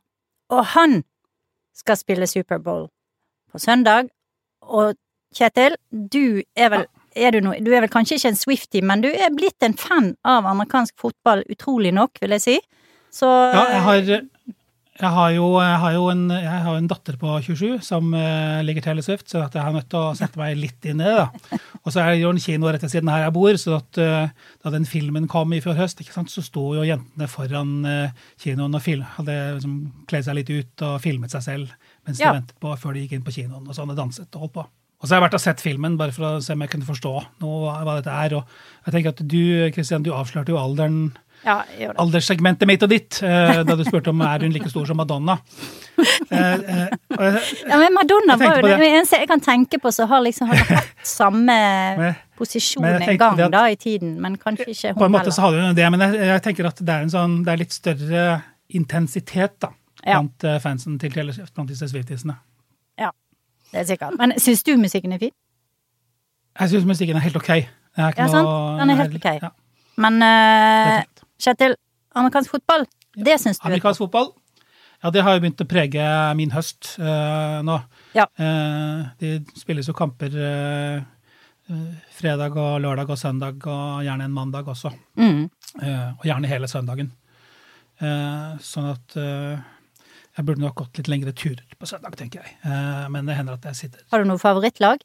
Og 0.54 0.66
han 0.74 1.02
skal 1.78 1.98
spille 1.98 2.28
Superbowl 2.30 2.88
på 3.52 3.62
søndag. 3.62 4.10
Og 4.62 4.96
Kjetil, 5.34 5.76
du 5.90 6.44
er 6.56 6.70
vel 6.70 6.86
er 7.16 7.34
du, 7.34 7.44
no, 7.46 7.54
du 7.62 7.70
er 7.74 7.84
vel 7.84 7.92
kanskje 7.94 8.18
ikke 8.18 8.32
en 8.32 8.38
Swifty, 8.38 8.82
men 8.86 9.04
du 9.04 9.10
er 9.12 9.34
blitt 9.34 9.66
en 9.66 9.76
fan 9.78 10.14
av 10.26 10.48
amerikansk 10.50 10.96
fotball, 11.02 11.44
utrolig 11.52 11.92
nok, 11.94 12.18
vil 12.22 12.34
jeg 12.38 12.42
si. 12.42 12.56
Så 13.14 13.30
Ja, 13.30 13.68
jeg 13.70 13.82
har, 13.86 14.14
jeg 14.94 15.10
har, 15.10 15.30
jo, 15.34 15.46
jeg 15.58 15.78
har 15.82 15.94
jo 15.96 16.04
en, 16.12 16.20
jeg 16.30 16.50
har 16.66 16.68
jo 16.70 16.80
en 16.80 16.90
datter 16.92 17.16
på 17.18 17.32
27 17.42 17.80
som 17.82 18.12
uh, 18.14 18.60
ligger 18.62 18.84
Taylor 18.86 19.06
Swift, 19.06 19.26
så 19.32 19.42
at 19.42 19.56
jeg 19.58 19.66
har 19.66 19.74
nødt 19.74 19.88
til 19.90 19.98
å 19.98 20.12
sette 20.18 20.38
meg 20.38 20.54
litt 20.60 20.86
inn 20.86 21.02
i 21.02 21.08
det. 21.08 21.16
da. 21.18 21.58
Og 21.82 21.90
så 21.90 22.04
er 22.04 22.12
det 22.12 22.20
jo 22.22 22.30
en 22.30 22.42
kino 22.44 22.70
rett 22.70 22.86
ved 22.86 22.94
siden 22.94 23.10
her 23.10 23.24
jeg 23.26 23.34
bor, 23.34 23.58
så 23.58 23.80
at, 23.80 23.98
uh, 23.98 24.52
da 24.62 24.74
den 24.76 24.86
filmen 24.86 25.26
kom 25.32 25.56
i 25.58 25.64
fjor 25.66 25.80
høst, 25.80 26.04
sant, 26.14 26.30
så 26.30 26.46
sto 26.46 26.68
jo 26.78 26.86
jentene 26.86 27.30
foran 27.32 27.74
uh, 27.90 28.30
kinoen 28.44 28.78
og 28.78 28.86
film, 28.86 29.02
hadde 29.18 29.40
liksom 29.56 29.82
kledd 30.12 30.30
seg 30.30 30.38
litt 30.38 30.54
ut 30.54 30.86
og 30.86 31.02
filmet 31.02 31.34
seg 31.34 31.48
selv 31.48 31.74
mens 32.06 32.22
de 32.22 32.30
ventet 32.30 32.56
på 32.62 32.78
før 32.78 32.94
de 32.94 33.08
gikk 33.08 33.18
inn 33.18 33.26
på 33.26 33.34
kinoen 33.34 33.66
og 33.66 33.74
sånn, 33.74 33.90
og 33.90 33.98
danset 33.98 34.38
og 34.38 34.46
holdt 34.46 34.58
på. 34.60 34.70
Og 35.04 35.08
så 35.08 35.16
har 35.16 35.20
jeg 35.20 35.26
vært 35.26 35.36
og 35.36 35.44
sett 35.44 35.62
filmen 35.64 35.98
bare 36.00 36.14
for 36.16 36.30
å 36.30 36.44
se 36.44 36.54
om 36.54 36.62
jeg 36.64 36.72
kunne 36.72 36.88
forstå 36.88 37.12
noe, 37.42 37.74
hva 37.84 37.98
dette 37.98 38.14
er. 38.14 38.38
Og 38.38 38.86
jeg 38.86 38.94
tenker 38.94 39.12
at 39.12 39.24
du, 39.26 39.44
Kristian, 39.76 40.06
du 40.06 40.14
avslørte 40.16 40.54
jo 40.54 40.62
alderen 40.62 41.10
ja, 41.44 41.58
alderssegmentet 42.00 42.68
mitt 42.70 42.84
og 42.86 42.90
ditt 42.92 43.20
eh, 43.24 43.62
da 43.68 43.76
du 43.76 43.84
spurte 43.84 44.10
om 44.14 44.22
er 44.26 44.46
hun 44.46 44.54
like 44.56 44.70
stor 44.72 44.86
som 44.90 44.98
Madonna. 44.98 45.38
Eh, 46.32 46.54
eh, 46.54 46.90
Ja, 47.68 47.78
men 47.78 47.94
Madonna 47.94 48.38
var 48.40 48.58
jo 48.62 48.68
den 48.68 48.82
eneste 48.88 49.20
jeg 49.22 49.28
kan 49.30 49.42
tenke 49.44 49.80
på 49.84 49.92
som 49.94 50.08
har 50.10 50.24
liksom 50.26 50.48
har 50.50 50.64
hatt 50.72 50.94
samme 51.08 51.58
Men- 52.00 52.16
posisjon 52.38 52.82
men 52.84 53.02
en 53.04 53.18
gang 53.22 53.40
at- 53.46 53.52
da 53.54 53.66
i 53.70 53.76
tiden, 53.76 54.16
men 54.22 54.38
kanskje 54.42 54.70
ikke 54.74 54.94
hun 54.96 55.02
på 55.04 55.06
en 55.06 55.12
måte 55.14 55.32
så 55.36 55.42
heller. 55.46 55.62
hadde 55.62 55.68
hun 55.68 55.76
det, 55.76 55.92
men 55.92 56.00
jeg, 56.08 56.28
jeg 56.32 56.42
tenker 56.48 56.66
at 56.72 56.82
det 56.82 56.90
er 56.96 57.02
en 57.06 57.14
sånn, 57.14 57.36
det 57.46 57.54
er 57.54 57.62
litt 57.62 57.76
større 57.76 58.24
intensitet 58.74 59.60
da, 59.62 59.70
Ja. 60.06 60.18
blant 60.20 60.44
ja. 60.44 60.58
fansen 60.60 60.98
til 61.00 61.12
Taylor 61.14 61.32
Swift, 61.36 61.54
blant 61.56 61.70
disse 61.70 61.88
Swiftiesene. 61.92 62.40
Det 63.74 63.80
er 63.82 63.86
sikkert. 63.90 64.14
Men 64.20 64.36
syns 64.38 64.62
du 64.62 64.76
musikken 64.78 65.14
er 65.16 65.18
fin? 65.18 65.32
Jeg 66.60 66.70
syns 66.70 66.84
musikken 66.86 67.18
er 67.18 67.24
helt 67.26 67.36
ok. 67.40 67.48
Er 67.50 67.64
Ja, 67.98 68.28
sant. 68.30 68.46
Den 68.78 68.92
er 68.94 69.00
helt 69.00 69.16
ok. 69.18 69.26
Ja, 69.42 69.50
Men 69.98 70.20
uh. 70.22 71.02
Kjetil, 71.44 71.76
amerikansk 72.16 72.54
fotball, 72.56 72.86
det 73.18 73.36
syns 73.42 73.60
du 73.60 73.66
er 73.66 73.74
Amerikansk 73.74 74.06
fotball, 74.06 74.32
ja, 75.04 75.10
det 75.12 75.24
har 75.26 75.36
jo 75.36 75.42
begynt 75.44 75.60
å 75.60 75.68
prege 75.68 76.04
min 76.40 76.54
høst 76.56 76.94
uh, 76.96 77.60
nå. 77.68 77.76
Ja. 78.16 78.24
Uh, 78.40 79.10
de 79.20 79.34
spilles 79.60 79.90
jo 79.90 79.96
kamper 79.98 80.32
eh, 80.40 81.02
eh, 81.68 81.90
fredag 82.16 82.56
og 82.56 82.78
lørdag 82.86 83.12
og 83.12 83.20
søndag, 83.20 83.68
og 83.68 84.06
gjerne 84.08 84.30
en 84.30 84.38
mandag 84.38 84.70
også. 84.72 84.94
mm. 85.20 85.44
Eh, 85.82 86.10
og 86.14 86.24
gjerne 86.30 86.48
hele 86.48 86.70
søndagen. 86.70 87.08
Eh, 88.00 88.50
sånn 88.64 88.92
at 88.94 89.16
eh, 89.18 89.60
jeg 90.38 90.46
burde 90.48 90.62
nok 90.64 90.76
gått 90.84 91.02
litt 91.02 91.10
lengre 91.12 91.34
turer 91.36 91.66
på 91.76 91.90
søndag, 91.90 92.16
tenker 92.20 92.44
jeg. 92.46 92.56
Eh, 92.64 93.04
men 93.12 93.28
det 93.28 93.36
hender 93.36 93.58
at 93.58 93.66
jeg 93.72 93.80
sitter 93.84 94.06
Har 94.14 94.24
du 94.24 94.30
noe 94.30 94.42
favorittlag? 94.42 95.04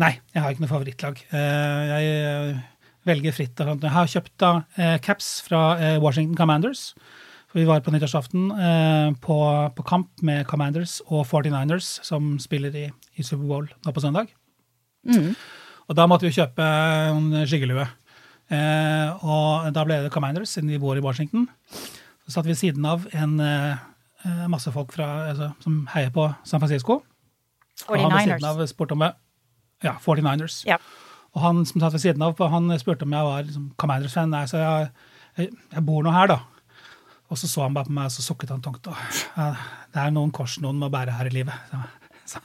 Nei, 0.00 0.14
jeg 0.32 0.42
har 0.44 0.54
ikke 0.54 0.64
noe 0.64 0.70
favorittlag. 0.72 1.20
Eh, 1.34 1.90
jeg 1.90 2.54
eh, 3.00 3.06
velger 3.08 3.32
fritt. 3.32 3.58
Jeg 3.58 3.94
har 3.94 4.06
kjøpt 4.06 4.32
da 4.42 4.52
eh, 4.76 4.98
caps 5.00 5.40
fra 5.46 5.78
eh, 5.78 5.98
Washington 6.02 6.36
Commanders. 6.36 6.94
For 7.50 7.58
vi 7.58 7.66
var 7.66 7.80
på 7.82 7.90
nyttårsaften 7.90 8.50
eh, 8.54 9.08
på, 9.20 9.38
på 9.74 9.82
kamp 9.86 10.22
med 10.22 10.46
Commanders 10.46 11.00
og 11.08 11.24
49ers, 11.26 11.98
som 12.06 12.36
spiller 12.38 12.76
i, 12.78 12.84
i 13.18 13.26
Superbowl 13.26 13.66
nå 13.84 13.94
på 13.94 14.04
søndag. 14.04 14.30
Mm. 15.08 15.32
Og 15.90 15.96
da 15.98 16.06
måtte 16.06 16.28
vi 16.28 16.36
kjøpe 16.36 16.62
en 16.62 17.32
skyggelue. 17.50 17.88
Eh, 18.50 19.24
og 19.26 19.70
da 19.74 19.84
ble 19.86 20.00
det 20.04 20.12
Commanders, 20.14 20.54
siden 20.54 20.70
vi 20.70 20.78
bor 20.82 20.98
i 20.98 21.02
Washington. 21.02 21.48
Så 22.26 22.36
satt 22.36 22.46
vi 22.46 22.54
ved 22.54 22.60
siden 22.60 22.86
av 22.86 23.06
en 23.14 23.36
eh, 23.42 23.82
eh, 24.26 24.46
masse 24.50 24.70
folk 24.74 24.94
fra, 24.94 25.08
altså, 25.32 25.50
som 25.62 25.84
heier 25.94 26.14
på 26.14 26.28
San 26.46 26.62
Francisco. 26.62 27.00
Og 27.88 27.96
han 27.96 28.12
ved 28.12 28.26
siden 28.28 28.38
49ers. 28.38 28.48
av 28.50 28.66
spurte 28.70 28.94
om 28.94 29.06
Ja, 29.82 29.94
49ers. 30.04 30.62
Ja. 30.68 30.76
Og 31.36 31.42
han 31.44 31.62
som 31.68 31.82
satt 31.82 31.94
ved 31.94 32.02
siden 32.02 32.24
av, 32.26 32.40
han 32.52 32.72
spurte 32.80 33.06
om 33.06 33.14
jeg 33.14 33.26
var 33.26 33.44
liksom, 33.46 33.68
Commanders-fan. 33.78 34.32
Nei, 34.34 34.46
så 34.50 34.62
jeg, 34.62 34.88
jeg, 35.38 35.52
jeg 35.76 35.84
bor 35.86 36.02
nå 36.06 36.14
her, 36.14 36.32
da. 36.32 36.40
Og 37.30 37.38
så 37.38 37.46
så 37.46 37.62
han 37.62 37.74
bare 37.76 37.86
på 37.86 37.94
meg, 37.94 38.10
og 38.10 38.14
så 38.16 38.24
sukket 38.24 38.50
han 38.50 38.62
tungt. 38.64 38.90
Og, 38.90 39.18
ja, 39.36 39.52
det 39.94 40.02
er 40.02 40.14
noen 40.14 40.32
kors 40.34 40.58
noen 40.62 40.80
må 40.80 40.90
bære 40.90 41.14
her 41.18 41.30
i 41.30 41.34
livet. 41.40 41.72
Så, 42.30 42.38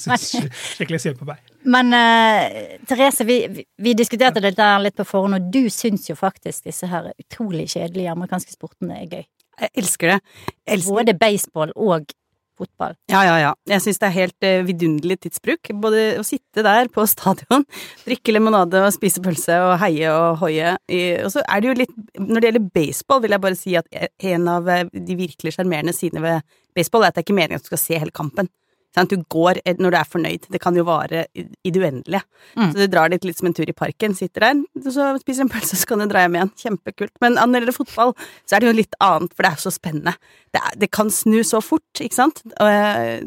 så 0.00 0.14
jeg 0.14 0.20
syns 0.22 0.60
skikkelig 0.78 0.98
synd 1.02 1.18
på 1.20 1.26
meg. 1.28 1.42
Men 1.68 1.90
uh, 1.92 2.78
Therese, 2.88 3.26
vi, 3.28 3.34
vi, 3.52 3.92
diskuterte 3.92 4.40
det 4.40 4.54
der 4.56 4.78
litt 4.80 4.96
på 4.96 5.04
forhånd, 5.04 5.36
og 5.36 5.50
du 5.52 5.68
syns 5.68 6.06
jo 6.08 6.16
faktisk 6.16 6.64
disse 6.64 6.88
her 6.88 7.10
utrolig 7.12 7.66
kjedelige 7.74 8.14
amerikanske 8.14 8.54
sportene 8.54 8.96
er 9.02 9.10
gøy. 9.10 9.26
Jeg 9.60 9.72
elsker 9.82 10.14
det. 10.14 10.16
Jeg 10.64 10.78
elsker 10.78 10.96
Både 11.02 11.16
baseball 11.20 11.74
og 11.76 12.16
fotball. 12.58 12.96
Ja, 13.12 13.22
ja, 13.26 13.36
ja. 13.42 13.52
Jeg 13.68 13.84
syns 13.84 14.00
det 14.02 14.08
er 14.08 14.16
helt 14.16 14.46
uh, 14.46 14.66
vidunderlig 14.66 15.18
tidsbruk. 15.24 15.72
Både 15.82 16.04
å 16.20 16.24
sitte 16.26 16.64
der 16.66 16.90
på 16.92 17.04
stadion, 17.10 17.66
drikke 18.06 18.34
limonade 18.34 18.82
og 18.84 18.94
spise 18.96 19.22
pølse 19.24 19.58
og 19.64 19.76
heie 19.82 20.12
og 20.12 20.40
hoie. 20.44 20.76
Og 21.22 21.32
så 21.34 21.44
er 21.44 21.62
det 21.62 21.70
jo 21.70 21.78
litt 21.82 21.96
Når 22.16 22.40
det 22.40 22.48
gjelder 22.50 22.68
baseball, 22.76 23.22
vil 23.24 23.36
jeg 23.36 23.44
bare 23.44 23.58
si 23.58 23.74
at 23.78 23.90
en 24.32 24.48
av 24.50 24.68
eh, 24.72 24.86
de 24.92 25.16
virkelig 25.18 25.56
sjarmerende 25.56 25.94
sidene 25.96 26.22
ved 26.24 26.56
baseball 26.76 27.04
er 27.04 27.12
at 27.12 27.16
det 27.16 27.24
er 27.24 27.28
ikke 27.28 27.36
meningen 27.38 27.60
at 27.60 27.66
du 27.66 27.72
skal 27.72 27.82
se 27.82 28.00
hele 28.00 28.14
kampen. 28.14 28.50
Sant? 28.96 29.12
Du 29.12 29.24
går 29.32 29.60
eh, 29.64 29.76
når 29.78 29.92
du 29.92 29.98
er 30.00 30.08
fornøyd. 30.08 30.48
Det 30.52 30.60
kan 30.62 30.76
jo 30.76 30.86
vare 30.88 31.26
i 31.36 31.46
i 31.66 31.72
det 31.74 31.82
uendelige. 31.82 32.22
Mm. 32.56 32.70
Så 32.70 32.78
du 32.78 32.86
drar 32.90 33.10
dit 33.12 33.24
litt 33.26 33.38
som 33.40 33.48
en 33.50 33.56
tur 33.56 33.68
i 33.68 33.76
parken, 33.76 34.14
sitter 34.16 34.46
der, 34.46 34.62
så 34.92 35.08
spiser 35.22 35.46
en 35.46 35.52
pølse, 35.52 35.78
så 35.80 35.88
kan 35.90 36.02
du 36.02 36.08
dra 36.10 36.24
hjem 36.24 36.38
igjen. 36.38 36.52
Kjempekult. 36.62 37.14
Men 37.24 37.38
når 37.38 37.52
det 37.52 37.62
gjelder 37.62 37.78
fotball, 37.78 38.14
så 38.46 38.56
er 38.56 38.62
det 38.62 38.70
jo 38.70 38.76
litt 38.80 38.98
annet, 39.04 39.34
for 39.34 39.46
det 39.46 39.52
er 39.52 39.64
så 39.64 39.74
spennende. 39.74 40.16
Det, 40.54 40.62
er, 40.62 40.78
det 40.84 40.90
kan 40.94 41.10
snu 41.12 41.40
så 41.46 41.62
fort, 41.64 42.02
ikke 42.02 42.18
sant? 42.18 42.44
Og, 42.54 42.70
eh, 42.70 43.26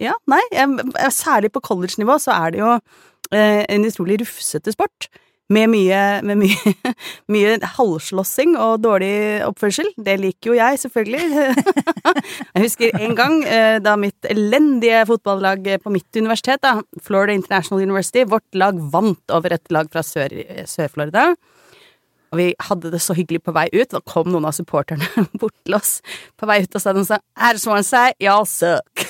ja, 0.00 0.16
nei, 0.30 0.42
jeg, 0.54 0.92
særlig 1.16 1.52
på 1.54 1.64
college-nivå 1.70 2.18
så 2.22 2.36
er 2.36 2.54
det 2.54 2.62
jo 2.62 2.76
eh, 2.76 3.64
en 3.64 3.88
utrolig 3.88 4.20
rufsete 4.24 4.76
sport. 4.76 5.10
Med 5.50 5.66
mye, 5.72 6.00
med 6.22 6.38
mye, 6.38 6.72
mye 7.34 7.56
halvslåssing 7.74 8.52
og 8.54 8.80
dårlig 8.84 9.40
oppførsel. 9.48 9.88
Det 9.98 10.14
liker 10.22 10.52
jo 10.52 10.58
jeg, 10.60 10.78
selvfølgelig. 10.84 11.54
Jeg 12.54 12.62
husker 12.64 12.94
en 13.02 13.16
gang 13.18 13.40
eh, 13.50 13.78
da 13.82 13.96
mitt 13.98 14.28
elendige 14.30 15.02
fotballag 15.10 15.66
på 15.82 15.90
mitt 15.94 16.16
universitet, 16.20 16.62
da, 16.62 16.76
Florida 17.02 17.34
International 17.34 17.82
University, 17.82 18.22
vårt 18.30 18.46
lag 18.58 18.78
vant 18.94 19.34
over 19.34 19.56
et 19.58 19.74
lag 19.74 19.90
fra 19.90 20.04
Sør- 20.06 20.38
Sør-Florida. 20.70 21.32
Og 22.30 22.38
vi 22.38 22.44
hadde 22.62 22.92
det 22.92 23.00
så 23.02 23.14
hyggelig 23.18 23.40
på 23.42 23.50
vei 23.56 23.66
ut. 23.74 23.88
Da 23.90 23.98
kom 24.06 24.28
noen 24.30 24.46
av 24.46 24.54
supporterne 24.54 25.02
bort 25.40 25.56
til 25.66 25.74
oss 25.74 25.96
på 26.38 26.46
vei 26.46 26.60
ut 26.62 26.78
og 26.78 26.84
sa 26.84 26.94
de 26.94 27.02
sånn 27.08 27.24
just 27.50 27.66
wanna 27.66 27.82
say 27.82 28.14
y'all 28.22 28.46
suck. 28.46 29.02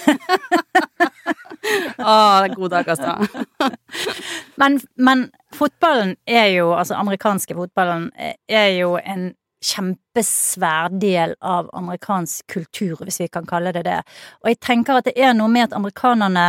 Å, 2.00 2.14
det 2.42 2.50
er 2.50 2.54
god 2.56 2.74
dag, 2.76 2.88
altså. 2.94 3.70
Men, 4.60 4.76
men 5.00 5.22
fotballen 5.56 6.14
er 6.28 6.50
jo, 6.52 6.66
altså 6.76 6.98
amerikanske 6.98 7.54
fotballen, 7.56 8.10
eh, 8.20 8.34
er 8.44 8.74
jo 8.76 8.90
en 9.00 9.30
kjempesvær 9.60 10.94
del 11.00 11.34
av 11.44 11.68
amerikansk 11.76 12.46
kultur, 12.48 13.02
hvis 13.04 13.20
vi 13.20 13.28
kan 13.32 13.48
kalle 13.48 13.72
det 13.76 13.84
det. 13.84 13.98
Og 14.40 14.50
jeg 14.52 14.60
tenker 14.64 14.98
at 14.98 15.08
det 15.08 15.16
er 15.20 15.34
noe 15.36 15.50
med 15.52 15.68
at 15.68 15.76
amerikanerne 15.76 16.46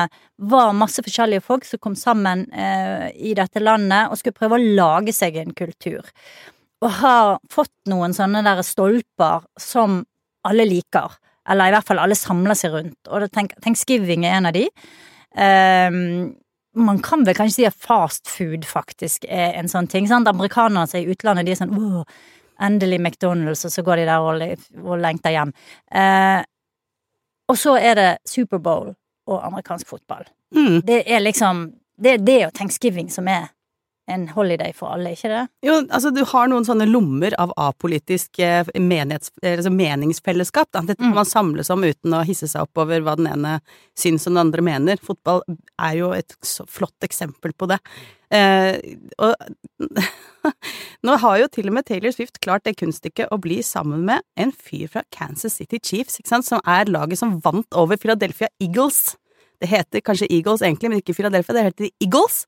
var 0.52 0.72
masse 0.78 1.04
forskjellige 1.04 1.44
folk 1.46 1.68
som 1.68 1.82
kom 1.84 1.98
sammen 2.00 2.46
eh, 2.52 3.10
i 3.16 3.36
dette 3.38 3.64
landet 3.64 4.10
og 4.10 4.20
skulle 4.20 4.40
prøve 4.40 4.58
å 4.58 4.72
lage 4.80 5.16
seg 5.16 5.40
en 5.42 5.56
kultur. 5.56 6.08
Og 6.82 6.96
har 7.02 7.36
fått 7.52 7.74
noen 7.92 8.16
sånne 8.16 8.44
der 8.48 8.64
stolper 8.66 9.46
som 9.60 10.02
alle 10.48 10.66
liker. 10.66 11.20
Eller 11.50 11.70
i 11.70 11.76
hvert 11.76 11.88
fall 11.88 12.02
alle 12.02 12.18
samler 12.18 12.58
seg 12.58 12.74
rundt. 12.74 13.00
Og 13.12 13.28
tenk, 13.34 13.54
Thanksgiving 13.62 14.26
er 14.26 14.40
en 14.40 14.50
av 14.50 14.56
de. 14.56 14.68
Ehm, 15.36 16.34
man 16.76 17.00
kan 17.04 17.26
vel 17.28 17.36
kanskje 17.36 17.56
si 17.56 17.66
at 17.68 17.76
fast 17.76 18.30
food 18.32 18.66
faktisk 18.68 19.26
er 19.28 19.58
en 19.60 19.70
sånn 19.72 19.90
ting. 19.92 20.08
Sant? 20.08 20.30
Amerikanere 20.30 20.88
er 20.96 21.04
i 21.06 21.12
utlandet, 21.16 21.48
de 21.48 21.56
er 21.56 21.60
sånn 21.60 21.76
åh, 21.76 22.04
endelig 22.62 23.02
McDonald's, 23.02 23.66
og 23.68 23.74
så 23.74 23.84
går 23.84 24.02
de 24.02 24.08
der 24.08 24.26
og, 24.28 24.66
og 24.86 25.02
lengter 25.02 25.36
hjem. 25.36 25.54
Uh, 25.92 26.42
og 27.52 27.58
så 27.60 27.76
er 27.80 27.98
det 28.00 28.10
Superbowl 28.30 28.94
og 29.32 29.46
amerikansk 29.48 29.90
fotball. 29.90 30.24
Mm. 30.56 30.82
Det 30.88 31.04
er 31.06 31.24
liksom 31.24 31.72
Det 32.02 32.12
er 32.12 32.18
det 32.18 32.46
og 32.48 32.54
thanksgiving 32.58 33.12
som 33.14 33.28
er 33.28 33.52
en 34.14 34.28
holiday 34.36 34.74
for 34.76 34.94
alle, 34.94 35.14
ikke 35.16 35.32
det? 35.32 35.42
Jo, 35.66 35.80
altså 35.88 36.12
du 36.14 36.22
har 36.28 36.50
noen 36.52 36.66
sånne 36.68 36.88
lommer 36.90 37.36
av 37.42 37.54
apolitisk 37.60 38.40
eh, 38.44 38.62
eh, 38.76 39.04
altså 39.56 39.72
meningsfellesskap. 39.74 40.70
Da. 40.72 40.84
Dette 40.86 41.00
kan 41.02 41.12
Mm. 41.12 41.20
man 41.22 41.30
samles 41.30 41.70
om 41.74 41.84
uten 41.84 42.14
å 42.14 42.24
hisse 42.28 42.48
seg 42.52 42.68
opp 42.68 42.78
over 42.84 43.02
hva 43.02 43.16
den 43.18 43.28
ene 43.32 43.60
syns 43.98 44.28
og 44.28 44.34
den 44.36 44.44
andre 44.46 44.62
mener. 44.62 44.98
Fotball 45.02 45.44
er 45.80 45.96
jo 45.98 46.12
et 46.18 46.36
så 46.42 46.66
flott 46.68 47.08
eksempel 47.08 47.54
på 47.54 47.68
det. 47.72 47.80
Eh, 48.32 48.78
og 49.20 49.36
nå 51.06 51.18
har 51.24 51.40
jo 51.42 51.48
til 51.52 51.68
og 51.68 51.76
med 51.76 51.88
Taylor 51.88 52.14
Swift 52.16 52.40
klart 52.44 52.64
det 52.68 52.78
kunststykket 52.80 53.32
å 53.32 53.40
bli 53.42 53.60
sammen 53.66 54.06
med 54.08 54.24
en 54.40 54.54
fyr 54.56 54.88
fra 54.94 55.04
Kansas 55.12 55.58
City 55.60 55.80
Chiefs, 55.84 56.20
ikke 56.22 56.32
sant, 56.32 56.48
som 56.48 56.62
er 56.66 56.92
laget 56.92 57.20
som 57.20 57.40
vant 57.44 57.68
over 57.76 58.00
Philadelphia 58.00 58.48
Eagles. 58.62 59.18
Det 59.62 59.70
heter 59.70 60.02
kanskje 60.02 60.30
Eagles 60.32 60.64
egentlig, 60.66 60.90
men 60.90 61.02
ikke 61.04 61.14
Philadelphia, 61.18 61.54
det 61.58 61.66
heter 61.70 61.92
Eagles 62.02 62.46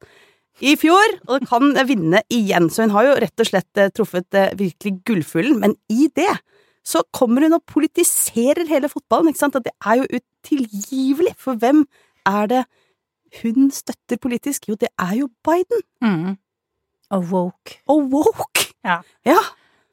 i 0.62 0.76
fjor, 0.78 1.16
og 1.28 1.46
kan 1.50 1.72
vinne 1.88 2.22
igjen. 2.30 2.70
Så 2.70 2.86
hun 2.86 2.94
har 2.94 3.08
jo 3.08 3.16
rett 3.24 3.42
og 3.42 3.50
slett 3.50 3.80
eh, 3.82 3.90
truffet 3.96 4.38
eh, 4.38 4.54
virkelig 4.60 5.00
gullfuglen, 5.08 5.60
men 5.64 5.76
i 5.90 6.10
det 6.16 6.30
så 6.84 7.02
kommer 7.16 7.46
hun 7.46 7.56
og 7.56 7.64
politiserer 7.72 8.68
hele 8.68 8.90
fotballen, 8.92 9.32
ikke 9.32 9.40
sant, 9.40 9.56
og 9.56 9.64
det 9.66 9.72
er 9.88 10.02
jo 10.02 10.20
utilgivelig, 10.20 11.34
for 11.40 11.56
hvem 11.60 11.86
er 12.28 12.48
det 12.52 12.64
hun 13.42 13.72
støtter 13.74 14.20
politisk? 14.22 14.68
Jo, 14.70 14.76
det 14.78 14.92
er 15.00 15.16
jo 15.24 15.30
Biden. 15.48 15.82
Mm. 16.04 16.36
Og 17.16 17.24
woke. 17.32 17.80
Og 17.90 18.04
woke! 18.12 18.68
Ja. 18.86 19.00
Ja. 19.26 19.40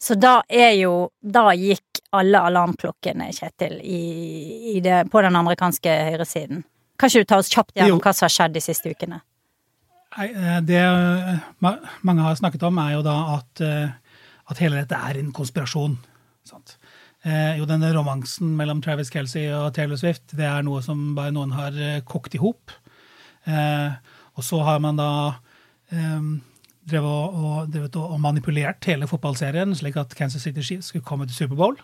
Så 0.00 0.16
da 0.16 0.40
er 0.48 0.72
jo 0.80 1.10
Da 1.20 1.50
gikk 1.54 2.00
alle 2.16 2.40
alarmklokkene, 2.48 3.28
Kjetil, 3.36 3.78
i, 3.84 4.00
i 4.74 4.80
det, 4.82 5.04
på 5.12 5.22
den 5.22 5.36
amerikanske 5.38 5.92
høyresiden. 6.10 6.64
Kan 6.98 7.08
ikke 7.12 7.22
du 7.22 7.28
ta 7.30 7.38
oss 7.38 7.50
kjapt 7.52 7.76
gjennom 7.76 8.00
Jo. 8.00 8.02
hva 8.02 8.12
som 8.16 8.26
har 8.26 8.34
skjedd 8.34 8.56
de 8.56 8.62
siste 8.64 8.90
ukene? 8.90 9.20
Eh, 10.18 10.60
Det 10.66 10.80
eh, 10.80 11.38
mange 12.02 12.22
har 12.22 12.34
snakket 12.34 12.62
om, 12.66 12.78
er 12.78 12.96
jo 12.96 13.02
da 13.06 13.16
at, 13.36 13.60
eh, 13.62 13.90
at 14.50 14.58
hele 14.58 14.80
dette 14.82 14.96
er 14.96 15.18
en 15.20 15.32
konspirasjon. 15.32 15.98
Sant? 16.44 16.78
Jo, 17.20 17.66
denne 17.68 17.90
romansen 17.92 18.54
mellom 18.56 18.78
Travis 18.80 19.10
Kelsey 19.12 19.50
og 19.52 19.74
Taylor 19.76 19.98
Swift, 20.00 20.32
det 20.32 20.46
er 20.48 20.62
noe 20.64 20.80
som 20.80 21.10
bare 21.14 21.34
noen 21.36 21.50
har 21.52 21.74
kokt 22.08 22.32
i 22.32 22.40
hop. 22.40 22.72
Og 23.44 24.40
så 24.40 24.62
har 24.64 24.80
man 24.80 24.96
da 24.96 25.10
drevet 25.92 27.04
og, 27.04 27.68
drevet 27.68 27.98
og 28.00 28.16
manipulert 28.24 28.88
hele 28.88 29.04
fotballserien, 29.06 29.76
slik 29.76 30.00
at 30.00 30.16
Kansas 30.16 30.48
City 30.48 30.64
Chiefs 30.64 30.88
skulle 30.94 31.04
komme 31.04 31.28
til 31.28 31.36
Superbowl. 31.42 31.76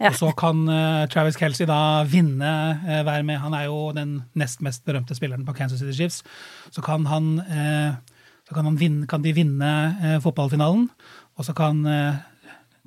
Ja. 0.00 0.10
Og 0.10 0.16
så 0.18 0.32
kan 0.36 0.64
uh, 0.66 1.04
Travis 1.12 1.36
Kelsey 1.38 1.68
da 1.70 2.02
vinne, 2.10 2.54
uh, 2.82 3.00
være 3.06 3.22
med. 3.22 3.38
Han 3.42 3.54
er 3.54 3.68
jo 3.68 3.92
den 3.94 4.16
nest 4.34 4.62
mest 4.64 4.84
berømte 4.84 5.14
spilleren 5.14 5.46
på 5.46 5.54
Kansas 5.54 5.78
City 5.82 5.94
Chiefs. 5.94 6.22
Så 6.74 6.82
kan 6.82 7.06
han, 7.06 7.38
uh, 7.38 7.94
så 8.48 8.54
kan 8.54 8.66
han 8.68 8.78
vinne, 8.80 9.06
kan 9.08 9.22
de 9.24 9.32
vinne 9.32 9.70
eh, 10.02 10.18
fotballfinalen, 10.20 10.88
og 11.34 11.46
så 11.46 11.54
kan 11.56 11.80
eh, 11.88 12.18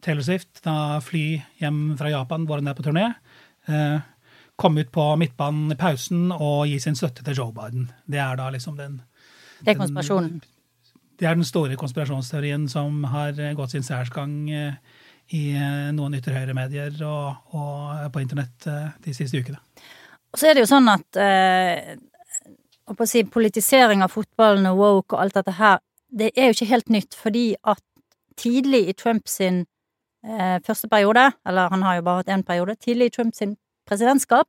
Taylor 0.06 0.26
Swift 0.26 0.62
da 0.66 1.00
fly 1.02 1.40
hjem 1.62 1.96
fra 1.98 2.12
Japan, 2.14 2.46
hvor 2.46 2.62
hun 2.62 2.70
er 2.70 2.78
på 2.78 2.86
turné. 2.86 3.08
Eh, 3.66 3.98
komme 4.58 4.86
ut 4.86 4.92
på 4.94 5.08
midtbanen 5.18 5.74
i 5.74 5.80
pausen 5.80 6.30
og 6.32 6.68
gi 6.70 6.78
sin 6.82 6.98
støtte 6.98 7.26
til 7.26 7.38
Joe 7.38 7.54
Biden. 7.54 7.90
Det 8.06 8.22
er 8.22 8.38
da 8.38 8.52
liksom 8.54 8.78
den 8.78 9.02
Det 9.66 9.74
er 9.74 9.82
konspirasjonen. 9.82 10.42
det 11.20 11.28
er 11.28 11.34
den 11.34 11.44
store 11.44 11.76
konspirasjonsteorien 11.76 12.70
som 12.70 13.04
har 13.04 13.34
eh, 13.40 13.56
gått 13.58 13.74
sin 13.74 13.84
særsgang 13.84 14.50
eh, 14.50 14.74
i 15.36 15.44
eh, 15.56 15.88
noen 15.96 16.18
ytre 16.18 16.36
høyre-medier 16.36 17.02
og, 17.08 17.56
og 17.58 18.12
på 18.14 18.24
internett 18.24 18.68
eh, 18.70 18.92
de 19.04 19.16
siste 19.16 19.42
ukene. 19.42 19.60
Og 20.32 20.40
så 20.40 20.50
er 20.50 20.56
det 20.56 20.64
jo 20.66 20.70
sånn 20.72 20.88
at 20.92 21.20
eh, 21.22 21.98
si, 23.10 23.24
politisering 23.28 24.04
av 24.06 24.14
fotballen 24.14 24.70
og 24.72 24.82
woke 24.82 25.16
og 25.18 25.24
alt 25.24 25.40
dette 25.40 25.58
her, 25.60 25.82
det 26.08 26.32
er 26.36 26.50
jo 26.50 26.58
ikke 26.58 26.72
helt 26.72 26.92
nytt, 26.94 27.18
fordi 27.20 27.48
at 27.68 27.84
tidlig 28.40 28.86
i 28.88 28.96
Trumps 28.96 29.40
eh, 29.42 29.64
første 30.66 30.90
periode, 30.92 31.30
eller 31.48 31.74
han 31.74 31.84
har 31.84 31.98
jo 31.98 32.06
bare 32.08 32.24
hatt 32.24 32.36
én 32.36 32.46
periode, 32.48 32.78
tidlig 32.80 33.10
i 33.10 33.16
Trumps 33.18 33.44
presidentskap, 33.88 34.48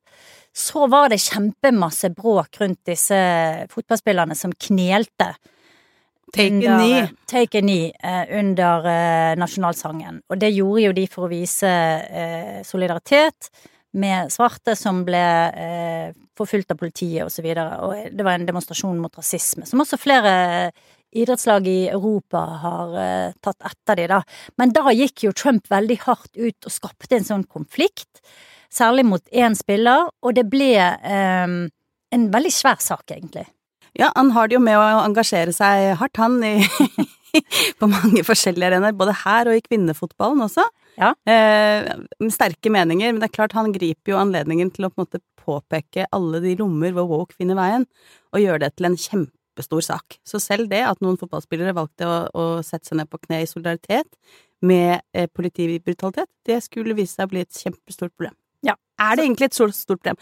så 0.54 0.88
var 0.90 1.10
det 1.12 1.20
kjempemasse 1.22 2.10
bråk 2.16 2.58
rundt 2.60 2.80
disse 2.88 3.18
fotballspillerne 3.70 4.34
som 4.38 4.54
knelte 4.54 5.32
Take 6.32 6.60
a 6.68 6.76
knee. 6.76 7.08
Take 7.26 7.58
a 7.58 7.62
knee 7.62 7.92
eh, 8.02 8.38
under 8.38 8.86
eh, 8.90 9.32
nasjonalsangen. 9.40 10.22
Og 10.28 10.40
det 10.40 10.52
gjorde 10.52 10.84
jo 10.84 10.94
de 10.96 11.06
for 11.10 11.26
å 11.26 11.32
vise 11.32 11.68
eh, 11.68 12.60
solidaritet 12.66 13.50
med 13.98 14.32
svarte 14.32 14.76
som 14.76 15.00
ble 15.06 15.24
eh, 15.48 16.12
forfulgt 16.38 16.74
av 16.74 16.78
politiet 16.80 17.24
og 17.24 17.32
så. 17.32 17.42
Og 17.42 18.12
det 18.12 18.26
var 18.26 18.36
en 18.36 18.46
demonstrasjon 18.48 19.00
mot 19.00 19.16
rasisme, 19.18 19.66
som 19.66 19.80
også 19.82 19.98
flere 20.00 20.36
idrettslag 21.10 21.66
i 21.68 21.88
Europa 21.88 22.40
har 22.62 22.94
uh, 22.94 23.32
tatt 23.40 23.64
etter 23.70 23.96
de 23.96 24.06
da. 24.10 24.20
Men 24.60 24.74
da 24.76 24.92
gikk 24.92 25.24
jo 25.24 25.34
Trump 25.36 25.70
veldig 25.70 25.98
hardt 26.04 26.36
ut 26.36 26.68
og 26.68 26.74
skapte 26.74 27.16
en 27.16 27.24
sånn 27.24 27.46
konflikt, 27.48 28.20
særlig 28.68 29.06
mot 29.08 29.24
én 29.32 29.56
spiller, 29.56 30.10
og 30.20 30.36
det 30.36 30.44
ble 30.52 30.74
um, 30.76 31.62
en 32.12 32.28
veldig 32.32 32.52
svær 32.52 32.82
sak, 32.84 33.06
egentlig. 33.14 33.46
Ja, 33.98 34.10
han 34.16 34.32
har 34.34 34.48
det 34.48 34.58
jo 34.58 34.64
med 34.64 34.78
å 34.78 35.04
engasjere 35.04 35.54
seg 35.54 35.94
hardt, 36.00 36.20
han, 36.20 36.36
i, 36.44 36.58
på 37.80 37.88
mange 37.90 38.24
forskjellige 38.26 38.72
arenaer, 38.72 38.96
både 38.98 39.16
her 39.24 39.50
og 39.50 39.58
i 39.58 39.64
kvinnefotballen 39.64 40.44
også. 40.44 40.66
Ja. 40.98 41.14
Eh, 41.30 41.88
med 42.18 42.34
sterke 42.34 42.72
meninger, 42.74 43.12
men 43.12 43.22
det 43.22 43.30
er 43.30 43.36
klart 43.38 43.56
han 43.56 43.72
griper 43.74 44.14
jo 44.14 44.20
anledningen 44.20 44.72
til 44.74 44.88
å 44.88 44.92
på 44.92 45.02
en 45.02 45.06
måte 45.06 45.22
påpeke 45.38 46.08
alle 46.14 46.42
de 46.44 46.56
lommer 46.58 46.94
hvor 46.96 47.08
woke 47.10 47.38
finner 47.38 47.58
veien, 47.58 47.86
og 48.34 48.42
gjøre 48.42 48.66
det 48.66 48.74
til 48.76 48.90
en 48.90 48.98
kjempestor 48.98 49.84
sak. 49.84 50.18
Så 50.26 50.42
selv 50.42 50.68
det 50.72 50.82
at 50.86 51.00
noen 51.04 51.18
fotballspillere 51.20 51.76
valgte 51.76 52.08
å, 52.08 52.18
å 52.34 52.48
sette 52.66 52.90
seg 52.90 53.00
ned 53.00 53.10
på 53.12 53.20
kne 53.22 53.44
i 53.44 53.48
solidaritet 53.50 54.10
med 54.66 55.00
eh, 55.14 55.30
politibrutalitet, 55.30 56.30
det 56.46 56.60
skulle 56.64 56.96
vise 56.98 57.14
seg 57.14 57.28
å 57.28 57.34
bli 57.34 57.46
et 57.46 57.62
kjempestort 57.62 58.14
problem. 58.16 58.34
Ja. 58.66 58.74
Er 58.98 59.14
det 59.14 59.28
egentlig 59.28 59.48
et 59.48 59.54
stort, 59.54 59.76
stort 59.78 60.02
problem? 60.02 60.18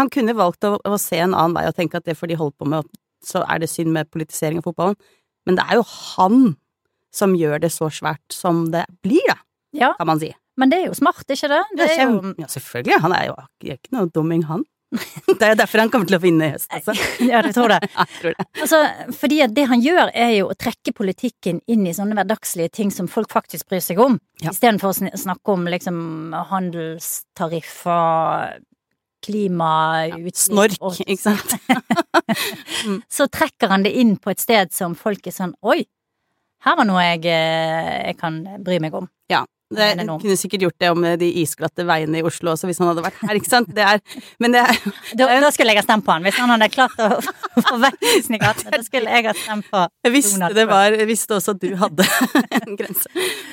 Han 0.00 0.10
kunne 0.12 0.36
valgt 0.36 0.64
å, 0.64 0.78
å 0.80 0.98
se 1.00 1.18
en 1.20 1.36
annen 1.36 1.56
vei 1.56 1.66
og 1.68 1.76
tenke 1.76 2.00
at 2.00 2.06
det 2.08 2.16
får 2.16 2.32
de 2.32 2.38
holde 2.40 2.56
på 2.56 2.68
med, 2.72 2.88
så 3.26 3.42
er 3.48 3.58
det 3.64 3.70
synd 3.72 3.90
med 3.94 4.10
politisering 4.14 4.58
av 4.60 4.66
fotballen. 4.68 4.96
Men 5.46 5.56
det 5.58 5.64
er 5.68 5.74
jo 5.80 5.84
han 6.16 6.38
som 7.14 7.34
gjør 7.38 7.60
det 7.62 7.70
så 7.74 7.90
svært 7.94 8.32
som 8.34 8.66
det 8.74 8.84
blir, 9.04 9.22
da, 9.30 9.36
Ja, 9.74 9.92
kan 9.98 10.06
man 10.06 10.20
si. 10.22 10.32
men 10.58 10.70
det 10.70 10.78
er 10.82 10.86
jo 10.88 10.94
smart, 10.94 11.24
ikke 11.28 11.48
det? 11.50 11.62
Det 11.78 11.90
er 11.96 12.04
jo 12.08 12.34
ja, 12.38 12.46
selvfølgelig. 12.50 13.00
Han 13.02 13.12
er 13.14 13.26
jo 13.28 13.34
ikke 13.74 13.92
noe 13.94 14.10
dumming, 14.14 14.44
han. 14.50 14.64
Det 15.26 15.42
er 15.42 15.48
jo 15.54 15.58
derfor 15.58 15.80
han 15.82 15.90
kommer 15.90 16.06
til 16.06 16.14
å 16.14 16.22
vinne 16.22 16.46
i 16.46 16.52
høst, 16.54 16.68
altså. 16.70 16.92
Ja, 17.30 17.40
du 17.42 17.50
tror 17.56 17.72
det? 17.72 17.80
Ja, 17.96 18.04
jeg 18.06 18.20
tror 18.20 18.34
det. 18.38 18.44
Altså, 18.62 18.78
fordi 19.18 19.40
det 19.50 19.64
han 19.66 19.80
gjør 19.82 20.10
er 20.14 20.30
jo 20.36 20.44
å 20.52 20.54
trekke 20.54 20.92
politikken 20.94 21.58
inn 21.66 21.82
i 21.90 21.94
sånne 21.96 22.14
hverdagslige 22.14 22.70
ting 22.78 22.92
som 22.94 23.08
folk 23.10 23.30
faktisk 23.34 23.66
bryr 23.72 23.82
seg 23.82 23.98
om, 24.04 24.20
Ja. 24.44 24.50
istedenfor 24.54 24.92
å 24.92 25.10
snakke 25.18 25.48
om 25.56 25.66
liksom 25.66 25.98
handelstariffer, 27.34 28.60
klimautslipp 29.24 30.36
Snork, 30.36 30.78
og- 30.80 31.00
ikke 31.04 31.22
sant. 31.22 31.56
Så 33.16 33.26
trekker 33.32 33.72
han 33.72 33.84
det 33.86 33.92
inn 34.00 34.16
på 34.20 34.30
et 34.32 34.40
sted 34.42 34.72
som 34.74 34.94
folk 34.98 35.26
er 35.26 35.34
sånn 35.36 35.54
oi, 35.64 35.82
her 36.64 36.76
var 36.78 36.86
noe 36.88 37.02
jeg, 37.04 37.26
eh, 37.28 38.06
jeg 38.10 38.16
kan 38.20 38.38
bry 38.64 38.78
meg 38.80 38.94
om. 38.96 39.08
Ja. 39.32 39.42
Det, 39.74 39.86
kunne 40.20 40.36
sikkert 40.36 40.60
gjort 40.66 40.78
det 40.78 40.90
om 40.92 41.02
de 41.18 41.28
isglatte 41.40 41.86
veiene 41.88 42.18
i 42.20 42.22
Oslo 42.26 42.52
også, 42.52 42.66
hvis 42.68 42.78
han 42.78 42.90
hadde 42.90 43.02
vært 43.06 43.16
her, 43.24 43.38
ikke 43.40 43.48
sant. 43.50 43.70
Det 43.74 43.82
er, 43.82 44.00
men 44.38 44.52
det 44.52 44.60
er 44.60 44.76
Da, 45.18 45.28
da 45.40 45.50
skulle 45.50 45.72
jeg 45.72 45.80
ha 45.80 45.84
stemt 45.86 46.04
på 46.04 46.12
han, 46.12 46.22
hvis 46.22 46.36
han 46.38 46.50
hadde 46.52 46.68
klart 46.74 46.98
å 47.00 47.08
få 47.68 47.78
vekk 47.82 48.04
i 48.04 48.38
gatene. 48.42 48.70
Da 48.76 48.82
skulle 48.84 49.10
jeg 49.16 49.26
ha 49.26 49.34
stemt 49.34 49.70
på 49.72 49.86
Jeg 50.04 50.12
visste 50.14 50.50
det 50.54 50.66
var 50.68 50.92
Jeg 50.94 51.08
visste 51.08 51.38
også 51.38 51.54
at 51.56 51.62
du 51.64 51.74
hadde 51.80 52.06
en 52.60 52.76
grense. 52.78 53.08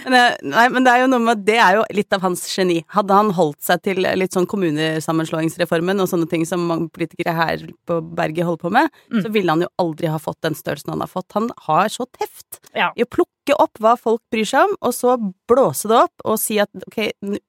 Men, 0.05 0.17
eh, 0.19 0.37
nei, 0.51 0.67
men 0.75 0.83
det 0.85 0.93
er 0.93 1.03
jo 1.05 1.09
noe 1.13 1.23
med 1.23 1.37
at 1.39 1.45
det 1.47 1.57
er 1.63 1.79
jo 1.79 1.87
litt 1.95 2.13
av 2.17 2.21
hans 2.27 2.43
geni. 2.51 2.81
Hadde 2.91 3.17
han 3.17 3.31
holdt 3.37 3.61
seg 3.65 3.81
til 3.87 4.03
litt 4.19 4.35
sånn 4.35 4.49
kommunesammenslåingsreformen 4.51 6.01
og 6.03 6.09
sånne 6.11 6.29
ting 6.29 6.45
som 6.49 6.63
mange 6.67 6.89
politikere 6.93 7.33
her 7.37 7.65
på 7.87 7.99
berget 8.15 8.45
holder 8.47 8.61
på 8.67 8.71
med, 8.77 8.89
Mm. 9.11 9.21
så 9.25 9.29
ville 9.33 9.51
han 9.51 9.61
jo 9.63 9.67
aldri 9.81 10.07
ha 10.07 10.17
fått 10.21 10.39
den 10.45 10.55
størrelsen 10.55 10.91
han 10.93 11.01
har 11.03 11.09
fått. 11.11 11.31
Han 11.35 11.49
har 11.65 11.89
så 11.91 12.05
teft 12.15 12.59
Ja. 12.75 12.91
i 12.95 13.03
å 13.03 13.09
plukke 13.09 13.29
opp 13.57 13.79
hva 13.81 13.95
folk 13.97 14.21
bryr 14.31 14.47
seg 14.47 14.69
om, 14.69 14.75
og 14.85 14.93
så 14.95 15.15
blåse 15.49 15.89
det 15.89 15.97
opp 15.97 16.25
og 16.27 16.37
si 16.39 16.59
at 16.61 16.69
ok, 16.87 16.99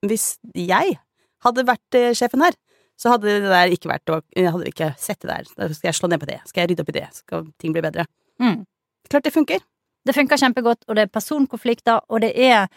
hvis 0.07 0.27
jeg 0.57 0.97
hadde 1.45 1.67
vært 1.67 1.99
eh, 1.99 2.13
sjefen 2.17 2.43
her, 2.45 2.57
så 2.99 3.13
hadde 3.13 3.29
det 3.29 3.51
der 3.51 3.73
ikke 3.73 3.89
vært 3.89 4.11
Jeg 4.37 4.51
hadde 4.53 4.69
ikke 4.69 4.89
sett 5.01 5.21
det 5.21 5.29
der. 5.29 5.47
Da 5.57 5.69
skal 5.73 5.89
jeg 5.89 5.97
slå 5.97 6.09
ned 6.09 6.21
på 6.21 6.29
det. 6.29 6.39
Skal 6.47 6.63
jeg 6.63 6.71
rydde 6.71 6.83
opp 6.85 6.91
i 6.93 6.97
det? 6.99 7.07
Skal 7.17 7.47
ting 7.59 7.73
bli 7.75 7.83
bedre? 7.83 8.05
Mm. 8.41 8.63
Klart 9.09 9.25
det 9.25 9.33
funker. 9.33 9.63
Det 10.03 10.15
funker 10.15 10.39
kjempegodt, 10.39 10.83
og 10.87 10.97
det 10.97 11.05
er 11.05 11.13
personkonflikter, 11.13 12.03
og 12.11 12.21
det 12.23 12.33
er 12.35 12.67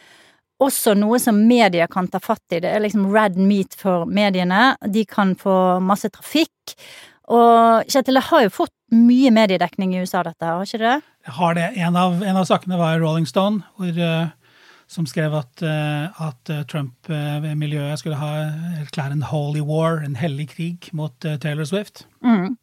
også 0.62 0.94
noe 0.96 1.18
som 1.20 1.38
media 1.48 1.88
kan 1.90 2.08
ta 2.08 2.20
fatt 2.22 2.54
i. 2.54 2.62
Det 2.64 2.70
er 2.70 2.82
liksom 2.84 3.08
red 3.12 3.36
meat 3.36 3.76
for 3.76 4.06
mediene. 4.08 4.76
De 4.88 5.04
kan 5.08 5.34
få 5.38 5.56
masse 5.84 6.08
trafikk. 6.14 6.76
Og 7.34 7.84
Kjetil, 7.90 8.16
det 8.16 8.28
har 8.30 8.46
jo 8.46 8.54
fått 8.54 8.75
mye 8.94 9.30
mediedekning 9.34 9.94
i 9.94 10.02
USA, 10.04 10.22
dette 10.26 10.46
har 10.46 10.62
ikke 10.62 10.82
det? 10.82 10.96
har 11.26 11.54
det. 11.54 11.70
En 11.76 11.96
av, 11.96 12.22
en 12.22 12.36
av 12.36 12.44
sakene 12.46 12.78
var 12.78 13.00
Rolling 13.02 13.26
Stone, 13.26 13.64
hvor, 13.76 13.98
eh, 13.98 14.28
som 14.86 15.06
skrev 15.06 15.34
at, 15.34 15.62
uh, 15.66 16.28
at 16.28 16.50
eh, 16.52 16.62
Trump-miljøet 16.70 17.98
skulle 17.98 18.20
ha 18.20 18.44
erklære 18.78 19.16
en 19.16 19.24
holy 19.26 19.64
war, 19.66 19.98
en 20.04 20.14
hellig 20.14 20.52
krig, 20.54 20.90
mot 20.94 21.26
eh, 21.26 21.38
Taylor 21.42 21.66
Swift. 21.66 22.04
Mm. 22.22 22.54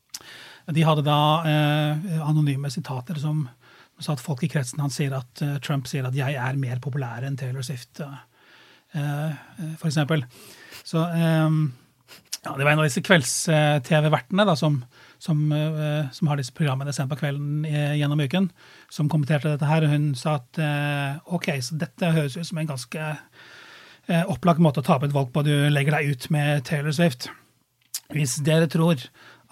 De 0.71 0.85
hadde 0.87 1.03
da 1.03 1.19
eh, 1.43 2.21
anonyme 2.23 2.71
sitater 2.71 3.19
som 3.19 3.49
sa 4.03 4.15
at 4.15 4.23
folk 4.23 4.41
i 4.43 4.49
kretsen 4.51 4.81
hans 4.83 4.97
sier 4.99 5.13
at 5.15 5.43
uh, 5.45 5.55
Trump 5.63 5.87
sier 5.87 6.03
at 6.07 6.15
'jeg 6.17 6.35
er 6.35 6.57
mer 6.59 6.79
populær 6.83 7.23
enn 7.23 7.37
Taylor 7.39 7.63
Swift', 7.63 8.01
uh, 8.03 8.17
uh, 8.95 9.31
for 9.79 9.87
eksempel. 9.87 10.25
Så 10.83 10.99
um, 10.99 11.73
ja, 12.43 12.55
det 12.57 12.65
var 12.65 12.73
en 12.73 12.81
av 12.83 12.87
disse 12.89 13.03
kvelds-TV-vertene 13.05 14.55
som, 14.59 14.81
som, 15.23 15.51
eh, 15.51 16.11
som 16.11 16.27
har 16.27 16.39
disse 16.39 16.53
programmene 16.55 16.93
sendt 16.93 17.11
på 17.13 17.19
kvelden 17.21 17.65
eh, 17.65 17.95
gjennom 17.99 18.19
uken, 18.19 18.49
som 18.91 19.09
kommenterte 19.11 19.53
dette 19.53 19.69
her. 19.69 19.85
og 19.85 19.93
Hun 19.93 20.09
sa 20.19 20.37
at 20.41 20.59
eh, 20.59 21.19
ok, 21.37 21.49
så 21.63 21.77
dette 21.79 22.11
høres 22.15 22.35
ut 22.37 22.47
som 22.49 22.59
en 22.61 22.73
ganske 22.73 23.11
opplagt 24.27 24.59
måte 24.59 24.81
å 24.81 24.83
tape 24.83 25.07
et 25.07 25.13
valg 25.15 25.29
på. 25.31 25.45
Du 25.47 25.53
legger 25.71 25.95
deg 25.95 26.09
ut 26.11 26.25
med 26.35 26.65
Taylor 26.67 26.91
Swift. 26.91 27.29
Hvis 28.11 28.33
dere 28.43 28.67
tror 28.67 28.99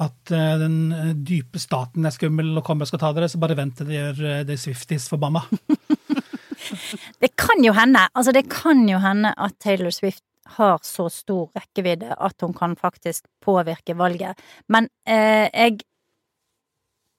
at 0.02 0.34
den 0.60 0.92
dype 1.24 1.62
staten 1.62 2.04
er 2.04 2.12
skummel 2.12 2.50
og 2.60 2.66
kommer 2.68 2.84
og 2.84 2.90
skal 2.92 3.00
ta 3.00 3.14
dere, 3.16 3.30
så 3.32 3.40
bare 3.40 3.56
vent 3.56 3.78
til 3.80 3.88
de 3.88 3.96
gjør 3.96 4.44
det 4.50 4.58
Swifties 4.60 5.08
forbanna. 5.08 5.46
Det 7.24 7.32
kan 7.40 7.64
jo 7.64 7.72
hende, 7.74 8.04
altså 8.14 8.32
det 8.36 8.44
kan 8.52 8.84
jo 8.88 9.00
hende 9.02 9.32
at 9.34 9.56
Taylor 9.60 9.90
Swift 9.94 10.22
har 10.58 10.82
så 10.86 11.08
stor 11.10 11.50
rekkevidde 11.58 12.16
at 12.18 12.42
hun 12.42 12.54
kan 12.54 12.76
faktisk 12.80 13.26
påvirke 13.44 13.98
valget. 13.98 14.40
Men 14.68 14.90
eh, 15.08 15.50
jeg 15.54 15.82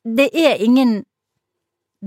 Det 0.04 0.30
er 0.34 0.58
ingen 0.58 1.04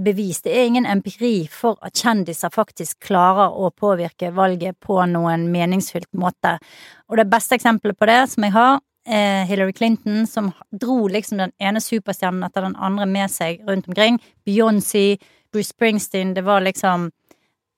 bevis, 0.03 0.41
det 0.41 0.51
er 0.51 0.65
ingen 0.65 0.85
empiri 0.85 1.47
for 1.47 1.79
at 1.81 1.95
kjendiser 1.95 2.51
faktisk 2.51 2.99
klarer 2.99 3.53
å 3.55 3.69
påvirke 3.71 4.33
valget 4.35 4.75
på 4.83 4.97
noen 5.07 5.47
meningsfylt 5.51 6.11
måte. 6.11 6.57
Og 7.07 7.17
det 7.17 7.29
beste 7.31 7.55
eksempelet 7.55 7.97
på 7.97 8.09
det 8.09 8.19
som 8.29 8.43
jeg 8.43 8.51
har, 8.51 8.81
er 9.05 9.45
Hillary 9.45 9.71
Clinton, 9.71 10.25
som 10.27 10.51
dro 10.71 11.05
liksom 11.07 11.37
den 11.37 11.53
ene 11.61 11.79
superstjernen 11.79 12.43
etter 12.43 12.65
den 12.65 12.75
andre 12.75 13.05
med 13.05 13.31
seg 13.31 13.61
rundt 13.69 13.87
omkring. 13.87 14.19
Beyoncé, 14.43 15.21
Bruce 15.53 15.71
Springsteen, 15.71 16.33
det 16.33 16.43
var 16.43 16.65
liksom 16.65 17.11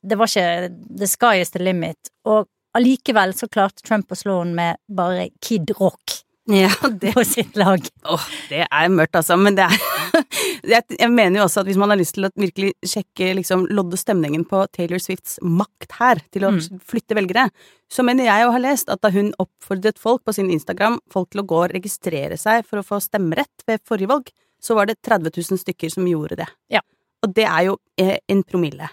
det 0.08 0.18
var 0.18 0.30
ikke 0.30 0.70
the 1.00 1.08
sky 1.08 1.42
is 1.42 1.52
the 1.52 1.60
limit. 1.60 1.98
Og 2.26 2.48
allikevel 2.78 3.34
så 3.38 3.50
klarte 3.52 3.84
Trump 3.86 4.12
å 4.14 4.18
slå 4.20 4.40
henne 4.44 4.56
med 4.58 4.82
bare 4.88 5.28
Kid 5.44 5.74
Rock 5.80 6.22
Ja, 6.48 6.70
det, 6.88 7.12
på 7.12 7.26
sitt 7.28 7.58
lag. 7.60 7.82
åh, 8.08 8.28
det 8.48 8.62
er 8.72 8.90
mørkt, 8.94 9.18
altså. 9.20 9.36
Men 9.36 9.58
det 9.58 9.66
er 9.66 9.82
jeg, 10.78 11.10
mener 11.12 11.42
jo 11.42 11.44
også 11.44 11.60
at 11.60 11.68
hvis 11.68 11.80
man 11.82 11.92
har 11.92 12.00
lyst 12.00 12.16
til 12.16 12.24
å 12.24 12.30
virkelig 12.40 12.70
sjekke 12.88 13.34
liksom, 13.36 13.66
lodde 13.76 14.00
stemningen 14.00 14.46
på 14.48 14.62
Taylor 14.72 15.02
Swifts 15.04 15.36
makt 15.44 15.98
her, 16.00 16.22
til 16.32 16.46
å 16.48 16.54
Mm. 16.56 16.80
flytte 16.88 17.18
velgere, 17.18 17.50
så 17.92 18.06
mener 18.08 18.30
jeg 18.30 18.46
å 18.48 18.54
ha 18.56 18.62
lest 18.64 18.88
at 18.90 19.02
da 19.04 19.12
hun 19.12 19.34
oppfordret 19.44 20.00
folk 20.00 20.24
på 20.24 20.34
sin 20.38 20.50
Instagram 20.54 21.00
folk 21.12 21.30
til 21.34 21.42
å 21.44 21.48
gå 21.52 21.60
og 21.66 21.74
registrere 21.76 22.38
seg 22.40 22.64
for 22.66 22.80
å 22.80 22.86
få 22.88 23.02
stemmerett 23.04 23.68
ved 23.68 23.84
forrige 23.84 24.08
valg, 24.14 24.32
så 24.64 24.74
var 24.80 24.88
det 24.88 25.02
30 25.06 25.36
000 25.36 25.60
stykker 25.66 25.92
som 25.94 26.08
gjorde 26.08 26.40
det. 26.40 26.48
Ja. 26.74 26.82
Og 27.28 27.34
det 27.36 27.46
er 27.46 27.68
jo 27.68 27.76
eh, 28.00 28.16
en 28.32 28.42
promille. 28.48 28.88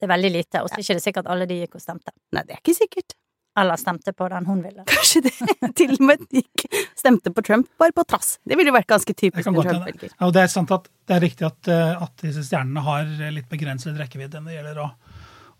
Det 0.00 0.06
er 0.08 0.14
veldig 0.14 0.30
lite, 0.32 0.62
og 0.62 0.70
så 0.70 0.74
er 0.74 0.80
det 0.80 0.84
ikke 0.86 0.94
sikkert 0.96 1.08
sikkert 1.10 1.32
alle 1.34 1.46
de 1.50 1.58
gikk 1.60 1.74
og 1.76 1.82
stemte. 1.84 2.14
Nei, 2.32 2.42
det 2.48 2.56
er 2.56 2.62
ikke 2.62 2.76
sikkert. 2.78 3.16
Eller 3.60 3.76
stemte 3.76 4.12
på 4.14 4.28
den 4.30 4.46
hun 4.46 4.60
ville. 4.62 4.84
Kanskje 4.88 5.20
det 5.26 5.32
til 5.80 5.92
og 5.96 6.04
med 6.06 6.22
gikk 6.32 6.64
stemte 6.96 7.32
på 7.34 7.42
Trump 7.44 7.68
bare 7.82 7.92
på 7.92 8.04
trass. 8.08 8.38
Det 8.46 8.56
ville 8.56 8.72
vært 8.72 8.88
ganske 8.88 9.12
typisk 9.12 9.44
kan 9.44 9.56
en. 9.58 9.66
Trump-velger. 9.66 10.12
Ja, 10.14 10.28
og 10.28 10.32
det 10.36 10.44
er 10.46 10.52
sant 10.52 10.70
at 10.72 10.86
det 11.10 11.16
er 11.18 11.24
riktig 11.26 11.48
at, 11.48 11.68
eh, 11.68 12.02
at 12.06 12.14
disse 12.22 12.46
stjernene 12.46 12.84
har 12.86 13.10
litt 13.34 13.50
begrenset 13.50 13.98
rekkevidde 13.98 14.40
når 14.40 14.52
det 14.52 14.58
gjelder 14.60 14.84
å 14.86 14.90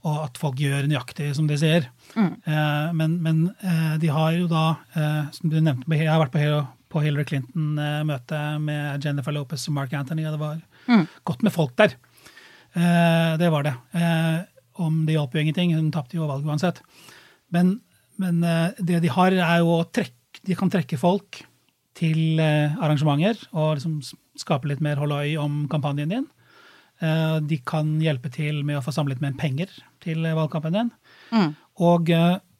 og 0.01 0.21
at 0.25 0.39
folk 0.41 0.57
gjør 0.57 0.87
nøyaktig 0.89 1.27
som 1.37 1.45
de 1.45 1.57
sier. 1.61 1.85
Mm. 2.17 2.31
Eh, 2.49 2.93
men 2.97 3.17
men 3.21 3.41
eh, 3.61 3.97
de 4.01 4.09
har 4.09 4.33
jo 4.33 4.47
da, 4.49 4.63
eh, 4.97 5.27
som 5.37 5.51
du 5.53 5.59
nevnte, 5.61 5.93
jeg 5.93 6.09
har 6.09 6.23
vært 6.23 6.33
på, 6.33 6.63
på 6.89 7.03
Hillary 7.05 7.27
Clinton-møte 7.29 8.39
med 8.65 9.05
Jennifer 9.05 9.35
Lopez 9.37 9.67
og 9.69 9.77
Mark 9.77 9.93
Anthony, 9.93 10.25
og 10.25 10.37
det 10.39 10.41
var 10.41 10.61
Mm. 10.89 11.05
godt 11.29 11.43
med 11.45 11.53
folk 11.53 11.75
der. 11.77 11.93
Eh, 12.75 13.37
det 13.41 13.51
var 13.51 13.67
det. 13.67 13.75
Eh, 13.93 14.41
om 14.81 15.05
det 15.07 15.17
hjalp 15.17 15.35
jo 15.35 15.43
ingenting, 15.43 15.75
hun 15.75 15.91
tapte 15.95 16.17
jo 16.17 16.29
valget 16.29 16.49
uansett. 16.49 16.81
Men, 17.51 17.79
men 18.21 18.43
eh, 18.47 18.79
det 18.79 19.03
de 19.05 19.13
har, 19.13 19.35
er 19.35 19.63
jo 19.63 19.81
å 19.81 19.87
trekke 19.87 20.17
De 20.47 20.55
kan 20.57 20.71
trekke 20.73 20.97
folk 20.97 21.43
til 21.99 22.39
arrangementer 22.41 23.37
og 23.51 23.75
liksom 23.77 23.99
skape 24.39 24.71
litt 24.71 24.81
mer 24.81 24.97
holloi 24.97 25.35
om 25.37 25.67
kampanjen 25.69 26.09
din. 26.09 26.23
Eh, 27.03 27.35
de 27.45 27.59
kan 27.67 27.91
hjelpe 28.01 28.31
til 28.33 28.63
med 28.65 28.79
å 28.79 28.85
få 28.87 28.95
samlet 28.95 29.21
mer 29.21 29.35
penger 29.37 29.75
til 30.01 30.25
valgkampen 30.25 30.79
din. 30.79 30.93
Mm. 31.35 31.51
Og 31.85 32.09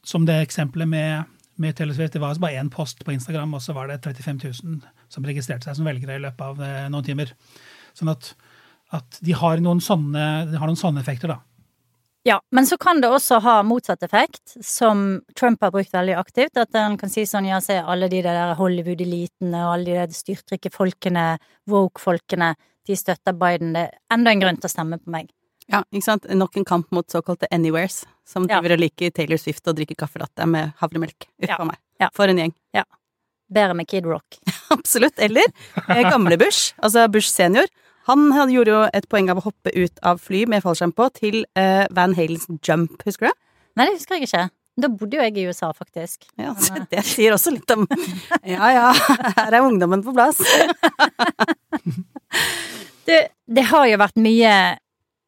som 0.05 0.27
det 0.29 0.37
eksempelet 0.43 0.91
med, 0.91 1.31
med 1.57 1.79
Taylor 1.79 1.97
Swift, 1.97 2.13
det 2.13 2.21
var 2.21 2.35
altså 2.35 2.45
bare 2.45 2.61
én 2.61 2.69
post 2.75 3.01
på 3.07 3.15
Instagram, 3.15 3.57
og 3.57 3.65
så 3.65 3.73
var 3.79 3.89
det 3.89 4.03
35 4.03 4.43
000 4.45 5.09
som 5.09 5.31
registrerte 5.31 5.71
seg 5.71 5.79
som 5.79 5.89
velgere 5.89 6.19
i 6.19 6.25
løpet 6.27 6.45
av 6.51 6.91
noen 6.93 7.07
timer. 7.07 7.33
Sånn 7.97 8.13
at, 8.13 8.35
at 8.93 9.19
de, 9.21 9.33
har 9.33 9.61
noen 9.63 9.81
sånne, 9.81 10.25
har 10.59 10.67
noen 10.67 10.79
sånne 10.79 11.01
effekter, 11.05 11.29
da. 11.29 11.39
Ja, 12.27 12.41
men 12.53 12.67
så 12.69 12.77
kan 12.77 13.01
det 13.01 13.09
også 13.09 13.39
ha 13.41 13.63
motsatt 13.65 14.03
effekt, 14.05 14.57
som 14.67 15.23
Trump 15.39 15.63
har 15.65 15.71
brukt 15.73 15.93
veldig 15.95 16.19
aktivt. 16.21 16.59
At 16.61 16.75
han 16.77 16.99
kan 17.01 17.09
si 17.09 17.23
sånn, 17.25 17.47
ja, 17.49 17.61
se 17.65 17.79
alle 17.81 18.11
de 18.13 18.21
der 18.27 18.53
Hollywood-elitene 18.59 19.63
og 19.65 19.73
alle 19.79 19.87
de 19.89 19.95
der 20.03 20.13
styrtrike 20.13 20.69
folkene, 20.75 21.39
woke-folkene, 21.71 22.53
de 22.87 22.97
støtter 22.99 23.33
Biden. 23.41 23.73
Det 23.77 23.87
er 23.87 23.95
enda 24.17 24.35
en 24.35 24.43
grunn 24.43 24.59
til 24.61 24.69
å 24.69 24.73
stemme 24.75 24.99
på 25.01 25.13
meg. 25.15 25.31
Ja, 25.71 25.81
ikke 25.95 26.03
sant. 26.05 26.27
Nok 26.35 26.57
en 26.59 26.67
kamp 26.67 26.89
mot 26.93 27.07
såkalte 27.09 27.49
anywheres, 27.55 28.03
som 28.27 28.45
Ja. 28.49 28.61
driver 28.61 28.75
og 28.75 28.81
liker 28.81 29.11
Taylor 29.15 29.39
Swift 29.39 29.67
og 29.69 29.77
drikker 29.77 29.95
kaffelatte 29.97 30.47
med 30.47 30.75
havremelk. 30.81 31.29
Uff 31.43 31.49
Ja. 31.49 31.65
meg. 31.65 31.79
Ja. 32.01 32.09
For 32.13 32.25
en 32.29 32.37
gjeng. 32.37 32.53
Ja. 32.75 32.85
Bedre 33.51 33.75
med 33.75 33.87
Kid 33.89 34.05
Rock. 34.05 34.39
Absolutt. 34.71 35.19
Eller 35.19 35.45
eh, 35.89 36.03
gamle 36.11 36.37
Bush, 36.37 36.75
altså 36.83 37.09
Bush 37.11 37.29
senior. 37.31 37.67
Han 38.11 38.51
gjorde 38.51 38.75
jo 38.75 38.81
et 38.97 39.07
poeng 39.11 39.31
av 39.31 39.41
å 39.41 39.47
hoppe 39.47 39.73
ut 39.77 40.01
av 40.07 40.21
fly 40.23 40.45
med 40.51 40.65
fallskjerm 40.65 40.95
på 40.97 41.07
til 41.17 41.45
uh, 41.59 41.87
Van 41.95 42.17
Halens 42.19 42.49
Jump, 42.67 42.99
husker 43.07 43.29
du 43.29 43.31
det? 43.31 43.37
Nei, 43.79 43.87
det 43.87 44.01
husker 44.01 44.19
jeg 44.19 44.29
ikke. 44.29 44.49
Da 44.81 44.89
bodde 44.89 45.19
jo 45.19 45.25
jeg 45.25 45.37
i 45.39 45.47
USA, 45.51 45.71
faktisk. 45.77 46.27
Ja, 46.41 46.55
det 46.93 47.05
sier 47.09 47.37
også 47.37 47.55
litt 47.55 47.71
om 47.75 47.87
Ja 48.57 48.71
ja, 48.75 48.91
her 49.39 49.57
er 49.57 49.65
ungdommen 49.65 50.05
på 50.07 50.15
plass. 50.17 50.43
Det, 53.11 53.17
det 53.49 53.63
har 53.67 53.89
jo 53.89 53.97
vært 53.99 54.19
mye 54.23 54.51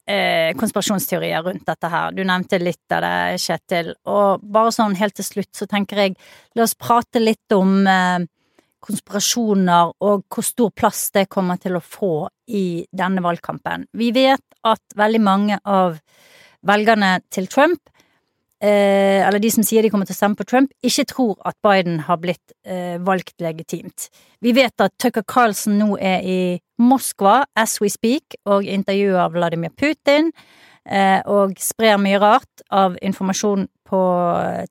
eh, 0.06 0.52
konspirasjonsteorier 0.60 1.42
rundt 1.42 1.64
dette 1.66 1.88
her. 1.90 2.12
Du 2.14 2.20
nevnte 2.22 2.60
litt 2.60 2.94
av 2.94 3.02
det, 3.02 3.40
Kjetil. 3.42 3.88
Og 4.06 4.44
bare 4.54 4.70
sånn 4.76 4.94
helt 5.00 5.16
til 5.18 5.26
slutt 5.26 5.50
så 5.56 5.66
tenker 5.66 5.98
jeg, 6.04 6.14
la 6.54 6.62
oss 6.62 6.76
prate 6.78 7.18
litt 7.18 7.56
om 7.56 7.80
eh, 7.90 8.28
konspirasjoner 8.82 9.92
og 10.02 10.24
hvor 10.32 10.46
stor 10.46 10.72
plass 10.74 11.06
det 11.14 11.28
kommer 11.32 11.60
til 11.62 11.78
å 11.78 11.84
få 11.84 12.28
i 12.50 12.82
denne 12.90 13.22
valgkampen. 13.24 13.86
Vi 13.96 14.10
vet 14.14 14.44
at 14.66 14.82
veldig 14.98 15.22
mange 15.22 15.58
av 15.64 15.98
velgerne 16.66 17.16
til 17.32 17.48
Trump, 17.50 17.80
eh, 18.62 19.22
eller 19.26 19.42
de 19.42 19.50
som 19.50 19.66
sier 19.66 19.82
de 19.82 19.90
kommer 19.90 20.06
til 20.06 20.14
å 20.14 20.20
stemme 20.20 20.38
på 20.38 20.46
Trump, 20.46 20.72
ikke 20.82 21.06
tror 21.10 21.36
at 21.48 21.56
Biden 21.64 22.02
har 22.06 22.20
blitt 22.22 22.54
eh, 22.64 22.98
valgt 23.02 23.40
legitimt. 23.42 24.08
Vi 24.40 24.54
vet 24.54 24.74
at 24.80 24.94
Tucker 24.98 25.26
Carlson 25.26 25.78
nå 25.78 25.96
er 25.98 26.22
i 26.22 26.42
Moskva 26.82 27.44
as 27.56 27.80
we 27.82 27.90
speak 27.90 28.38
og 28.46 28.66
intervjuer 28.66 29.30
Vladimir 29.34 29.74
Putin 29.78 30.32
eh, 30.86 31.20
og 31.26 31.58
sprer 31.62 31.98
mye 32.02 32.20
rart 32.22 32.66
av 32.70 32.98
informasjon 33.02 33.68
på 33.92 34.00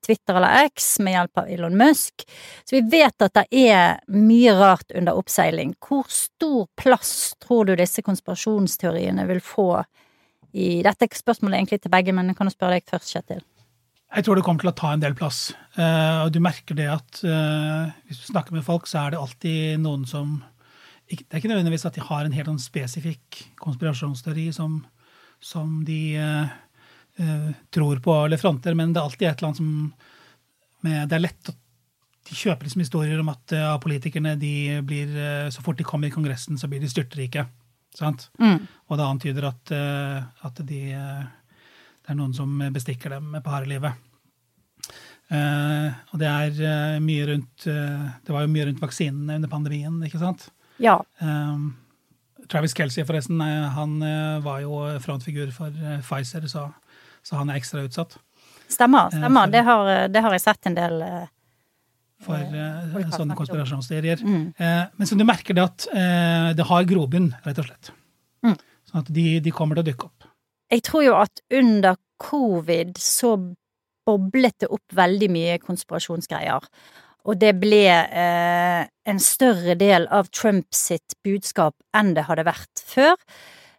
Twitter 0.02 0.38
eller 0.38 0.66
X 0.72 0.96
med 1.04 1.14
hjelp 1.14 1.42
av 1.44 1.50
Elon 1.54 1.78
Musk. 1.78 2.26
Så 2.66 2.76
vi 2.76 2.82
vet 2.90 3.22
at 3.22 3.38
det 3.38 3.46
er 3.70 4.02
mye 4.10 4.56
rart 4.58 4.90
under 4.98 5.18
oppseiling. 5.18 5.76
Hvor 5.82 6.10
stor 6.10 6.66
plass 6.78 7.32
tror 7.42 7.70
du 7.70 7.76
disse 7.78 8.02
konspirasjonsteoriene 8.02 9.26
vil 9.30 9.42
få 9.44 9.70
i 10.52 10.82
Dette 10.84 11.06
er 11.06 11.16
spørsmålet 11.16 11.56
egentlig 11.56 11.80
til 11.80 11.92
begge, 11.92 12.12
men 12.12 12.28
jeg 12.28 12.36
kan 12.36 12.48
jo 12.48 12.52
spørre 12.52 12.76
deg 12.76 12.90
først, 12.90 13.14
Kjetil. 13.14 13.40
Jeg 14.12 14.26
tror 14.26 14.36
det 14.36 14.44
kommer 14.44 14.60
til 14.60 14.68
å 14.68 14.76
ta 14.76 14.90
en 14.92 15.02
del 15.02 15.14
plass. 15.16 15.54
Uh, 15.78 16.26
og 16.26 16.32
du 16.34 16.40
merker 16.44 16.76
det 16.76 16.88
at 16.92 17.22
uh, 17.24 17.88
hvis 18.04 18.20
du 18.20 18.26
snakker 18.28 18.52
med 18.52 18.66
folk, 18.66 18.88
så 18.88 19.06
er 19.06 19.14
det 19.14 19.22
alltid 19.22 19.80
noen 19.80 20.04
som 20.08 20.42
Det 21.08 21.24
er 21.30 21.40
ikke 21.40 21.50
nødvendigvis 21.50 21.86
at 21.88 21.96
de 21.96 22.04
har 22.04 22.24
en 22.24 22.36
helt 22.36 22.48
sånn 22.48 22.60
spesifikk 22.60 23.40
konspirasjonsteori 23.60 24.46
som, 24.52 24.82
som 25.40 25.80
de 25.88 26.02
uh, 26.20 26.52
tror 27.70 27.98
på 28.00 28.14
alle 28.24 28.38
fronter, 28.40 28.74
men 28.78 28.92
det 28.92 29.00
er 29.00 29.08
alltid 29.08 29.26
et 29.28 29.42
eller 29.42 29.50
annet 29.50 29.60
som 29.60 29.72
med, 30.82 31.08
Det 31.10 31.16
er 31.16 31.22
lett 31.26 31.50
å 31.52 31.56
de 32.22 32.36
kjøper 32.38 32.68
liksom 32.68 32.82
historier 32.84 33.18
om 33.18 33.28
at 33.32 33.52
ja, 33.56 33.72
politikerne 33.82 34.36
de 34.38 34.78
blir, 34.86 35.10
så 35.50 35.62
fort 35.64 35.80
de 35.80 35.84
kommer 35.86 36.08
i 36.08 36.14
Kongressen, 36.14 36.54
så 36.58 36.68
blir 36.70 36.80
de 36.80 36.90
styrtrike. 36.90 37.42
Sant? 37.98 38.28
Mm. 38.38 38.62
Og 38.88 38.98
det 38.98 39.08
antyder 39.08 39.48
at, 39.50 39.72
at 40.46 40.62
de 40.68 40.82
det 42.02 42.10
er 42.10 42.18
noen 42.18 42.34
som 42.34 42.50
bestikker 42.74 43.14
dem 43.14 43.36
på 43.42 43.52
harelivet. 43.52 43.98
Uh, 45.32 45.94
og 46.12 46.18
det 46.20 46.28
er 46.28 46.98
mye 47.00 47.26
rundt 47.30 47.64
Det 47.64 48.34
var 48.34 48.42
jo 48.42 48.50
mye 48.52 48.66
rundt 48.68 48.82
vaksinene 48.82 49.38
under 49.38 49.50
pandemien, 49.50 50.00
ikke 50.04 50.20
sant? 50.20 50.48
Ja. 50.82 50.98
Travis 52.50 52.74
Kelsey, 52.74 53.06
forresten, 53.06 53.38
han 53.40 53.92
var 54.42 54.64
jo 54.64 54.80
frontfigur 55.00 55.52
for 55.54 55.74
Pfizer, 56.02 56.48
så, 56.50 56.66
så, 57.22 57.38
han 57.38 57.52
er 57.52 57.60
ekstra 57.60 57.84
utsatt. 57.86 58.18
Stemmer. 58.66 59.12
stemmer. 59.12 59.46
For, 59.46 59.52
det, 59.52 59.62
har, 59.68 59.92
det, 60.10 60.24
har, 60.24 60.34
jeg 60.36 60.44
sett 60.44 60.68
en 60.70 60.76
del 60.78 61.02
For 62.22 62.42
sånne 63.12 63.36
konspirasjonsteorier. 63.38 64.22
Mm. 64.24 64.44
men 64.96 65.08
som 65.10 65.20
du 65.20 65.26
merker 65.28 65.58
det 65.58 65.64
at 65.66 65.86
det 66.56 66.66
har 66.68 66.86
grobunn, 66.88 67.32
rett 67.44 67.60
og 67.60 67.68
slett. 67.68 67.92
Mm. 68.46 68.56
Sånn 68.88 69.02
at 69.02 69.10
de, 69.14 69.26
de 69.44 69.52
kommer 69.54 69.78
til 69.78 69.84
å 69.84 69.88
dykke 69.90 70.08
opp. 70.08 70.28
Jeg 70.72 70.84
tror 70.88 71.04
jo 71.04 71.16
at 71.20 71.42
under 71.52 71.98
covid 72.22 72.96
så 73.00 73.34
boblet 74.06 74.56
det 74.62 74.70
opp 74.72 74.94
veldig 74.96 75.28
mye 75.32 75.56
konspirasjonsgreier. 75.62 76.66
Og 77.22 77.38
det 77.38 77.52
ble 77.62 77.84
eh, 77.86 78.82
en 78.82 79.20
større 79.22 79.76
del 79.78 80.08
av 80.10 80.30
Trump 80.34 80.74
sitt 80.74 81.14
budskap 81.22 81.76
enn 81.94 82.14
det 82.16 82.26
hadde 82.26 82.46
vært 82.48 82.82
før. 82.82 83.14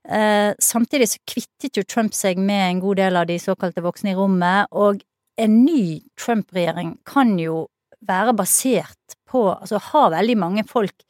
Eh, 0.04 0.52
samtidig 0.60 1.10
så 1.10 1.22
kvittet 1.28 1.78
jo 1.80 1.84
Trump 1.88 2.16
seg 2.16 2.40
med 2.42 2.64
en 2.68 2.82
god 2.84 3.00
del 3.00 3.20
av 3.22 3.28
de 3.30 3.38
såkalte 3.40 3.84
voksne 3.84 4.12
i 4.12 4.18
rommet, 4.18 4.68
og 4.72 5.00
en 5.40 5.62
ny 5.64 6.02
Trump-regjering 6.20 6.98
kan 7.08 7.38
jo 7.40 7.68
være 8.04 8.36
basert 8.38 9.16
på 9.30 9.48
Altså 9.54 9.80
ha 9.82 10.02
veldig 10.14 10.36
mange 10.38 10.64
folk 10.68 11.06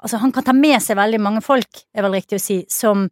Altså 0.00 0.18
han 0.22 0.32
kan 0.32 0.46
ta 0.46 0.54
med 0.56 0.80
seg 0.82 0.96
veldig 0.96 1.20
mange 1.20 1.42
folk, 1.44 1.82
er 1.92 2.06
vel 2.06 2.16
riktig 2.16 2.38
å 2.38 2.42
si, 2.42 2.56
som 2.72 3.04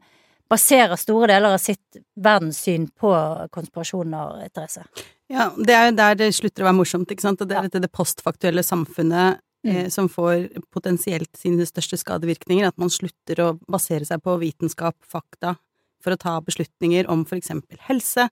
baserer 0.49 0.97
store 0.97 1.29
deler 1.29 1.53
av 1.53 1.61
sitt 1.61 1.99
verdenssyn 2.17 2.87
på 2.97 3.11
konspirasjoner, 3.53 4.47
Therese. 4.55 4.87
Ja, 5.29 5.51
det 5.53 5.75
er 5.77 5.91
jo 5.91 5.97
der 5.99 6.17
det 6.17 6.31
slutter 6.39 6.65
å 6.65 6.71
være 6.71 6.79
morsomt, 6.79 7.13
ikke 7.13 7.27
sant. 7.27 7.45
Det 7.45 7.53
er 7.53 7.69
dette 7.69 7.83
det 7.85 7.93
postfaktuelle 7.93 8.65
samfunnet 8.65 9.43
mm. 9.69 9.77
eh, 9.77 9.89
som 9.93 10.09
får 10.11 10.49
potensielt 10.75 11.31
sine 11.39 11.67
største 11.69 11.99
skadevirkninger. 12.01 12.69
At 12.69 12.79
man 12.81 12.93
slutter 12.93 13.45
å 13.45 13.49
basere 13.71 14.09
seg 14.09 14.23
på 14.25 14.39
vitenskap, 14.41 14.97
fakta, 15.07 15.57
for 16.05 16.15
å 16.15 16.21
ta 16.21 16.37
beslutninger 16.45 17.09
om 17.11 17.25
for 17.27 17.39
eksempel 17.41 17.81
helse, 17.89 18.29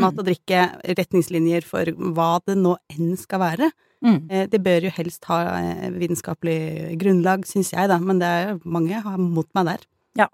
mat 0.00 0.18
og 0.18 0.26
drikke, 0.26 0.66
retningslinjer 0.98 1.66
for 1.68 1.92
hva 2.16 2.32
det 2.48 2.56
nå 2.58 2.76
enn 2.94 3.14
skal 3.20 3.42
være. 3.44 3.70
Mm. 4.00 4.18
Eh, 4.32 4.46
det 4.48 4.62
bør 4.64 4.88
jo 4.88 4.92
helst 4.96 5.26
ha 5.28 5.42
eh, 5.58 5.88
vitenskapelig 5.92 6.96
grunnlag, 7.00 7.44
syns 7.48 7.74
jeg, 7.74 7.90
da, 7.92 8.00
men 8.00 8.22
det 8.22 8.28
er 8.28 8.60
mange 8.64 9.02
har 9.04 9.20
mot 9.20 9.48
meg 9.56 9.68
der. 9.68 9.88
Ja. 10.22 10.28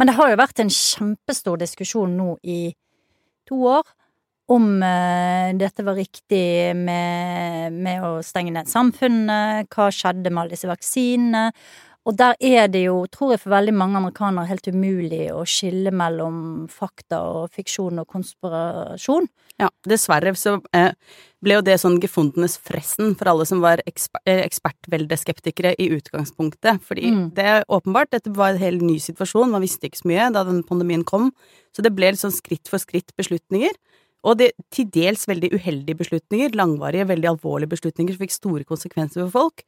Men 0.00 0.08
det 0.08 0.16
har 0.16 0.32
jo 0.32 0.40
vært 0.40 0.62
en 0.62 0.72
kjempestor 0.72 1.60
diskusjon 1.60 2.16
nå 2.16 2.38
i 2.40 2.60
to 3.48 3.60
år 3.68 3.84
om 4.50 4.66
uh, 4.82 5.50
dette 5.58 5.84
var 5.86 5.98
riktig 5.98 6.74
med, 6.78 7.76
med, 7.76 8.02
å 8.02 8.18
stenge 8.26 8.54
ned 8.54 8.70
samfunnet, 8.70 9.70
hva 9.70 9.90
skjedde 9.94 10.32
med 10.32 10.44
alle 10.44 10.56
disse 10.56 10.70
vaksinene. 10.70 11.50
Og 12.08 12.16
der 12.16 12.38
er 12.40 12.70
det 12.72 12.86
jo, 12.86 13.02
tror 13.12 13.34
jeg 13.34 13.42
for 13.42 13.52
veldig 13.52 13.74
mange 13.76 13.98
amerikanere, 14.00 14.48
helt 14.48 14.70
umulig 14.72 15.26
å 15.34 15.42
skille 15.48 15.92
mellom 15.92 16.64
fakta 16.72 17.18
og 17.28 17.52
fiksjon 17.52 18.00
og 18.00 18.08
konspirasjon. 18.08 19.28
Ja, 19.60 19.68
dessverre 19.84 20.32
så 20.40 20.56
eh, 20.76 20.94
ble 21.44 21.58
jo 21.58 21.64
det 21.66 21.76
sånn 21.82 21.98
gefundenes 22.00 22.56
fressen 22.56 23.12
for 23.20 23.28
alle 23.28 23.44
som 23.48 23.60
var 23.60 23.82
eksper 23.84 24.24
eh, 24.24 24.40
ekspertveldeskeptikere 24.46 25.74
i 25.76 25.90
utgangspunktet. 25.98 26.80
Fordi 26.88 27.12
mm. 27.12 27.22
det 27.36 27.46
er 27.52 27.68
åpenbart, 27.68 28.14
dette 28.16 28.32
var 28.32 28.54
en 28.54 28.64
helt 28.64 28.84
ny 28.86 28.96
situasjon, 29.02 29.52
man 29.52 29.64
visste 29.64 29.90
ikke 29.90 30.00
så 30.00 30.08
mye 30.08 30.30
da 30.32 30.46
den 30.48 30.64
pandemien 30.64 31.04
kom. 31.04 31.28
Så 31.76 31.84
det 31.84 31.92
ble 31.92 32.14
litt 32.14 32.24
sånn 32.24 32.34
skritt 32.34 32.72
for 32.72 32.80
skritt 32.80 33.12
beslutninger. 33.20 33.76
Og 34.26 34.36
det 34.40 34.50
til 34.74 34.88
dels 34.92 35.26
veldig 35.28 35.52
uheldige 35.56 35.96
beslutninger, 35.96 36.52
langvarige, 36.58 37.08
veldig 37.08 37.30
alvorlige 37.34 37.72
beslutninger 37.72 38.14
som 38.14 38.24
fikk 38.24 38.34
store 38.34 38.66
konsekvenser 38.68 39.24
for 39.24 39.32
folk. 39.36 39.64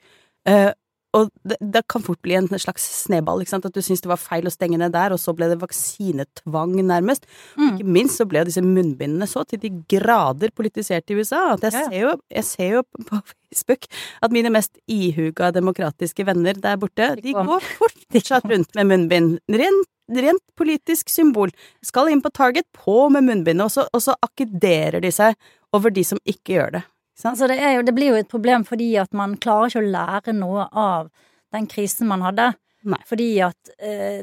Eh, 0.48 0.70
og 1.12 1.28
det, 1.44 1.58
det, 1.60 1.82
kan 1.92 2.02
fort 2.04 2.20
bli 2.24 2.36
en 2.38 2.48
slags 2.48 2.84
sneball, 3.02 3.42
at 3.44 3.68
du 3.74 3.82
syns 3.84 4.00
det 4.00 4.08
var 4.10 4.20
feil 4.20 4.48
å 4.48 4.52
stenge 4.52 4.78
ned 4.80 4.94
der, 4.94 5.12
og 5.12 5.20
så 5.20 5.34
ble 5.36 5.50
det 5.50 5.60
vaksinetvang, 5.60 6.78
nærmest. 6.88 7.26
Mm. 7.58 7.66
Ikke 7.68 7.88
minst 7.98 8.20
så 8.20 8.26
ble 8.28 8.46
disse 8.48 8.64
munnbindene 8.64 9.28
så 9.28 9.44
til 9.48 9.60
de 9.62 9.70
grader 9.92 10.54
politisert 10.56 11.12
i 11.12 11.18
USA 11.20 11.44
at 11.52 11.66
jeg, 11.68 11.76
ja. 11.76 11.84
ser, 11.84 11.98
jo, 12.00 12.14
jeg 12.32 12.48
ser 12.48 12.76
jo 12.78 12.84
på 13.10 13.20
Facebook 13.20 13.88
at 14.24 14.32
mine 14.32 14.52
mest 14.54 14.78
ihuga 14.88 15.52
demokratiske 15.52 16.26
venner 16.26 16.56
der 16.56 16.80
borte, 16.80 17.12
de 17.20 17.36
går 17.36 17.66
fortsatt 17.76 18.48
rundt 18.48 18.72
med 18.78 18.88
munnbind. 18.88 19.34
Rent, 19.52 19.90
rent 20.16 20.44
politisk 20.56 21.12
symbol. 21.12 21.52
Skal 21.84 22.08
inn 22.12 22.24
på 22.24 22.32
Target, 22.32 22.70
på 22.72 23.10
med 23.12 23.28
munnbindet, 23.28 23.68
og 23.68 23.74
så, 23.74 23.84
og 23.92 24.04
så 24.04 24.16
akkiderer 24.24 25.04
de 25.04 25.12
seg 25.12 25.36
over 25.76 25.92
de 25.92 26.04
som 26.08 26.20
ikke 26.24 26.56
gjør 26.56 26.78
det. 26.78 26.82
Altså 27.22 27.46
det, 27.50 27.58
jo, 27.60 27.82
det, 27.86 27.94
blir 27.94 28.12
jo 28.12 28.20
et 28.20 28.30
problem 28.30 28.64
fordi 28.66 28.94
at 29.00 29.12
man 29.14 29.36
klarer 29.40 29.70
ikke 29.70 29.82
å 29.82 29.92
lære 29.94 30.34
noe 30.36 30.66
av 30.72 31.10
den 31.52 31.68
krisen 31.70 32.08
man 32.10 32.24
hadde. 32.24 32.52
Nei. 32.88 32.98
Fordi 33.06 33.28
at 33.44 33.74
eh, 33.78 34.22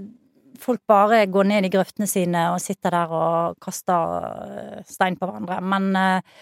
folk 0.60 0.82
bare 0.90 1.24
går 1.32 1.48
ned 1.48 1.68
i 1.68 1.74
grøftene 1.74 2.10
sine 2.10 2.50
og 2.54 2.62
sitter 2.64 2.98
der 2.98 3.14
og 3.16 3.60
kaster 3.64 4.16
eh, 4.26 4.88
stein 4.90 5.20
på 5.20 5.30
hverandre. 5.30 5.62
Men 5.64 5.92
eh, 5.96 6.40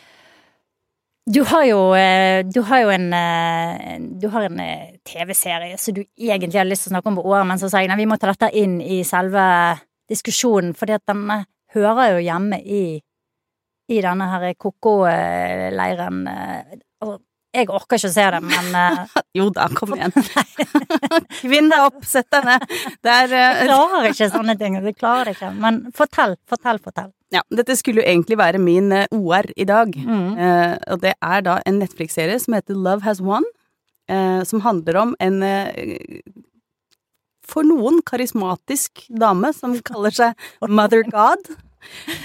du 1.27 1.41
har 1.43 1.65
jo, 1.67 1.81
eh, 1.99 2.45
du 2.47 2.61
har 2.69 2.85
jo 2.85 2.89
en, 2.95 3.13
eh, 3.13 3.95
en 3.95 4.19
TV-serie 5.03 5.77
som 5.77 5.93
du 5.93 6.05
egentlig 6.15 6.57
hadde 6.57 6.71
lyst 6.71 6.87
til 6.87 6.93
å 6.93 6.95
snakke 6.95 7.11
om 7.11 7.19
på 7.19 7.27
året, 7.27 7.47
men 7.47 7.59
så 7.59 7.69
sa 7.69 7.81
jeg 7.83 7.91
nei, 7.91 7.97
vi 7.99 8.07
må 8.07 8.17
ta 8.17 8.31
dette 8.31 8.49
inn 8.55 8.79
i 8.81 9.03
selve 9.03 9.43
diskusjonen, 10.07 10.73
fordi 10.73 10.95
at 10.95 11.03
den 11.05 11.27
hører 11.75 12.15
jo 12.15 12.23
hjemme 12.23 12.61
i 12.63 13.01
i 13.87 14.01
denne 14.03 14.27
her 14.31 14.49
koko-leiren. 14.59 16.25
Altså, 16.27 17.17
jeg 17.55 17.69
orker 17.73 17.97
ikke 17.97 18.09
å 18.09 18.13
se 18.13 18.25
det, 18.35 18.39
men 18.45 18.75
uh... 18.75 19.19
Jo 19.37 19.47
da, 19.53 19.67
kom 19.73 19.95
igjen. 19.95 20.13
Kvinn 21.39 21.69
deg 21.73 21.85
opp, 21.85 22.01
sett 22.07 22.29
deg 22.33 22.47
ned. 22.47 22.65
Der, 23.05 23.31
uh... 23.31 23.37
Jeg 23.37 23.69
klarer 23.69 24.09
ikke 24.11 24.31
sånne 24.33 24.57
ting. 24.59 24.77
Jeg 24.77 24.97
klarer 24.97 25.29
det 25.29 25.37
ikke. 25.37 25.53
Men 25.57 25.85
fortell, 25.97 26.35
fortell, 26.49 26.81
fortell. 26.83 27.13
Ja, 27.33 27.41
dette 27.51 27.75
skulle 27.75 28.03
jo 28.03 28.07
egentlig 28.07 28.37
være 28.39 28.61
min 28.61 28.91
uh, 28.93 29.05
OR 29.15 29.49
i 29.55 29.67
dag. 29.67 29.95
Mm. 29.95 30.35
og 30.93 31.01
det 31.03 31.15
er 31.17 31.45
da 31.47 31.57
en 31.67 31.79
Netflix-serie 31.81 32.37
som 32.39 32.55
heter 32.55 32.77
Love 32.77 33.03
Has 33.07 33.23
Won. 33.23 33.47
som 34.47 34.61
handler 34.63 34.95
om 35.01 35.09
en 35.19 35.41
for 37.47 37.67
noen 37.67 37.99
karismatisk 38.07 39.05
dame 39.11 39.51
som 39.55 39.75
kaller 39.87 40.15
seg 40.15 40.47
Mother 40.71 41.03
God. 41.11 41.51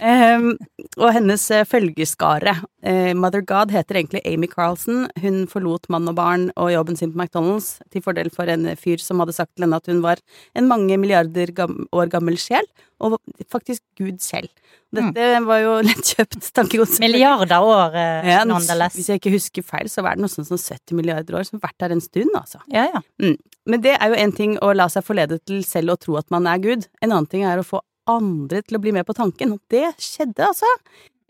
Um, 0.03 0.53
og 0.99 1.13
hennes 1.15 1.45
uh, 1.55 1.63
følgeskare. 1.69 2.57
Uh, 2.83 3.13
Mother 3.19 3.45
God 3.47 3.73
heter 3.75 4.01
egentlig 4.01 4.23
Amy 4.27 4.49
Carlson. 4.51 5.05
Hun 5.23 5.45
forlot 5.51 5.89
mann 5.93 6.09
og 6.11 6.17
barn 6.19 6.49
og 6.57 6.73
jobben 6.75 6.99
sin 6.99 7.13
på 7.13 7.21
McDonald's 7.21 7.77
til 7.93 8.05
fordel 8.05 8.33
for 8.35 8.51
en 8.51 8.73
fyr 8.79 9.03
som 9.03 9.23
hadde 9.23 9.37
sagt 9.37 9.55
til 9.55 9.67
henne 9.67 9.79
at 9.79 9.91
hun 9.91 10.03
var 10.05 10.23
en 10.59 10.71
mange 10.71 10.99
milliarder 10.99 11.55
gam 11.55 11.85
år 11.93 12.11
gammel 12.13 12.39
sjel, 12.41 12.67
og 13.03 13.19
faktisk 13.51 13.83
Gud 13.99 14.19
selv. 14.23 14.51
Dette 14.93 15.29
mm. 15.41 15.47
var 15.49 15.63
jo 15.63 15.77
lettkjøpt 15.89 16.51
tankegods. 16.57 16.99
Milliarder 17.03 17.65
år, 17.65 17.95
uh, 17.97 18.33
ja, 18.33 18.43
nonetheless. 18.49 18.99
Hvis 18.99 19.13
jeg 19.13 19.23
ikke 19.23 19.37
husker 19.37 19.67
feil, 19.67 19.89
så 19.93 20.05
var 20.05 20.19
det 20.19 20.27
noe 20.27 20.33
sånt 20.33 20.51
som 20.51 20.61
70 20.61 20.99
milliarder 20.99 21.39
år 21.39 21.49
som 21.49 21.61
har 21.61 21.69
vært 21.71 21.81
der 21.85 21.97
en 21.97 22.05
stund, 22.05 22.35
altså. 22.39 22.61
Ja, 22.73 22.89
ja. 22.91 23.05
Mm. 23.23 23.39
Men 23.71 23.83
det 23.85 23.95
er 23.95 24.11
jo 24.11 24.19
en 24.19 24.35
ting 24.35 24.59
å 24.59 24.73
la 24.75 24.89
seg 24.91 25.07
forlede 25.07 25.39
til 25.47 25.63
selv 25.67 25.95
å 25.95 26.01
tro 26.01 26.19
at 26.19 26.29
man 26.35 26.49
er 26.51 26.61
Gud. 26.63 26.89
En 27.01 27.13
annen 27.13 27.31
ting 27.31 27.47
er 27.47 27.63
å 27.63 27.67
få 27.67 27.81
andre 28.11 28.63
til 28.63 28.79
å 28.79 28.83
bli 28.83 28.93
med 28.95 29.07
på 29.09 29.17
tanken. 29.17 29.57
Og 29.57 29.63
det 29.73 29.89
skjedde, 30.03 30.49
altså. 30.49 30.69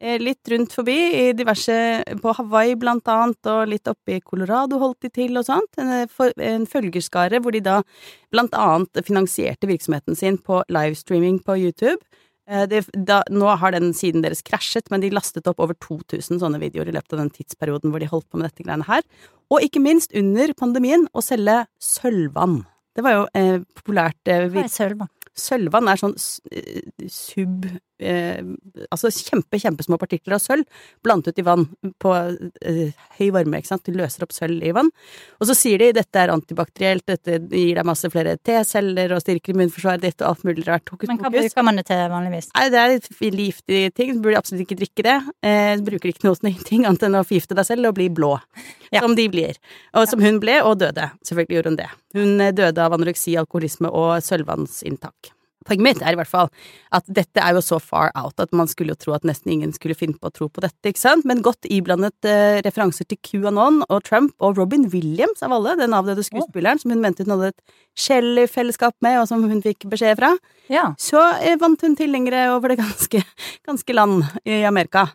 Eh, 0.03 0.19
litt 0.19 0.49
rundt 0.51 0.73
forbi, 0.75 0.97
i 1.15 1.27
diverse 1.39 1.75
På 2.19 2.33
Hawaii 2.35 2.75
blant 2.75 3.07
annet, 3.07 3.39
og 3.47 3.69
litt 3.71 3.87
oppe 3.87 4.17
i 4.17 4.23
Colorado 4.25 4.81
holdt 4.83 5.07
de 5.07 5.13
til 5.15 5.39
og 5.39 5.47
sånt. 5.47 5.79
En, 5.79 5.93
eh, 6.03 6.33
en 6.43 6.67
følgerskare 6.67 7.39
hvor 7.39 7.55
de 7.55 7.61
da 7.63 7.83
blant 8.33 8.53
annet 8.59 9.05
finansierte 9.07 9.71
virksomheten 9.71 10.19
sin 10.19 10.39
på 10.39 10.65
livestreaming 10.69 11.39
på 11.45 11.55
YouTube. 11.61 12.03
Eh, 12.51 12.67
det, 12.67 12.83
da, 12.93 13.23
nå 13.31 13.47
har 13.57 13.71
den 13.71 13.93
siden 13.95 14.25
deres 14.25 14.43
krasjet, 14.43 14.91
men 14.91 15.01
de 15.01 15.13
lastet 15.15 15.47
opp 15.47 15.63
over 15.63 15.79
2000 15.79 16.43
sånne 16.43 16.59
videoer 16.59 16.91
i 16.91 16.97
løpet 16.97 17.15
av 17.15 17.23
den 17.23 17.31
tidsperioden 17.31 17.95
hvor 17.95 18.03
de 18.03 18.11
holdt 18.11 18.27
på 18.29 18.41
med 18.41 18.51
dette 18.51 18.67
greiene 18.67 18.89
her. 18.89 19.07
Og 19.55 19.63
ikke 19.63 19.85
minst 19.85 20.11
under 20.19 20.51
pandemien 20.59 21.07
å 21.15 21.23
selge 21.23 21.63
sølvvann. 21.79 22.65
Det 22.97 23.05
var 23.07 23.17
jo 23.17 23.27
eh, 23.39 23.59
populært. 23.79 24.21
Eh, 24.29 24.49
Hva 24.53 24.67
er 24.67 24.73
sølvvann? 24.73 25.11
Sølvvann 25.33 25.89
er 25.89 25.97
sånn 25.97 26.13
eh, 26.53 27.07
sub 27.09 27.63
eh, 28.05 28.43
Altså 28.93 29.09
kjempe, 29.09 29.57
kjempesmå 29.63 29.97
partikler 29.97 30.37
av 30.37 30.43
sølv 30.45 30.67
blandet 31.01 31.33
ut 31.33 31.41
i 31.41 31.45
vann 31.47 31.65
på 32.03 32.13
eh, 32.13 32.91
høy 33.17 33.31
varme, 33.33 33.63
ikke 33.63 33.71
sant. 33.71 33.87
Du 33.89 33.97
løser 33.97 34.27
opp 34.27 34.35
sølv 34.37 34.61
i 34.69 34.75
vann. 34.77 34.91
Og 35.41 35.49
så 35.49 35.57
sier 35.57 35.81
de 35.81 35.89
dette 35.97 36.21
er 36.21 36.35
antibakterielt, 36.35 37.07
dette 37.09 37.39
gir 37.49 37.81
deg 37.81 37.89
masse 37.89 38.11
flere 38.13 38.37
T-celler 38.45 39.17
og 39.17 39.23
styrker 39.25 39.57
immunforsvaret 39.57 40.05
ditt 40.05 40.21
og 40.21 40.35
alt 40.35 40.45
mulig 40.51 40.67
rart. 40.69 40.93
Hokus 40.93 41.09
Men 41.09 41.23
hva 41.25 41.33
bruker 41.33 41.65
man 41.71 41.81
det 41.81 41.87
til 41.89 42.05
vanligvis? 42.13 42.53
Nei, 42.53 42.69
det 42.75 42.83
er 42.83 42.95
litt 42.99 43.11
giftig 43.41 43.83
ting. 43.97 44.13
Du 44.19 44.27
burde 44.29 44.43
absolutt 44.43 44.67
ikke 44.67 44.81
drikke 44.85 45.09
det. 45.09 45.19
Eh, 45.49 45.73
du 45.81 45.89
bruker 45.89 46.13
ikke 46.13 46.29
noe 46.29 46.37
sånne 46.37 46.69
ting 46.69 46.85
annet 46.85 47.09
enn 47.09 47.17
å 47.23 47.25
forgifte 47.25 47.57
deg 47.57 47.71
selv 47.73 47.89
og 47.89 47.97
bli 47.97 48.11
blå. 48.13 48.35
Ja. 48.93 49.01
Som 49.01 49.17
de 49.17 49.31
blir. 49.33 49.57
Og 49.97 50.05
som 50.13 50.21
hun 50.21 50.43
ble, 50.45 50.61
og 50.61 50.77
døde. 50.85 51.09
Selvfølgelig 51.25 51.63
gjorde 51.63 51.73
hun 51.73 51.81
det. 51.81 51.91
Hun 52.17 52.41
eh, 52.41 52.55
døde 52.57 52.83
av 52.83 52.97
anoreksi, 52.97 53.37
alkoholisme 53.41 53.91
og 53.93 54.19
sølvvannsinntak. 54.25 55.33
Poenget 55.67 55.85
mitt 55.85 56.01
er 56.03 56.15
i 56.15 56.19
hvert 56.19 56.31
fall 56.31 56.49
at 56.95 57.07
dette 57.07 57.39
er 57.39 57.55
jo 57.55 57.63
så 57.65 57.79
far 57.83 58.11
out 58.19 58.41
at 58.43 58.51
man 58.57 58.69
skulle 58.71 58.95
jo 58.95 58.99
tro 58.99 59.15
at 59.15 59.27
nesten 59.29 59.53
ingen 59.55 59.73
skulle 59.75 59.97
finne 59.99 60.19
på 60.19 60.31
å 60.31 60.35
tro 60.35 60.49
på 60.51 60.63
dette, 60.65 60.91
ikke 60.91 61.01
sant, 61.01 61.27
men 61.29 61.43
godt 61.45 61.69
iblandet 61.71 62.29
eh, 62.29 62.59
referanser 62.67 63.07
til 63.09 63.21
QAnon 63.23 63.83
og 63.87 64.03
Trump 64.09 64.35
og 64.43 64.59
Robin 64.59 64.89
Williams 64.93 65.45
av 65.47 65.55
alle, 65.55 65.77
den 65.79 65.95
avdøde 65.97 66.25
skuespilleren 66.27 66.83
som 66.83 66.95
hun 66.95 67.03
mente 67.05 67.27
hun 67.27 67.37
hadde 67.37 67.53
et 67.53 67.79
Shelley-fellesskap 67.99 68.97
med, 69.05 69.21
og 69.21 69.29
som 69.31 69.45
hun 69.47 69.63
fikk 69.65 69.87
beskjed 69.93 70.19
fra, 70.19 70.35
ja. 70.73 70.91
så 71.01 71.23
eh, 71.39 71.59
vant 71.61 71.83
hun 71.87 71.97
tilhengere 71.99 72.49
over 72.57 72.73
det 72.73 72.81
ganske, 72.83 73.23
ganske 73.69 73.99
land 73.99 74.27
i 74.43 74.65
Amerika. 74.69 75.11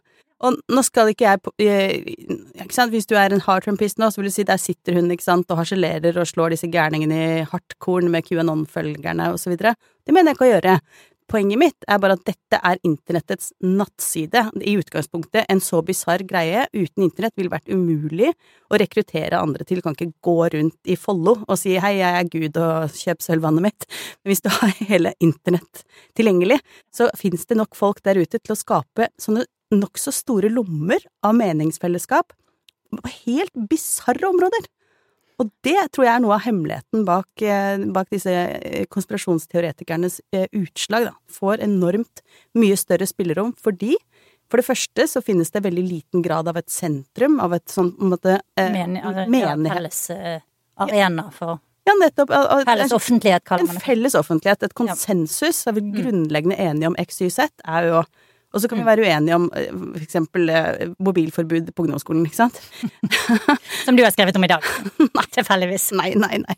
Og 0.46 0.60
nå 0.70 0.84
skal 0.86 1.12
ikke 1.12 1.26
jeg 1.26 1.42
eh, 1.66 2.14
ikke 2.62 2.76
sant? 2.76 2.94
Hvis 2.94 3.10
du 3.10 3.16
er 3.18 3.34
en 3.34 3.42
hard 3.42 3.66
trumpist 3.66 3.98
nå, 4.02 4.12
så 4.12 4.22
vil 4.22 4.30
du 4.30 4.36
si 4.36 4.46
der 4.48 4.62
sitter 4.62 5.00
hun 5.00 5.10
ikke 5.14 5.26
sant, 5.26 5.50
og 5.50 5.62
harselerer 5.64 6.18
og 6.22 6.30
slår 6.30 6.54
disse 6.54 6.70
gærningene 6.72 7.20
i 7.42 7.46
hardtkorn 7.50 8.12
med 8.14 8.28
QAnon-følgerne 8.28 9.32
og 9.34 9.42
så 9.42 9.54
videre. 9.54 9.74
Det 10.06 10.14
mener 10.14 10.32
jeg 10.32 10.38
ikke 10.38 10.50
å 10.50 10.56
gjøre. 10.56 10.80
Poenget 11.28 11.60
mitt 11.60 11.88
er 11.92 11.98
bare 12.00 12.16
at 12.16 12.24
dette 12.24 12.60
er 12.64 12.78
internettets 12.88 13.50
nattside. 13.60 14.46
I 14.64 14.78
utgangspunktet 14.80 15.50
en 15.52 15.60
så 15.60 15.82
bisarr 15.84 16.24
greie 16.24 16.64
uten 16.72 17.04
internett 17.04 17.36
ville 17.36 17.52
vært 17.52 17.68
umulig 17.68 18.30
å 18.72 18.80
rekruttere 18.80 19.42
andre 19.42 19.68
til. 19.68 19.82
Du 19.82 19.84
kan 19.84 19.98
ikke 19.98 20.14
gå 20.24 20.38
rundt 20.54 20.88
i 20.88 20.96
Follo 20.96 21.36
og 21.42 21.60
si 21.60 21.76
hei, 21.84 21.98
jeg 22.00 22.22
er 22.22 22.32
Gud 22.32 22.62
og 22.64 22.96
kjøp 22.96 23.26
sølvvannet 23.26 23.66
mitt. 23.68 23.90
Men 24.22 24.32
hvis 24.32 24.46
du 24.46 24.50
har 24.56 24.72
hele 24.94 25.12
internett 25.20 25.84
tilgjengelig, 26.16 26.62
så 26.96 27.10
finnes 27.20 27.44
det 27.50 27.60
nok 27.60 27.76
folk 27.76 28.00
der 28.08 28.22
ute 28.22 28.40
til 28.40 28.56
å 28.56 28.60
skape 28.62 29.12
sånne 29.20 29.44
nokså 29.74 30.14
store 30.16 30.52
lommer 30.54 31.04
av 31.26 31.36
meningsfellesskap 31.38 32.34
på 32.94 33.14
helt 33.26 33.56
bisarre 33.70 34.30
områder. 34.30 34.68
Og 35.38 35.52
det 35.66 35.78
tror 35.94 36.08
jeg 36.08 36.14
er 36.16 36.22
noe 36.24 36.34
av 36.34 36.46
hemmeligheten 36.48 37.04
bak, 37.06 37.30
eh, 37.46 37.78
bak 37.94 38.10
disse 38.10 38.32
eh, 38.32 38.88
konspirasjonsteoretikernes 38.90 40.22
eh, 40.34 40.48
utslag. 40.58 41.12
Da. 41.12 41.14
Får 41.30 41.62
enormt 41.68 42.24
mye 42.58 42.78
større 42.80 43.06
spillerom 43.10 43.54
fordi 43.62 43.96
for 44.48 44.62
det 44.62 44.66
første 44.66 45.06
så 45.12 45.22
finnes 45.22 45.52
det 45.52 45.62
veldig 45.66 45.84
liten 45.84 46.24
grad 46.26 46.48
av 46.48 46.58
et 46.58 46.72
sentrum, 46.72 47.38
av 47.44 47.54
et 47.58 47.68
sånn 47.70 47.92
på 47.98 48.08
en 48.08 48.14
måte 48.16 48.38
eh, 48.58 48.78
altså. 49.04 49.28
Felles 49.68 50.04
eh, 50.16 50.38
arena 50.88 51.30
for 51.36 51.60
ja, 51.88 51.94
nettopp. 51.96 52.32
Felles 52.68 52.92
offentlighet, 52.92 53.44
kaller 53.48 53.64
man 53.64 53.78
det. 53.78 53.80
En 53.80 53.86
felles 53.86 54.16
offentlighet, 54.20 54.64
et 54.68 54.74
konsensus. 54.76 55.62
Er 55.70 55.78
vi 55.78 55.86
mm. 55.86 55.94
grunnleggende 55.96 56.58
enige 56.60 56.90
om 56.90 56.98
XYZ, 57.00 57.46
er 57.64 57.88
jo 57.88 58.02
og 58.56 58.62
så 58.64 58.70
kan 58.70 58.80
vi 58.80 58.86
mm. 58.86 58.88
være 58.88 59.04
uenige 59.04 59.38
om 59.38 59.48
f.eks. 59.52 59.72
for 59.78 60.04
eksempel 60.06 60.52
eh, 60.54 60.92
mobilforbud 61.04 61.72
på 61.76 61.84
ungdomsskolen, 61.84 62.24
ikke 62.28 62.40
sant? 62.40 62.62
Som 63.86 63.98
du 63.98 64.06
har 64.06 64.14
skrevet 64.16 64.38
om 64.40 64.46
i 64.48 64.52
dag. 64.52 64.64
nei, 65.18 65.26
tilfeldigvis. 65.36 65.90
Nei, 66.00 66.14
nei, 66.20 66.40
nei. 66.46 66.56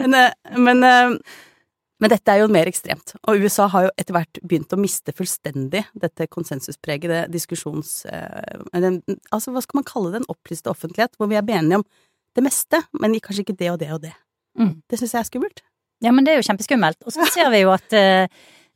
Men, 0.00 0.16
eh, 0.18 0.58
men, 0.58 0.82
men, 0.82 2.10
dette 2.10 2.34
er 2.34 2.42
jo 2.42 2.50
mer 2.50 2.70
ekstremt. 2.70 3.14
Og 3.30 3.46
USA 3.46 3.68
har 3.70 3.86
jo 3.86 3.94
etter 3.94 4.18
hvert 4.18 4.42
begynt 4.42 4.74
å 4.74 4.80
miste 4.82 5.14
fullstendig 5.14 5.84
dette 5.94 6.26
konsensuspregede 6.26 7.24
diskusjons... 7.30 8.02
Altså, 8.10 9.54
hva 9.54 9.62
skal 9.62 9.78
man 9.78 9.88
kalle 9.88 10.16
det? 10.16 10.24
En 10.24 10.30
opplyste 10.34 10.74
offentlighet, 10.74 11.14
hvor 11.20 11.30
vi 11.30 11.38
er 11.38 11.46
enige 11.46 11.84
om 11.84 11.88
det 12.34 12.44
meste, 12.50 12.82
men 12.98 13.14
kanskje 13.22 13.46
ikke 13.46 13.58
det 13.62 13.72
og 13.76 13.80
det 13.80 13.94
og 13.94 14.02
det. 14.08 14.14
Mm. 14.58 14.80
Det 14.90 14.98
syns 14.98 15.14
jeg 15.14 15.22
er 15.22 15.30
skummelt. 15.30 15.66
Ja, 16.02 16.10
men 16.14 16.26
det 16.26 16.34
er 16.34 16.42
jo 16.42 16.50
kjempeskummelt. 16.50 16.98
Og 17.06 17.14
så 17.14 17.30
ser 17.30 17.50
vi 17.54 17.62
jo 17.62 17.70
at 17.74 17.94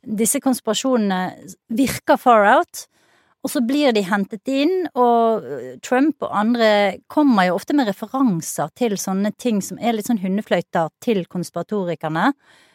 disse 0.03 0.41
konspirasjonene 0.43 1.53
virker 1.73 2.19
far 2.19 2.47
out, 2.55 2.85
og 3.43 3.51
så 3.51 3.59
blir 3.65 3.91
de 3.95 4.05
hentet 4.07 4.47
inn, 4.47 4.85
og 4.95 5.43
øh, 5.43 5.71
Trump 5.83 6.23
og 6.23 6.31
andre 6.39 6.69
kommer 7.11 7.49
jo 7.49 7.57
ofte 7.57 7.75
med 7.75 7.89
referanser 7.89 8.71
til 8.79 8.95
sånne 8.99 9.33
ting 9.35 9.59
som 9.63 9.81
er 9.83 9.97
litt 9.97 10.07
sånn 10.07 10.21
hundefløyter 10.23 10.93
til 11.03 11.25
konspiratorikerne. 11.27 12.31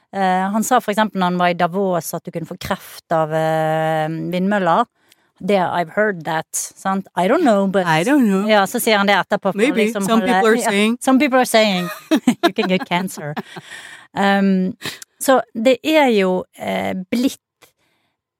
Uh, 0.08 0.48
han 0.54 0.64
sa 0.64 0.78
for 0.80 0.94
eksempel 0.94 1.20
når 1.20 1.32
han 1.32 1.40
var 1.40 1.50
i 1.52 1.56
Davos 1.60 2.14
at 2.16 2.24
du 2.24 2.32
kunne 2.32 2.48
få 2.48 2.56
kreft 2.60 3.12
av 3.12 3.32
uh, 3.32 4.08
vindmøller. 4.32 4.88
Det 5.38 5.58
I've 5.60 5.92
heard 5.94 6.24
that, 6.24 6.48
sant? 6.52 7.06
I 7.14 7.28
don't 7.28 7.44
know, 7.44 7.66
but 7.66 7.86
I 7.86 8.04
don't 8.04 8.26
know. 8.26 8.48
Ja, 8.48 8.64
så 8.66 8.80
sier 8.80 8.98
han 8.98 9.08
det 9.08 9.14
etterpå. 9.14 9.52
Maybe. 9.54 9.84
Liksom 9.84 10.04
some 10.04 10.20
people 10.24 10.48
are 10.48 10.56
ja. 10.56 10.96
Some 11.00 11.18
people 11.18 11.38
are 11.38 11.46
saying. 11.46 11.88
you 12.44 12.52
can 12.52 12.68
get 12.68 12.88
cancer. 12.88 13.34
Um, 14.14 14.76
så 15.22 15.40
det 15.54 15.78
er 15.86 16.08
jo 16.14 16.44
eh, 16.58 16.94
blitt 17.10 17.42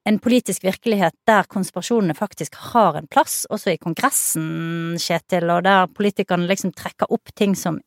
en 0.09 0.19
politisk 0.25 0.65
virkelighet 0.65 1.13
der 1.29 1.49
konspirasjonene 1.51 2.15
faktisk 2.17 2.55
har 2.73 2.97
en 2.97 3.09
plass, 3.11 3.43
også 3.53 3.75
i 3.75 3.81
Kongressen, 3.83 4.97
Kjetil, 5.01 5.51
og 5.53 5.67
der 5.67 5.91
politikerne 5.93 6.49
liksom 6.49 6.73
trekker 6.73 7.13
opp 7.13 7.35
ting 7.37 7.57
som 7.59 7.81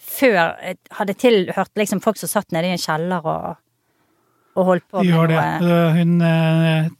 før 0.00 0.54
hadde 0.96 1.16
tilhørt 1.18 1.74
liksom 1.76 2.00
folk 2.04 2.20
som 2.20 2.30
satt 2.30 2.54
nede 2.54 2.70
i 2.70 2.76
en 2.76 2.80
kjeller 2.80 3.26
og, 3.26 3.58
og 4.54 4.70
holdt 4.70 4.86
på 4.88 5.02
med 5.02 5.10
Gjør 5.10 5.32
det. 5.32 5.42
Noe. 5.64 5.82
Hun 5.98 6.14
eh, 6.24 6.90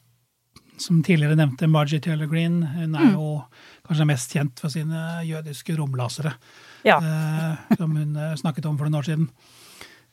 som 0.80 1.02
tidligere 1.04 1.36
nevnte, 1.36 1.68
Margie 1.70 2.00
Taylor 2.00 2.26
Green, 2.26 2.62
hun 2.62 2.94
er 2.94 3.10
mm. 3.10 3.14
jo 3.14 3.30
kanskje 3.86 4.06
mest 4.08 4.34
kjent 4.34 4.60
for 4.62 4.72
sine 4.72 5.20
jødiske 5.28 5.76
romlasere, 5.76 6.32
ja. 6.86 6.98
eh, 6.98 7.74
som 7.76 7.96
hun 7.96 8.16
eh, 8.16 8.36
snakket 8.40 8.68
om 8.70 8.78
for 8.78 8.88
noen 8.88 9.00
år 9.00 9.08
siden. 9.10 9.28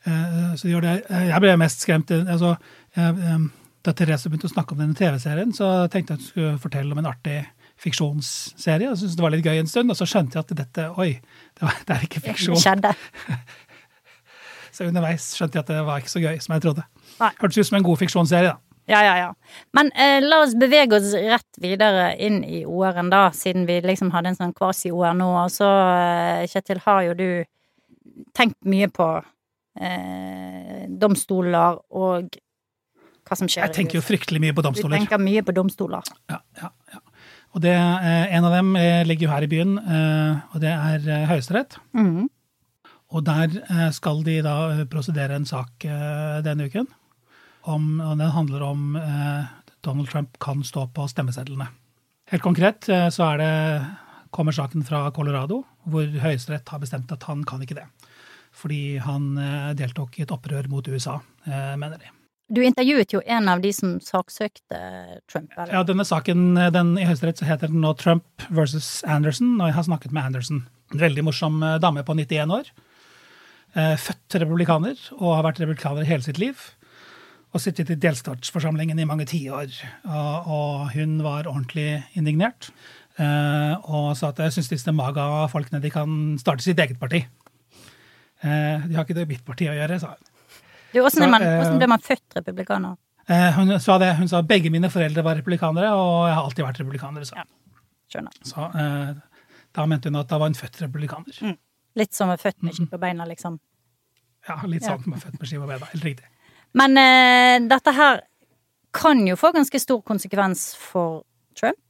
Eh, 0.06 0.54
de 0.62 0.72
gjør 0.72 0.84
det. 0.84 0.96
Eh, 1.10 1.28
jeg 1.32 1.42
ble 1.42 1.54
mest 1.60 1.84
skremt 1.84 2.12
altså, 2.14 2.54
Da 2.94 3.94
Therese 3.94 4.28
begynte 4.28 4.48
å 4.48 4.52
snakke 4.52 4.74
om 4.74 4.82
denne 4.82 4.96
TV-serien, 4.98 5.52
så 5.54 5.88
tenkte 5.90 6.14
jeg 6.14 6.18
at 6.18 6.24
hun 6.24 6.30
skulle 6.32 6.60
fortelle 6.62 6.92
om 6.92 7.00
en 7.00 7.10
artig 7.10 7.40
fiksjonsserie. 7.78 8.88
Jeg 8.90 9.00
syntes 9.00 9.16
det 9.16 9.24
var 9.24 9.34
litt 9.34 9.46
gøy 9.46 9.62
en 9.62 9.70
stund, 9.70 9.92
og 9.92 9.98
så 9.98 10.06
skjønte 10.08 10.38
jeg 10.38 10.46
at 10.46 10.56
dette 10.58 10.86
Oi, 10.98 11.12
det, 11.18 11.62
var, 11.62 11.76
det 11.86 11.96
er 11.96 12.06
ikke 12.08 12.24
fiksjon. 12.26 12.82
Det 12.82 12.94
så 14.78 14.88
underveis 14.88 15.30
skjønte 15.38 15.58
jeg 15.58 15.66
at 15.66 15.74
det 15.74 15.84
var 15.86 16.02
ikke 16.02 16.14
så 16.14 16.22
gøy 16.22 16.40
som 16.42 16.56
jeg 16.56 16.66
trodde. 16.66 16.86
Nei. 17.18 17.30
Hørtes 17.38 17.60
ut 17.60 17.70
som 17.70 17.78
en 17.78 17.86
god 17.86 18.02
fiksjonsserie, 18.02 18.50
da. 18.54 18.58
Ja, 18.88 19.02
ja, 19.04 19.16
ja. 19.20 19.32
Men 19.76 19.90
eh, 19.92 20.18
la 20.24 20.40
oss 20.40 20.54
bevege 20.56 20.96
oss 20.96 21.12
rett 21.12 21.58
videre 21.60 22.14
inn 22.24 22.40
i 22.44 22.62
OR-en, 22.64 23.10
da, 23.12 23.26
siden 23.36 23.66
vi 23.68 23.82
liksom 23.84 24.14
hadde 24.14 24.32
en 24.32 24.38
sånn 24.38 24.54
kvasi-OR 24.56 25.12
nå. 25.18 25.26
Og 25.42 25.52
så, 25.52 25.68
eh, 25.92 26.46
Kjetil, 26.48 26.80
har 26.86 27.02
jo 27.04 27.16
du 27.18 27.28
tenkt 28.36 28.56
mye 28.64 28.88
på 28.88 29.10
eh, 29.80 30.84
domstoler 31.00 31.78
og 31.94 32.38
hva 33.28 33.36
som 33.36 33.50
skjer. 33.50 33.66
Jeg 33.66 33.76
tenker 33.76 34.00
jo 34.00 34.04
fryktelig 34.04 34.40
mye 34.42 34.56
på 34.56 34.64
domstoler. 34.64 34.96
Du 34.96 35.04
tenker 35.04 35.20
mye 35.22 35.44
på 35.44 35.54
domstoler. 35.56 36.08
Ja, 36.32 36.40
ja, 36.60 36.72
ja. 36.94 37.02
Og 37.56 37.62
det, 37.64 37.74
eh, 37.74 38.34
en 38.36 38.44
av 38.44 38.54
dem 38.54 38.74
eh, 38.76 39.04
ligger 39.08 39.28
jo 39.28 39.32
her 39.32 39.46
i 39.46 39.50
byen, 39.50 39.78
eh, 39.78 40.40
og 40.52 40.62
det 40.64 40.72
er 40.72 41.06
eh, 41.08 41.28
Høyesterett. 41.30 41.78
Mm. 41.96 42.28
Og 43.08 43.24
der 43.24 43.54
eh, 43.64 43.88
skal 43.96 44.20
de 44.26 44.40
da 44.44 44.56
prosedere 44.90 45.38
en 45.38 45.48
sak 45.48 45.86
denne 46.44 46.68
uken. 46.68 46.88
Om, 47.68 47.86
og 48.00 48.18
den 48.20 48.32
handler 48.32 48.62
om 48.64 48.84
Donald 49.84 50.08
Trump 50.08 50.38
kan 50.40 50.62
stå 50.64 50.86
på 50.94 51.04
stemmesedlene. 51.10 51.66
Helt 52.32 52.44
konkret 52.44 52.86
så 52.86 53.26
er 53.32 53.40
det, 53.40 53.50
kommer 54.32 54.52
saken 54.56 54.84
fra 54.84 55.02
Colorado, 55.16 55.62
hvor 55.88 56.06
Høyesterett 56.22 56.68
har 56.68 56.80
bestemt 56.80 57.12
at 57.12 57.26
han 57.28 57.42
kan 57.48 57.60
ikke 57.64 57.76
det. 57.76 57.84
Fordi 58.58 58.98
han 59.02 59.34
eh, 59.38 59.74
deltok 59.78 60.18
i 60.18 60.24
et 60.24 60.32
opprør 60.34 60.68
mot 60.70 60.86
USA, 60.88 61.18
eh, 61.46 61.74
mener 61.78 62.00
de. 62.00 62.14
Du 62.48 62.62
intervjuet 62.64 63.12
jo 63.12 63.20
en 63.28 63.50
av 63.52 63.60
de 63.60 63.70
som 63.76 63.98
saksøkte 64.00 64.78
Trump. 65.28 65.52
Eller? 65.52 65.74
Ja, 65.76 65.82
denne 65.84 66.06
saken 66.08 66.56
den, 66.72 66.94
I 66.96 67.04
Høyesterett 67.04 67.42
så 67.42 67.48
heter 67.48 67.68
den 67.68 67.82
nå 67.84 67.92
Trump 68.00 68.46
versus 68.48 69.02
Anderson, 69.04 69.58
og 69.58 69.68
jeg 69.68 69.76
har 69.76 69.84
snakket 69.90 70.14
med 70.16 70.30
Anderson. 70.30 70.62
En 70.94 71.02
veldig 71.02 71.26
morsom 71.26 71.60
dame 71.82 72.00
på 72.08 72.16
91 72.16 72.54
år. 72.56 72.70
Født 74.00 74.38
republikaner 74.40 74.96
og 75.18 75.34
har 75.36 75.44
vært 75.44 75.60
republikaner 75.60 76.08
hele 76.08 76.24
sitt 76.24 76.40
liv 76.40 76.56
og 77.52 77.60
sittet 77.60 77.92
i 77.92 77.98
delstatsforsamlingen 78.00 78.96
i 78.96 79.06
mange 79.08 79.26
tiår. 79.28 79.68
Og, 80.08 80.48
og 80.48 80.88
hun 80.96 81.18
var 81.20 81.50
ordentlig 81.52 81.98
indignert. 82.16 82.70
Og 83.20 84.16
sa 84.16 84.32
at 84.32 84.40
jeg 84.46 84.56
syns 84.56 84.72
disse 84.72 84.96
maga-folkene 84.96 85.84
de 85.84 85.92
kan 85.92 86.16
starte 86.40 86.64
sitt 86.64 86.80
eget 86.80 86.96
parti. 86.96 87.26
Uh, 88.44 88.86
de 88.86 88.96
har 88.96 89.04
ikke 89.04 89.18
det 89.18 89.28
mitt 89.30 89.44
parti 89.46 89.68
å 89.70 89.76
gjøre, 89.76 90.00
sa 90.02 90.14
hun. 90.14 90.34
Du, 90.92 91.02
hvordan, 91.02 91.30
man, 91.30 91.44
hvordan 91.44 91.80
ble 91.82 91.88
man 91.90 92.04
født 92.04 92.40
republikaner? 92.40 92.96
hun 93.28 93.74
sa 93.84 93.98
det. 94.00 94.14
Hun 94.16 94.28
sa 94.30 94.38
begge 94.40 94.70
mine 94.72 94.88
foreldre 94.88 95.20
var 95.20 95.36
republikanere, 95.36 95.90
og 95.92 96.30
jeg 96.30 96.36
har 96.38 96.46
alltid 96.46 96.64
vært 96.64 96.78
republikaner. 96.80 97.26
Så, 97.28 97.36
ja. 97.36 97.44
Skjønner. 98.08 98.38
så 98.48 98.70
da 99.76 99.86
mente 99.86 100.08
hun 100.08 100.18
at 100.20 100.30
da 100.30 100.38
var 100.40 100.50
hun 100.50 100.56
født 100.58 100.80
republikaner. 100.84 101.40
Mm. 101.44 101.58
Litt 101.98 102.14
som 102.16 102.30
med 102.30 102.40
født 102.40 102.64
med 102.66 102.76
ski 102.76 102.86
på 102.88 103.00
beina, 103.00 103.26
liksom? 103.28 103.58
Ja, 104.48 104.58
litt 104.70 104.86
sånn 104.86 105.02
som 105.02 105.12
med 105.14 105.22
født 105.22 105.38
med 105.40 105.50
ski 105.50 105.60
på 105.60 105.68
beina. 105.68 105.90
Helt 105.92 106.06
riktig. 106.06 106.30
Men 106.78 107.00
eh, 107.00 107.58
dette 107.68 107.94
her 107.96 108.22
kan 108.96 109.20
jo 109.26 109.36
få 109.38 109.52
ganske 109.56 109.80
stor 109.82 110.00
konsekvens 110.06 110.70
for 110.78 111.22
Trump. 111.58 111.80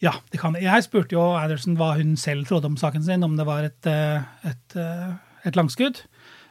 Ja, 0.00 0.14
det 0.32 0.40
kan 0.40 0.54
det. 0.56 0.64
Jeg 0.64 0.86
spurte 0.86 1.14
jo 1.16 1.22
Anderson 1.36 1.76
hva 1.78 1.92
hun 1.98 2.14
selv 2.18 2.48
trodde 2.48 2.70
om 2.70 2.78
saken 2.80 3.04
sin, 3.04 3.24
om 3.26 3.36
det 3.36 3.46
var 3.48 3.66
et, 3.68 3.86
et, 3.86 4.48
et, 4.48 4.76
eh, 4.80 5.10
et 5.46 5.58
langskudd. 5.58 6.02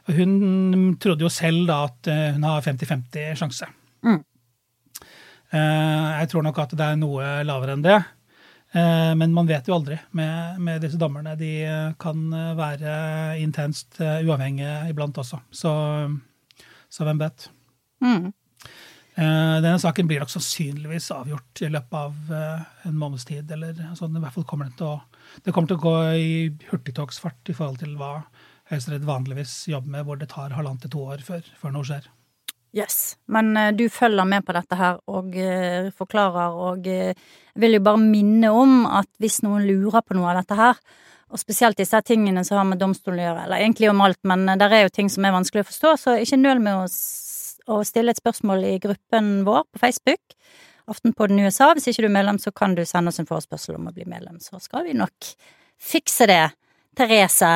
Og 0.08 0.16
Hun 0.16 0.96
trodde 1.02 1.26
jo 1.26 1.32
selv 1.32 1.66
da 1.68 1.84
at 1.88 2.10
eh, 2.10 2.30
hun 2.36 2.46
har 2.48 2.64
50-50 2.64 3.36
sjanse. 3.40 3.68
Mm. 4.06 4.22
Jeg 5.50 6.28
tror 6.30 6.44
nok 6.46 6.58
at 6.62 6.72
det 6.78 6.86
er 6.86 6.98
noe 6.98 7.30
lavere 7.42 7.74
enn 7.74 7.82
det. 7.82 7.96
Men 8.70 9.32
man 9.34 9.48
vet 9.48 9.66
jo 9.66 9.74
aldri 9.74 9.96
med, 10.14 10.60
med 10.62 10.84
disse 10.84 10.94
dommerne. 10.94 11.32
De 11.34 11.48
kan 11.98 12.20
være 12.54 12.92
intenst 13.42 13.98
uavhengige 13.98 14.76
iblant 14.92 15.18
også. 15.18 15.40
Så, 15.50 15.72
så 16.86 17.08
hvem 17.08 17.18
vet. 17.18 17.48
Mm. 17.98 18.30
Denne 19.20 19.78
saken 19.82 20.08
blir 20.08 20.22
nok 20.22 20.30
sannsynligvis 20.32 21.10
avgjort 21.12 21.60
i 21.66 21.68
løpet 21.68 21.96
av 21.98 22.30
eh, 22.36 22.68
en 22.88 22.96
måneds 22.96 23.26
tid. 23.28 23.50
eller 23.50 23.76
sånn, 23.98 24.14
i 24.16 24.22
hvert 24.22 24.36
fall 24.36 24.46
kommer 24.48 24.70
den 24.70 24.78
til 24.78 24.94
å, 24.94 25.00
det 25.44 25.52
kommer 25.52 25.68
til 25.68 25.80
å 25.80 25.82
gå 25.82 25.96
i 26.16 26.30
hurtigtogsfart 26.70 27.50
i 27.52 27.56
forhold 27.56 27.82
til 27.82 27.98
hva 28.00 28.14
Høyesterett 28.70 29.06
vanligvis 29.06 29.54
jobber 29.70 29.96
med, 29.96 30.06
hvor 30.06 30.18
det 30.20 30.30
tar 30.30 30.54
halvannet 30.54 30.86
til 30.86 30.94
to 30.94 31.04
år 31.10 31.22
før, 31.26 31.46
før 31.58 31.74
noe 31.74 31.86
skjer. 31.86 32.08
Yes, 32.76 33.16
men 33.26 33.50
uh, 33.58 33.72
du 33.74 33.88
følger 33.90 34.28
med 34.30 34.46
på 34.46 34.54
dette 34.54 34.78
her 34.78 35.00
og 35.10 35.34
uh, 35.34 35.90
forklarer, 35.98 36.54
og 36.54 36.86
jeg 36.86 37.16
vil 37.58 37.74
jo 37.74 37.84
bare 37.86 38.02
minne 38.02 38.52
om 38.54 38.84
at 38.86 39.10
hvis 39.18 39.40
noen 39.42 39.66
lurer 39.66 40.04
på 40.06 40.14
noe 40.14 40.30
av 40.30 40.42
dette 40.42 40.58
her, 40.58 40.78
og 41.30 41.38
spesielt 41.38 41.78
disse 41.78 41.98
tingene 42.06 42.42
som 42.46 42.58
har 42.58 42.66
med 42.66 42.78
domstolen 42.78 43.22
å 43.22 43.26
gjøre, 43.26 43.42
eller 43.46 43.64
egentlig 43.64 43.90
om 43.90 44.00
alt, 44.06 44.18
men 44.26 44.46
det 44.58 44.70
er 44.70 44.84
jo 44.84 44.94
ting 44.94 45.10
som 45.10 45.26
er 45.26 45.34
vanskelig 45.34 45.66
å 45.66 45.68
forstå, 45.68 45.96
så 45.98 46.14
ikke 46.22 46.38
nøl 46.38 46.62
med 46.62 46.78
å 46.78 46.86
å 47.70 47.80
stille 47.86 48.12
et 48.14 48.20
spørsmål 48.20 48.64
i 48.66 48.76
gruppen 48.82 49.40
vår 49.46 49.66
på 49.72 49.82
Facebook. 49.82 50.36
Aftenpodden 50.90 51.42
USA. 51.44 51.70
Hvis 51.74 51.90
ikke 51.90 52.04
du 52.04 52.08
er 52.10 52.16
medlem, 52.18 52.40
så 52.42 52.52
kan 52.54 52.74
du 52.74 52.82
sende 52.88 53.12
oss 53.12 53.20
en 53.22 53.28
forespørsel 53.28 53.78
om 53.78 53.90
å 53.90 53.94
bli 53.94 54.06
medlem, 54.10 54.40
så 54.42 54.60
skal 54.62 54.88
vi 54.88 54.96
nok 54.98 55.32
fikse 55.80 56.26
det. 56.30 56.42
Therese, 56.98 57.52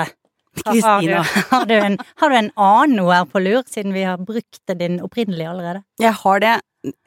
har 0.66 1.02
du, 1.02 1.14
har, 1.52 1.66
du 1.66 1.74
en, 1.74 1.98
har 2.20 2.30
du 2.30 2.36
en 2.38 2.50
annen 2.54 2.96
noe 3.00 3.16
her 3.16 3.26
på 3.30 3.42
lur, 3.42 3.64
siden 3.70 3.94
vi 3.96 4.04
har 4.06 4.22
brukt 4.22 4.74
din 4.78 5.00
opprinnelige 5.04 5.50
allerede? 5.50 5.84
Jeg 6.02 6.14
har 6.20 6.44
det. 6.44 6.54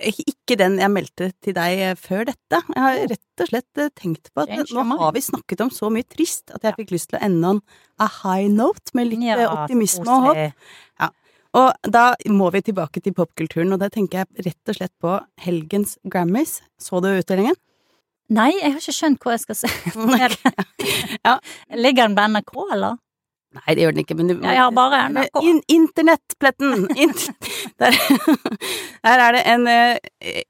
Ikke 0.01 0.57
den 0.57 0.79
jeg 0.81 0.89
meldte 0.89 1.29
til 1.45 1.53
deg 1.53 1.99
før 2.01 2.25
dette. 2.31 2.61
Jeg 2.73 2.81
har 2.81 2.97
rett 3.11 3.43
og 3.43 3.51
slett 3.51 3.81
eh, 3.83 3.91
tenkt 3.93 4.31
på 4.33 4.45
at 4.47 4.73
nå 4.73 4.85
har 4.97 5.13
vi 5.13 5.21
snakket 5.21 5.61
om 5.67 5.69
så 5.73 5.91
mye 5.93 6.07
trist 6.09 6.49
at 6.55 6.65
jeg 6.65 6.79
fikk 6.79 6.95
lyst 6.95 7.11
til 7.11 7.19
å 7.19 7.23
ende 7.27 7.53
on 7.53 7.61
a 8.01 8.09
high 8.23 8.49
note 8.49 8.95
med 8.97 9.11
litt 9.11 9.27
ja, 9.27 9.45
optimisme 9.51 10.07
og 10.09 10.31
håp. 10.31 10.65
Ja. 10.97 11.11
Og 11.57 11.93
da 11.93 12.09
må 12.29 12.49
vi 12.53 12.61
tilbake 12.65 13.01
til 13.01 13.15
popkulturen, 13.17 13.71
og 13.73 13.81
det 13.81 13.93
tenker 13.95 14.23
jeg 14.23 14.49
rett 14.49 14.73
og 14.73 14.77
slett 14.77 14.93
på 15.01 15.15
helgens 15.45 15.95
Grammys. 16.05 16.59
Så 16.81 17.01
du 17.01 17.09
utdelingen? 17.13 17.57
Nei, 18.27 18.51
jeg 18.57 18.73
har 18.73 18.81
ikke 18.81 18.95
skjønt 18.95 19.23
hva 19.23 19.35
jeg 19.37 19.43
skal 19.45 19.59
se. 19.61 19.69
ja. 21.27 21.37
Ligger 21.77 22.09
den 22.09 22.17
på 22.17 22.25
NRK, 22.33 22.55
eller? 22.75 22.97
Nei, 23.55 23.73
det 23.73 23.85
gjør 23.85 23.95
den 23.95 24.03
ikke, 24.03 24.17
men 24.19 24.29
du 24.29 24.35
Jeg 24.35 24.59
har 24.59 24.75
bare 24.75 25.05
NRK. 25.13 25.39
In 25.47 25.63
Internettpletten! 25.71 26.87
der, 27.79 27.95
der, 27.95 29.23
er 29.23 29.37
det 29.37 29.43
en 29.47 29.69
eh, 29.71 30.11
eh, 30.19 30.43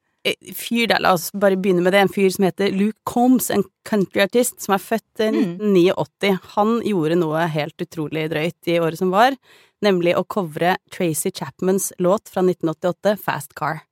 fyr 0.57 0.89
der, 0.89 1.03
la 1.05 1.13
oss 1.15 1.29
bare 1.31 1.59
begynne 1.59 1.85
med 1.85 1.93
det, 1.95 2.01
en 2.03 2.11
fyr 2.11 2.33
som 2.33 2.47
heter 2.47 2.73
Luke 2.73 2.99
Combs, 3.07 3.51
en 3.53 3.63
countryartist 3.87 4.59
som 4.65 4.75
er 4.75 4.83
født 4.83 5.23
i 5.23 5.29
1989. 5.29 6.33
Mm. 6.33 6.41
Han 6.57 6.75
gjorde 6.89 7.21
noe 7.21 7.45
helt 7.53 7.85
utrolig 7.85 8.27
drøyt 8.33 8.73
i 8.73 8.81
året 8.81 8.99
som 8.99 9.13
var 9.13 9.37
nemlig 9.85 10.15
å 10.17 10.25
covre 10.29 10.77
Tracy 10.93 11.31
Chapmans 11.31 11.91
låt 12.01 12.29
fra 12.29 12.43
1988, 12.45 13.17
Fast 13.23 13.53
Car. 13.57 13.83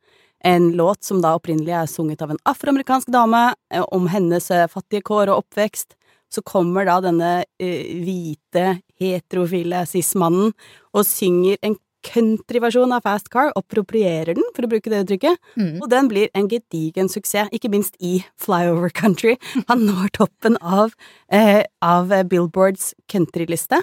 En 0.45 0.71
låt 0.77 1.03
som 1.03 1.21
da 1.23 1.35
opprinnelig 1.37 1.73
er 1.73 1.89
sunget 1.89 2.21
av 2.21 2.33
en 2.33 2.41
afroamerikansk 2.45 3.09
dame, 3.13 3.53
eh, 3.73 3.81
om 3.81 4.07
hennes 4.07 4.51
eh, 4.51 4.67
fattige 4.69 5.05
kår 5.05 5.31
og 5.31 5.45
oppvekst. 5.45 5.95
Så 6.29 6.41
kommer 6.41 6.85
da 6.85 6.99
denne 7.01 7.31
hvite, 7.59 8.81
heterofile 9.01 9.83
cis-mannen 9.89 10.53
og 10.95 11.07
synger 11.07 11.59
en 11.65 11.77
countryversjon 12.05 12.93
av 12.93 13.05
Fast 13.05 13.31
Car, 13.33 13.51
approprierer 13.57 14.37
den, 14.37 14.45
for 14.55 14.65
å 14.65 14.69
bruke 14.69 14.91
det 14.91 15.01
uttrykket, 15.05 15.39
mm. 15.57 15.79
og 15.81 15.87
den 15.89 16.09
blir 16.11 16.29
en 16.37 16.49
gedigen 16.51 17.09
suksess, 17.11 17.49
ikke 17.55 17.71
minst 17.73 17.97
i 17.97 18.19
Flyover 18.41 18.93
Country. 18.93 19.35
Han 19.71 19.87
når 19.87 20.13
toppen 20.19 20.59
av, 20.61 20.93
eh, 21.33 21.63
av 21.85 22.13
Billboards 22.29 22.93
countryliste. 23.11 23.81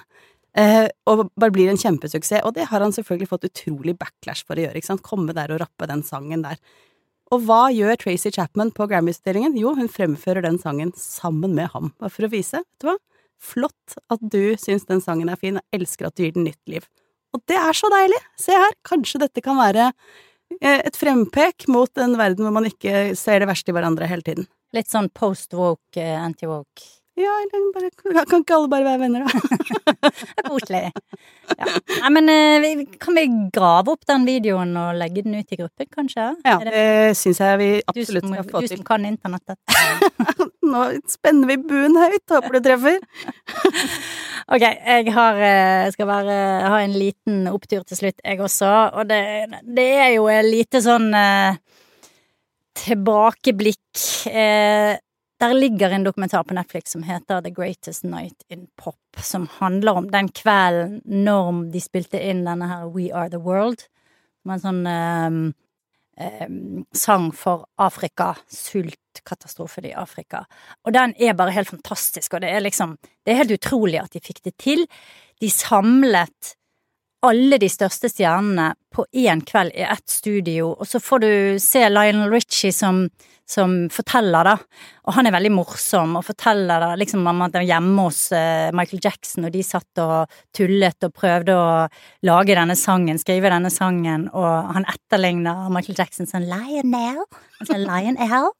Eh, 0.58 0.86
og 1.08 1.30
bare 1.40 1.54
blir 1.54 1.70
en 1.72 1.80
kjempesuksess. 1.80 2.44
Og 2.44 2.52
det 2.56 2.68
har 2.68 2.82
han 2.84 2.92
selvfølgelig 2.92 3.30
fått 3.30 3.46
utrolig 3.48 3.94
backlash 3.96 4.44
for 4.44 4.58
å 4.58 4.66
gjøre. 4.66 4.76
ikke 4.76 4.90
sant? 4.90 5.04
Komme 5.06 5.32
der 5.32 5.54
og 5.54 5.62
rappe 5.62 5.88
den 5.88 6.04
sangen 6.04 6.44
der. 6.44 6.60
Og 7.32 7.46
hva 7.46 7.70
gjør 7.72 7.96
Tracy 7.96 8.28
Chapman 8.34 8.74
på 8.76 8.84
Grammy-utdelingen? 8.90 9.56
Jo, 9.56 9.72
hun 9.78 9.88
fremfører 9.88 10.44
den 10.44 10.58
sangen 10.60 10.92
sammen 10.98 11.56
med 11.56 11.72
ham. 11.72 11.94
Bare 11.96 12.12
for 12.12 12.28
å 12.28 12.32
vise, 12.32 12.60
vet 12.60 12.84
du 12.84 12.90
hva, 12.90 12.98
flott 13.42 13.96
at 14.12 14.22
du 14.22 14.54
syns 14.60 14.86
den 14.88 15.02
sangen 15.04 15.30
er 15.32 15.40
fin, 15.40 15.58
og 15.58 15.76
elsker 15.76 16.08
at 16.08 16.16
du 16.16 16.24
gir 16.24 16.36
den 16.36 16.46
nytt 16.48 16.60
liv. 16.70 16.86
Og 17.32 17.42
det 17.48 17.58
er 17.58 17.76
så 17.76 17.90
deilig! 17.92 18.20
Se 18.40 18.54
her, 18.56 18.74
kanskje 18.86 19.22
dette 19.24 19.42
kan 19.44 19.58
være 19.58 19.90
eh, 20.60 20.80
et 20.82 20.98
frempek 20.98 21.66
mot 21.72 22.02
en 22.02 22.18
verden 22.20 22.46
hvor 22.46 22.54
man 22.54 22.68
ikke 22.68 23.12
ser 23.18 23.42
det 23.42 23.48
verste 23.50 23.72
i 23.72 23.76
hverandre 23.76 24.08
hele 24.10 24.26
tiden. 24.26 24.48
Litt 24.76 24.92
sånn 24.92 25.10
post-woke, 25.16 26.00
eh, 26.00 26.18
anti-woke? 26.20 27.01
Ja, 27.14 27.32
eller 27.44 27.72
bare 27.74 28.24
Kan 28.24 28.40
ikke 28.40 28.56
alle 28.56 28.68
bare 28.72 28.86
være 28.86 29.00
venner, 29.02 29.26
da? 29.26 30.10
Koselig. 30.48 30.86
Ja. 31.58 31.66
Nei, 32.00 32.10
men 32.14 32.32
eh, 32.32 32.84
kan 33.02 33.18
vi 33.18 33.26
grave 33.52 33.92
opp 33.92 34.06
den 34.08 34.24
videoen 34.24 34.72
og 34.80 34.96
legge 34.96 35.24
den 35.26 35.36
ut 35.36 35.52
i 35.52 35.58
gruppen, 35.60 35.88
kanskje? 35.92 36.30
Ja, 36.46 36.56
det, 36.64 36.72
det 36.72 37.18
syns 37.20 37.42
jeg 37.44 37.60
vi 37.60 37.68
absolutt 37.84 38.30
skal 38.30 38.48
få 38.48 38.62
til. 38.62 38.70
Du 38.70 38.76
som 38.78 38.86
kan 38.88 39.04
internettet. 39.08 39.60
Nå 40.72 40.86
spenner 41.12 41.52
vi 41.52 41.58
buen 41.60 42.00
høyt, 42.00 42.24
håper 42.32 42.56
du 42.56 42.60
treffer. 42.64 42.98
ok, 44.54 44.64
jeg 44.64 45.16
har, 45.18 45.44
eh, 45.50 45.92
skal 45.92 46.08
bare 46.08 46.40
ha 46.72 46.80
en 46.80 46.96
liten 46.96 47.44
opptur 47.52 47.84
til 47.84 48.04
slutt, 48.06 48.24
jeg 48.24 48.40
også. 48.40 48.72
Og 48.96 49.12
det, 49.12 49.22
det 49.68 49.88
er 50.00 50.14
jo 50.16 50.30
lite 50.48 50.80
sånn 50.80 51.10
eh, 51.12 51.60
tilbakeblikk. 52.86 54.06
Eh, 54.32 54.96
der 55.42 55.54
ligger 55.54 55.90
en 55.90 56.04
dokumentar 56.04 56.44
på 56.44 56.54
Netflix 56.54 56.92
som 56.92 57.02
heter 57.02 57.40
The 57.42 57.50
Greatest 57.50 58.04
Night 58.04 58.44
in 58.48 58.66
Pop, 58.76 59.16
som 59.18 59.48
handler 59.58 59.98
om 59.98 60.10
den 60.10 60.28
kvelden 60.28 61.00
når 61.04 61.64
de 61.72 61.82
spilte 61.82 62.20
inn 62.22 62.44
denne 62.46 62.68
her 62.70 62.86
We 62.86 63.08
Are 63.10 63.30
The 63.30 63.40
World, 63.42 63.82
er 64.46 64.54
en 64.54 64.62
sånn 64.62 64.86
um, 64.86 65.40
um, 66.22 66.84
sang 66.94 67.26
for 67.34 67.66
Afrika, 67.82 68.36
sultkatastrofen 68.54 69.90
i 69.90 69.94
Afrika. 69.98 70.44
Og 70.86 70.94
den 70.94 71.16
er 71.18 71.34
bare 71.38 71.54
helt 71.58 71.72
fantastisk, 71.74 72.34
og 72.34 72.44
det 72.46 72.54
er 72.54 72.62
liksom 72.62 72.96
Det 73.02 73.34
er 73.34 73.42
helt 73.42 73.58
utrolig 73.58 73.98
at 73.98 74.14
de 74.14 74.22
fikk 74.22 74.42
det 74.46 74.56
til. 74.58 74.86
De 75.40 75.50
samlet 75.50 76.54
alle 77.22 77.58
de 77.62 77.68
største 77.70 78.10
stjernene 78.10 78.72
på 78.92 79.04
én 79.14 79.40
kveld 79.46 79.72
i 79.78 79.84
ett 79.86 80.08
studio, 80.10 80.72
og 80.74 80.88
så 80.88 81.00
får 81.00 81.22
du 81.22 81.34
se 81.62 81.84
Lionel 81.88 82.32
Richie 82.32 82.72
som, 82.74 83.06
som 83.48 83.76
forteller, 83.94 84.44
da. 84.44 84.56
Og 85.06 85.14
han 85.16 85.28
er 85.28 85.34
veldig 85.34 85.52
morsom 85.54 86.16
og 86.18 86.26
forteller 86.26 86.82
da, 86.82 86.88
liksom 86.98 87.22
om 87.22 87.44
at 87.46 87.54
han 87.54 87.62
var 87.62 87.68
hjemme 87.70 88.06
hos 88.08 88.18
uh, 88.34 88.72
Michael 88.74 89.00
Jackson, 89.06 89.46
og 89.46 89.54
de 89.54 89.62
satt 89.64 90.02
og 90.02 90.34
tullet 90.56 91.06
og 91.06 91.14
prøvde 91.14 91.56
å 91.56 91.68
lage 92.26 92.56
denne 92.58 92.76
sangen, 92.78 93.20
skrive 93.22 93.52
denne 93.54 93.70
sangen, 93.72 94.26
og 94.34 94.74
han 94.74 94.88
etterligner 94.90 95.70
Michael 95.72 96.02
Jackson 96.02 96.28
sånn 96.28 96.48
Lionel? 96.50 97.22
Altså 97.62 97.78
Lionel? 97.78 98.50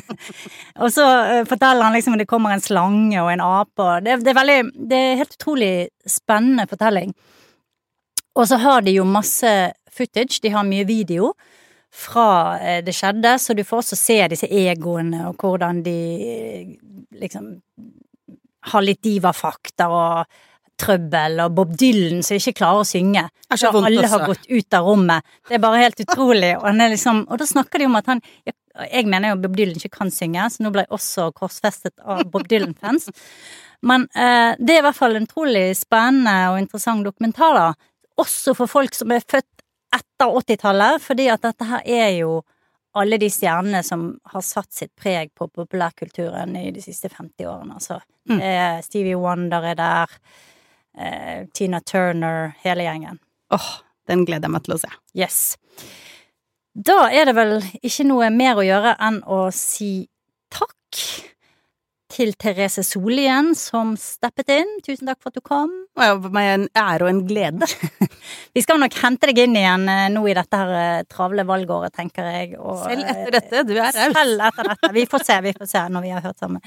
og 0.82 0.90
så 0.92 1.06
uh, 1.06 1.44
forteller 1.46 1.86
han 1.86 1.94
liksom 1.94 2.18
at 2.18 2.24
det 2.24 2.28
kommer 2.34 2.56
en 2.56 2.64
slange 2.64 3.22
og 3.22 3.30
en 3.32 3.46
ape, 3.46 3.78
og 3.78 4.04
det, 4.04 4.18
det 4.26 4.34
er 4.34 4.40
veldig 4.42 4.60
Det 4.92 5.00
er 5.00 5.22
helt 5.22 5.38
utrolig 5.38 5.72
spennende 6.10 6.66
fortelling. 6.68 7.14
Og 8.34 8.48
så 8.50 8.58
har 8.62 8.82
de 8.82 8.96
jo 8.96 9.04
masse 9.06 9.50
footage, 9.94 10.40
de 10.42 10.50
har 10.54 10.66
mye 10.66 10.86
video 10.88 11.32
fra 11.94 12.58
eh, 12.58 12.80
det 12.84 12.94
skjedde, 12.96 13.36
så 13.38 13.54
du 13.54 13.62
får 13.66 13.84
også 13.84 13.98
se 13.98 14.16
disse 14.32 14.48
egoene 14.50 15.28
og 15.28 15.38
hvordan 15.38 15.84
de 15.86 15.98
eh, 16.26 16.72
liksom 17.20 17.52
har 18.72 18.82
litt 18.82 19.02
divafakter 19.04 19.92
og 19.92 20.40
trøbbel, 20.80 21.38
og 21.44 21.54
Bob 21.54 21.74
Dylan 21.78 22.24
som 22.26 22.38
ikke 22.38 22.56
klarer 22.58 22.82
å 22.82 22.88
synge. 22.88 23.22
så 23.54 23.70
og 23.70 23.86
alle 23.86 24.08
har 24.10 24.26
gått 24.26 24.48
ut 24.50 24.74
av 24.74 24.88
rommet. 24.88 25.22
Det 25.46 25.58
er 25.58 25.62
bare 25.62 25.82
helt 25.84 26.00
utrolig. 26.02 26.50
Og, 26.58 26.66
han 26.66 26.82
liksom, 26.90 27.24
og 27.28 27.38
da 27.38 27.46
snakker 27.46 27.82
de 27.82 27.86
om 27.90 27.98
at 28.00 28.10
han 28.10 28.22
Jeg, 28.42 28.56
jeg 28.90 29.06
mener 29.06 29.30
jo 29.30 29.42
Bob 29.44 29.54
Dylan 29.54 29.78
ikke 29.78 30.00
kan 30.00 30.10
synge, 30.10 30.48
så 30.50 30.64
nå 30.64 30.72
ble 30.74 30.82
jeg 30.82 30.96
også 30.96 31.28
korsfestet 31.36 31.94
av 32.02 32.24
Bob 32.26 32.48
Dylan-fans. 32.50 33.06
Men 33.86 34.08
eh, 34.18 34.56
det 34.58 34.74
er 34.74 34.80
i 34.80 34.86
hvert 34.88 34.98
fall 34.98 35.14
en 35.14 35.28
utrolig 35.28 35.68
spennende 35.78 36.34
og 36.50 36.58
interessant 36.58 37.06
dokumentar, 37.06 37.54
da. 37.54 37.92
Også 38.20 38.54
for 38.54 38.70
folk 38.70 38.94
som 38.94 39.12
er 39.14 39.24
født 39.24 39.64
etter 39.94 40.30
80-tallet, 40.40 41.02
fordi 41.02 41.28
at 41.30 41.42
dette 41.44 41.68
her 41.68 41.86
er 41.86 42.10
jo 42.20 42.42
alle 42.94 43.18
de 43.18 43.28
stjernene 43.30 43.82
som 43.82 44.06
har 44.30 44.42
satt 44.46 44.70
sitt 44.74 44.92
preg 44.98 45.32
på 45.34 45.48
populærkulturen 45.50 46.54
i 46.58 46.68
de 46.74 46.82
siste 46.82 47.10
50 47.10 47.48
årene, 47.50 47.78
altså. 47.80 47.98
Mm. 48.30 48.38
Eh, 48.38 48.76
Stevie 48.86 49.18
Wonder 49.18 49.66
er 49.72 49.78
der, 49.78 50.14
eh, 50.98 51.46
Tina 51.54 51.80
Turner, 51.80 52.54
hele 52.62 52.86
gjengen. 52.86 53.18
Åh, 53.50 53.70
den 54.06 54.24
gleder 54.24 54.46
jeg 54.46 54.54
meg 54.54 54.64
til 54.66 54.76
å 54.76 54.80
se. 54.84 54.92
Yes. 55.14 55.56
Da 56.74 57.08
er 57.10 57.26
det 57.26 57.34
vel 57.34 57.58
ikke 57.82 58.06
noe 58.06 58.30
mer 58.30 58.58
å 58.58 58.66
gjøre 58.66 58.94
enn 59.02 59.20
å 59.26 59.46
si 59.54 60.08
takk 60.54 61.33
til 62.14 62.34
Therese 62.38 62.84
Solien 62.86 63.52
som 63.58 63.94
steppet 63.98 64.52
inn. 64.54 64.70
Tusen 64.86 65.08
takk 65.10 65.20
for 65.22 65.32
at 65.32 65.38
du 65.38 65.42
kom. 65.44 65.72
Var 65.98 66.20
meg 66.34 66.50
en 66.52 66.66
ære 66.78 67.06
og 67.06 67.10
en 67.10 67.22
glede. 67.26 67.68
Vi 68.54 68.62
skal 68.62 68.78
nok 68.82 68.94
hente 69.02 69.30
deg 69.30 69.40
inn 69.44 69.58
igjen 69.58 69.88
eh, 69.90 70.06
nå 70.14 70.22
i 70.30 70.36
dette 70.36 70.60
her 70.60 70.74
eh, 70.78 71.06
travle 71.10 71.46
valgåret, 71.48 71.94
tenker 71.96 72.28
jeg. 72.30 72.52
Og, 72.60 72.84
Selv 72.84 73.02
eh, 73.02 73.10
etter 73.10 73.36
dette, 73.38 73.64
du 73.66 73.74
er 73.74 73.90
raus. 73.90 73.98
Selv 73.98 74.46
etter 74.48 74.70
dette. 74.70 74.92
Vi 74.94 75.06
får 75.10 75.26
se, 75.26 75.40
vi 75.48 75.56
får 75.58 75.70
se 75.74 75.84
når 75.96 76.06
vi 76.06 76.14
har 76.14 76.24
hørt 76.28 76.40
sammen. 76.42 76.62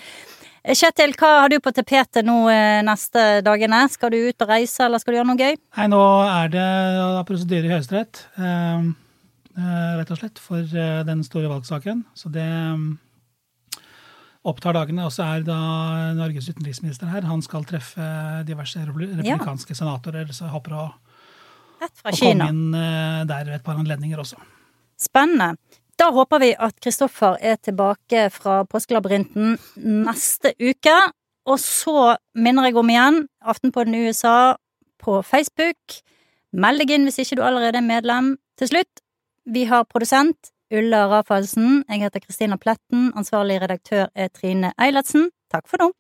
Kjetil, 0.67 1.13
hva 1.15 1.31
har 1.45 1.51
du 1.53 1.61
på 1.63 1.71
tapetet 1.71 2.27
nå 2.27 2.41
neste 2.83 3.21
dagene? 3.45 3.85
Skal 3.87 4.11
du 4.11 4.17
ut 4.19 4.43
og 4.43 4.49
reise, 4.51 4.81
eller 4.83 4.99
skal 4.99 5.13
du 5.13 5.19
gjøre 5.21 5.29
noe 5.29 5.39
gøy? 5.39 5.59
Nei, 5.77 5.85
nå 5.93 6.01
er 6.27 6.51
det 6.51 6.65
å 7.05 7.21
prosedyre 7.29 7.69
i 7.69 7.71
Høyesterett, 7.71 8.19
rett 8.35 10.11
og 10.11 10.19
slett, 10.19 10.41
for 10.43 10.67
den 11.07 11.23
store 11.23 11.47
valgsaken. 11.53 12.03
Så 12.19 12.33
det 12.35 12.49
opptar 14.47 14.75
dagene. 14.77 15.07
Og 15.07 15.13
så 15.13 15.25
er 15.25 15.47
da 15.47 15.57
Norges 16.17 16.49
utenriksminister 16.51 17.09
her. 17.11 17.27
Han 17.29 17.43
skal 17.45 17.65
treffe 17.67 18.07
diverse 18.47 18.81
republikanske 18.85 19.23
republikanske 19.23 19.77
senatorer, 19.77 20.31
så 20.31 20.47
jeg 20.47 20.55
håper 20.55 20.77
å, 20.77 20.85
å 21.81 22.15
komme 22.19 22.49
inn 22.51 22.77
eh, 22.77 23.25
der 23.29 23.49
ved 23.49 23.59
et 23.59 23.65
par 23.65 23.79
anledninger 23.79 24.21
også. 24.23 24.39
Spennende. 24.97 25.55
Da 25.97 26.11
håper 26.13 26.41
vi 26.43 26.51
at 26.53 26.75
Kristoffer 26.83 27.39
er 27.41 27.57
tilbake 27.61 28.27
fra 28.33 28.61
påskelabyrinten 28.69 29.55
neste 30.05 30.53
uke. 30.61 30.95
Og 31.47 31.57
så 31.63 32.13
minner 32.37 32.67
jeg 32.67 32.77
om 32.77 32.89
igjen 32.91 33.23
Aftenpodden 33.41 33.95
USA 34.05 34.57
på 35.01 35.21
Facebook. 35.25 36.01
Meld 36.53 36.83
deg 36.83 36.93
inn 36.93 37.07
hvis 37.07 37.21
ikke 37.23 37.39
du 37.39 37.43
allerede 37.47 37.79
er 37.79 37.87
medlem. 37.87 38.35
Til 38.59 38.69
slutt, 38.71 39.01
vi 39.47 39.65
har 39.69 39.87
produsent 39.89 40.51
Ulla 40.71 41.05
Rafaelsen. 41.07 41.83
Jeg 41.87 42.01
heter 42.03 42.19
Kristina 42.19 42.57
Pletten. 42.59 43.13
Ansvarlig 43.15 43.61
redaktør 43.61 44.07
er 44.15 44.27
Trine 44.27 44.73
Eilertsen. 44.75 45.29
Takk 45.51 45.67
for 45.71 45.79
nå. 45.79 45.93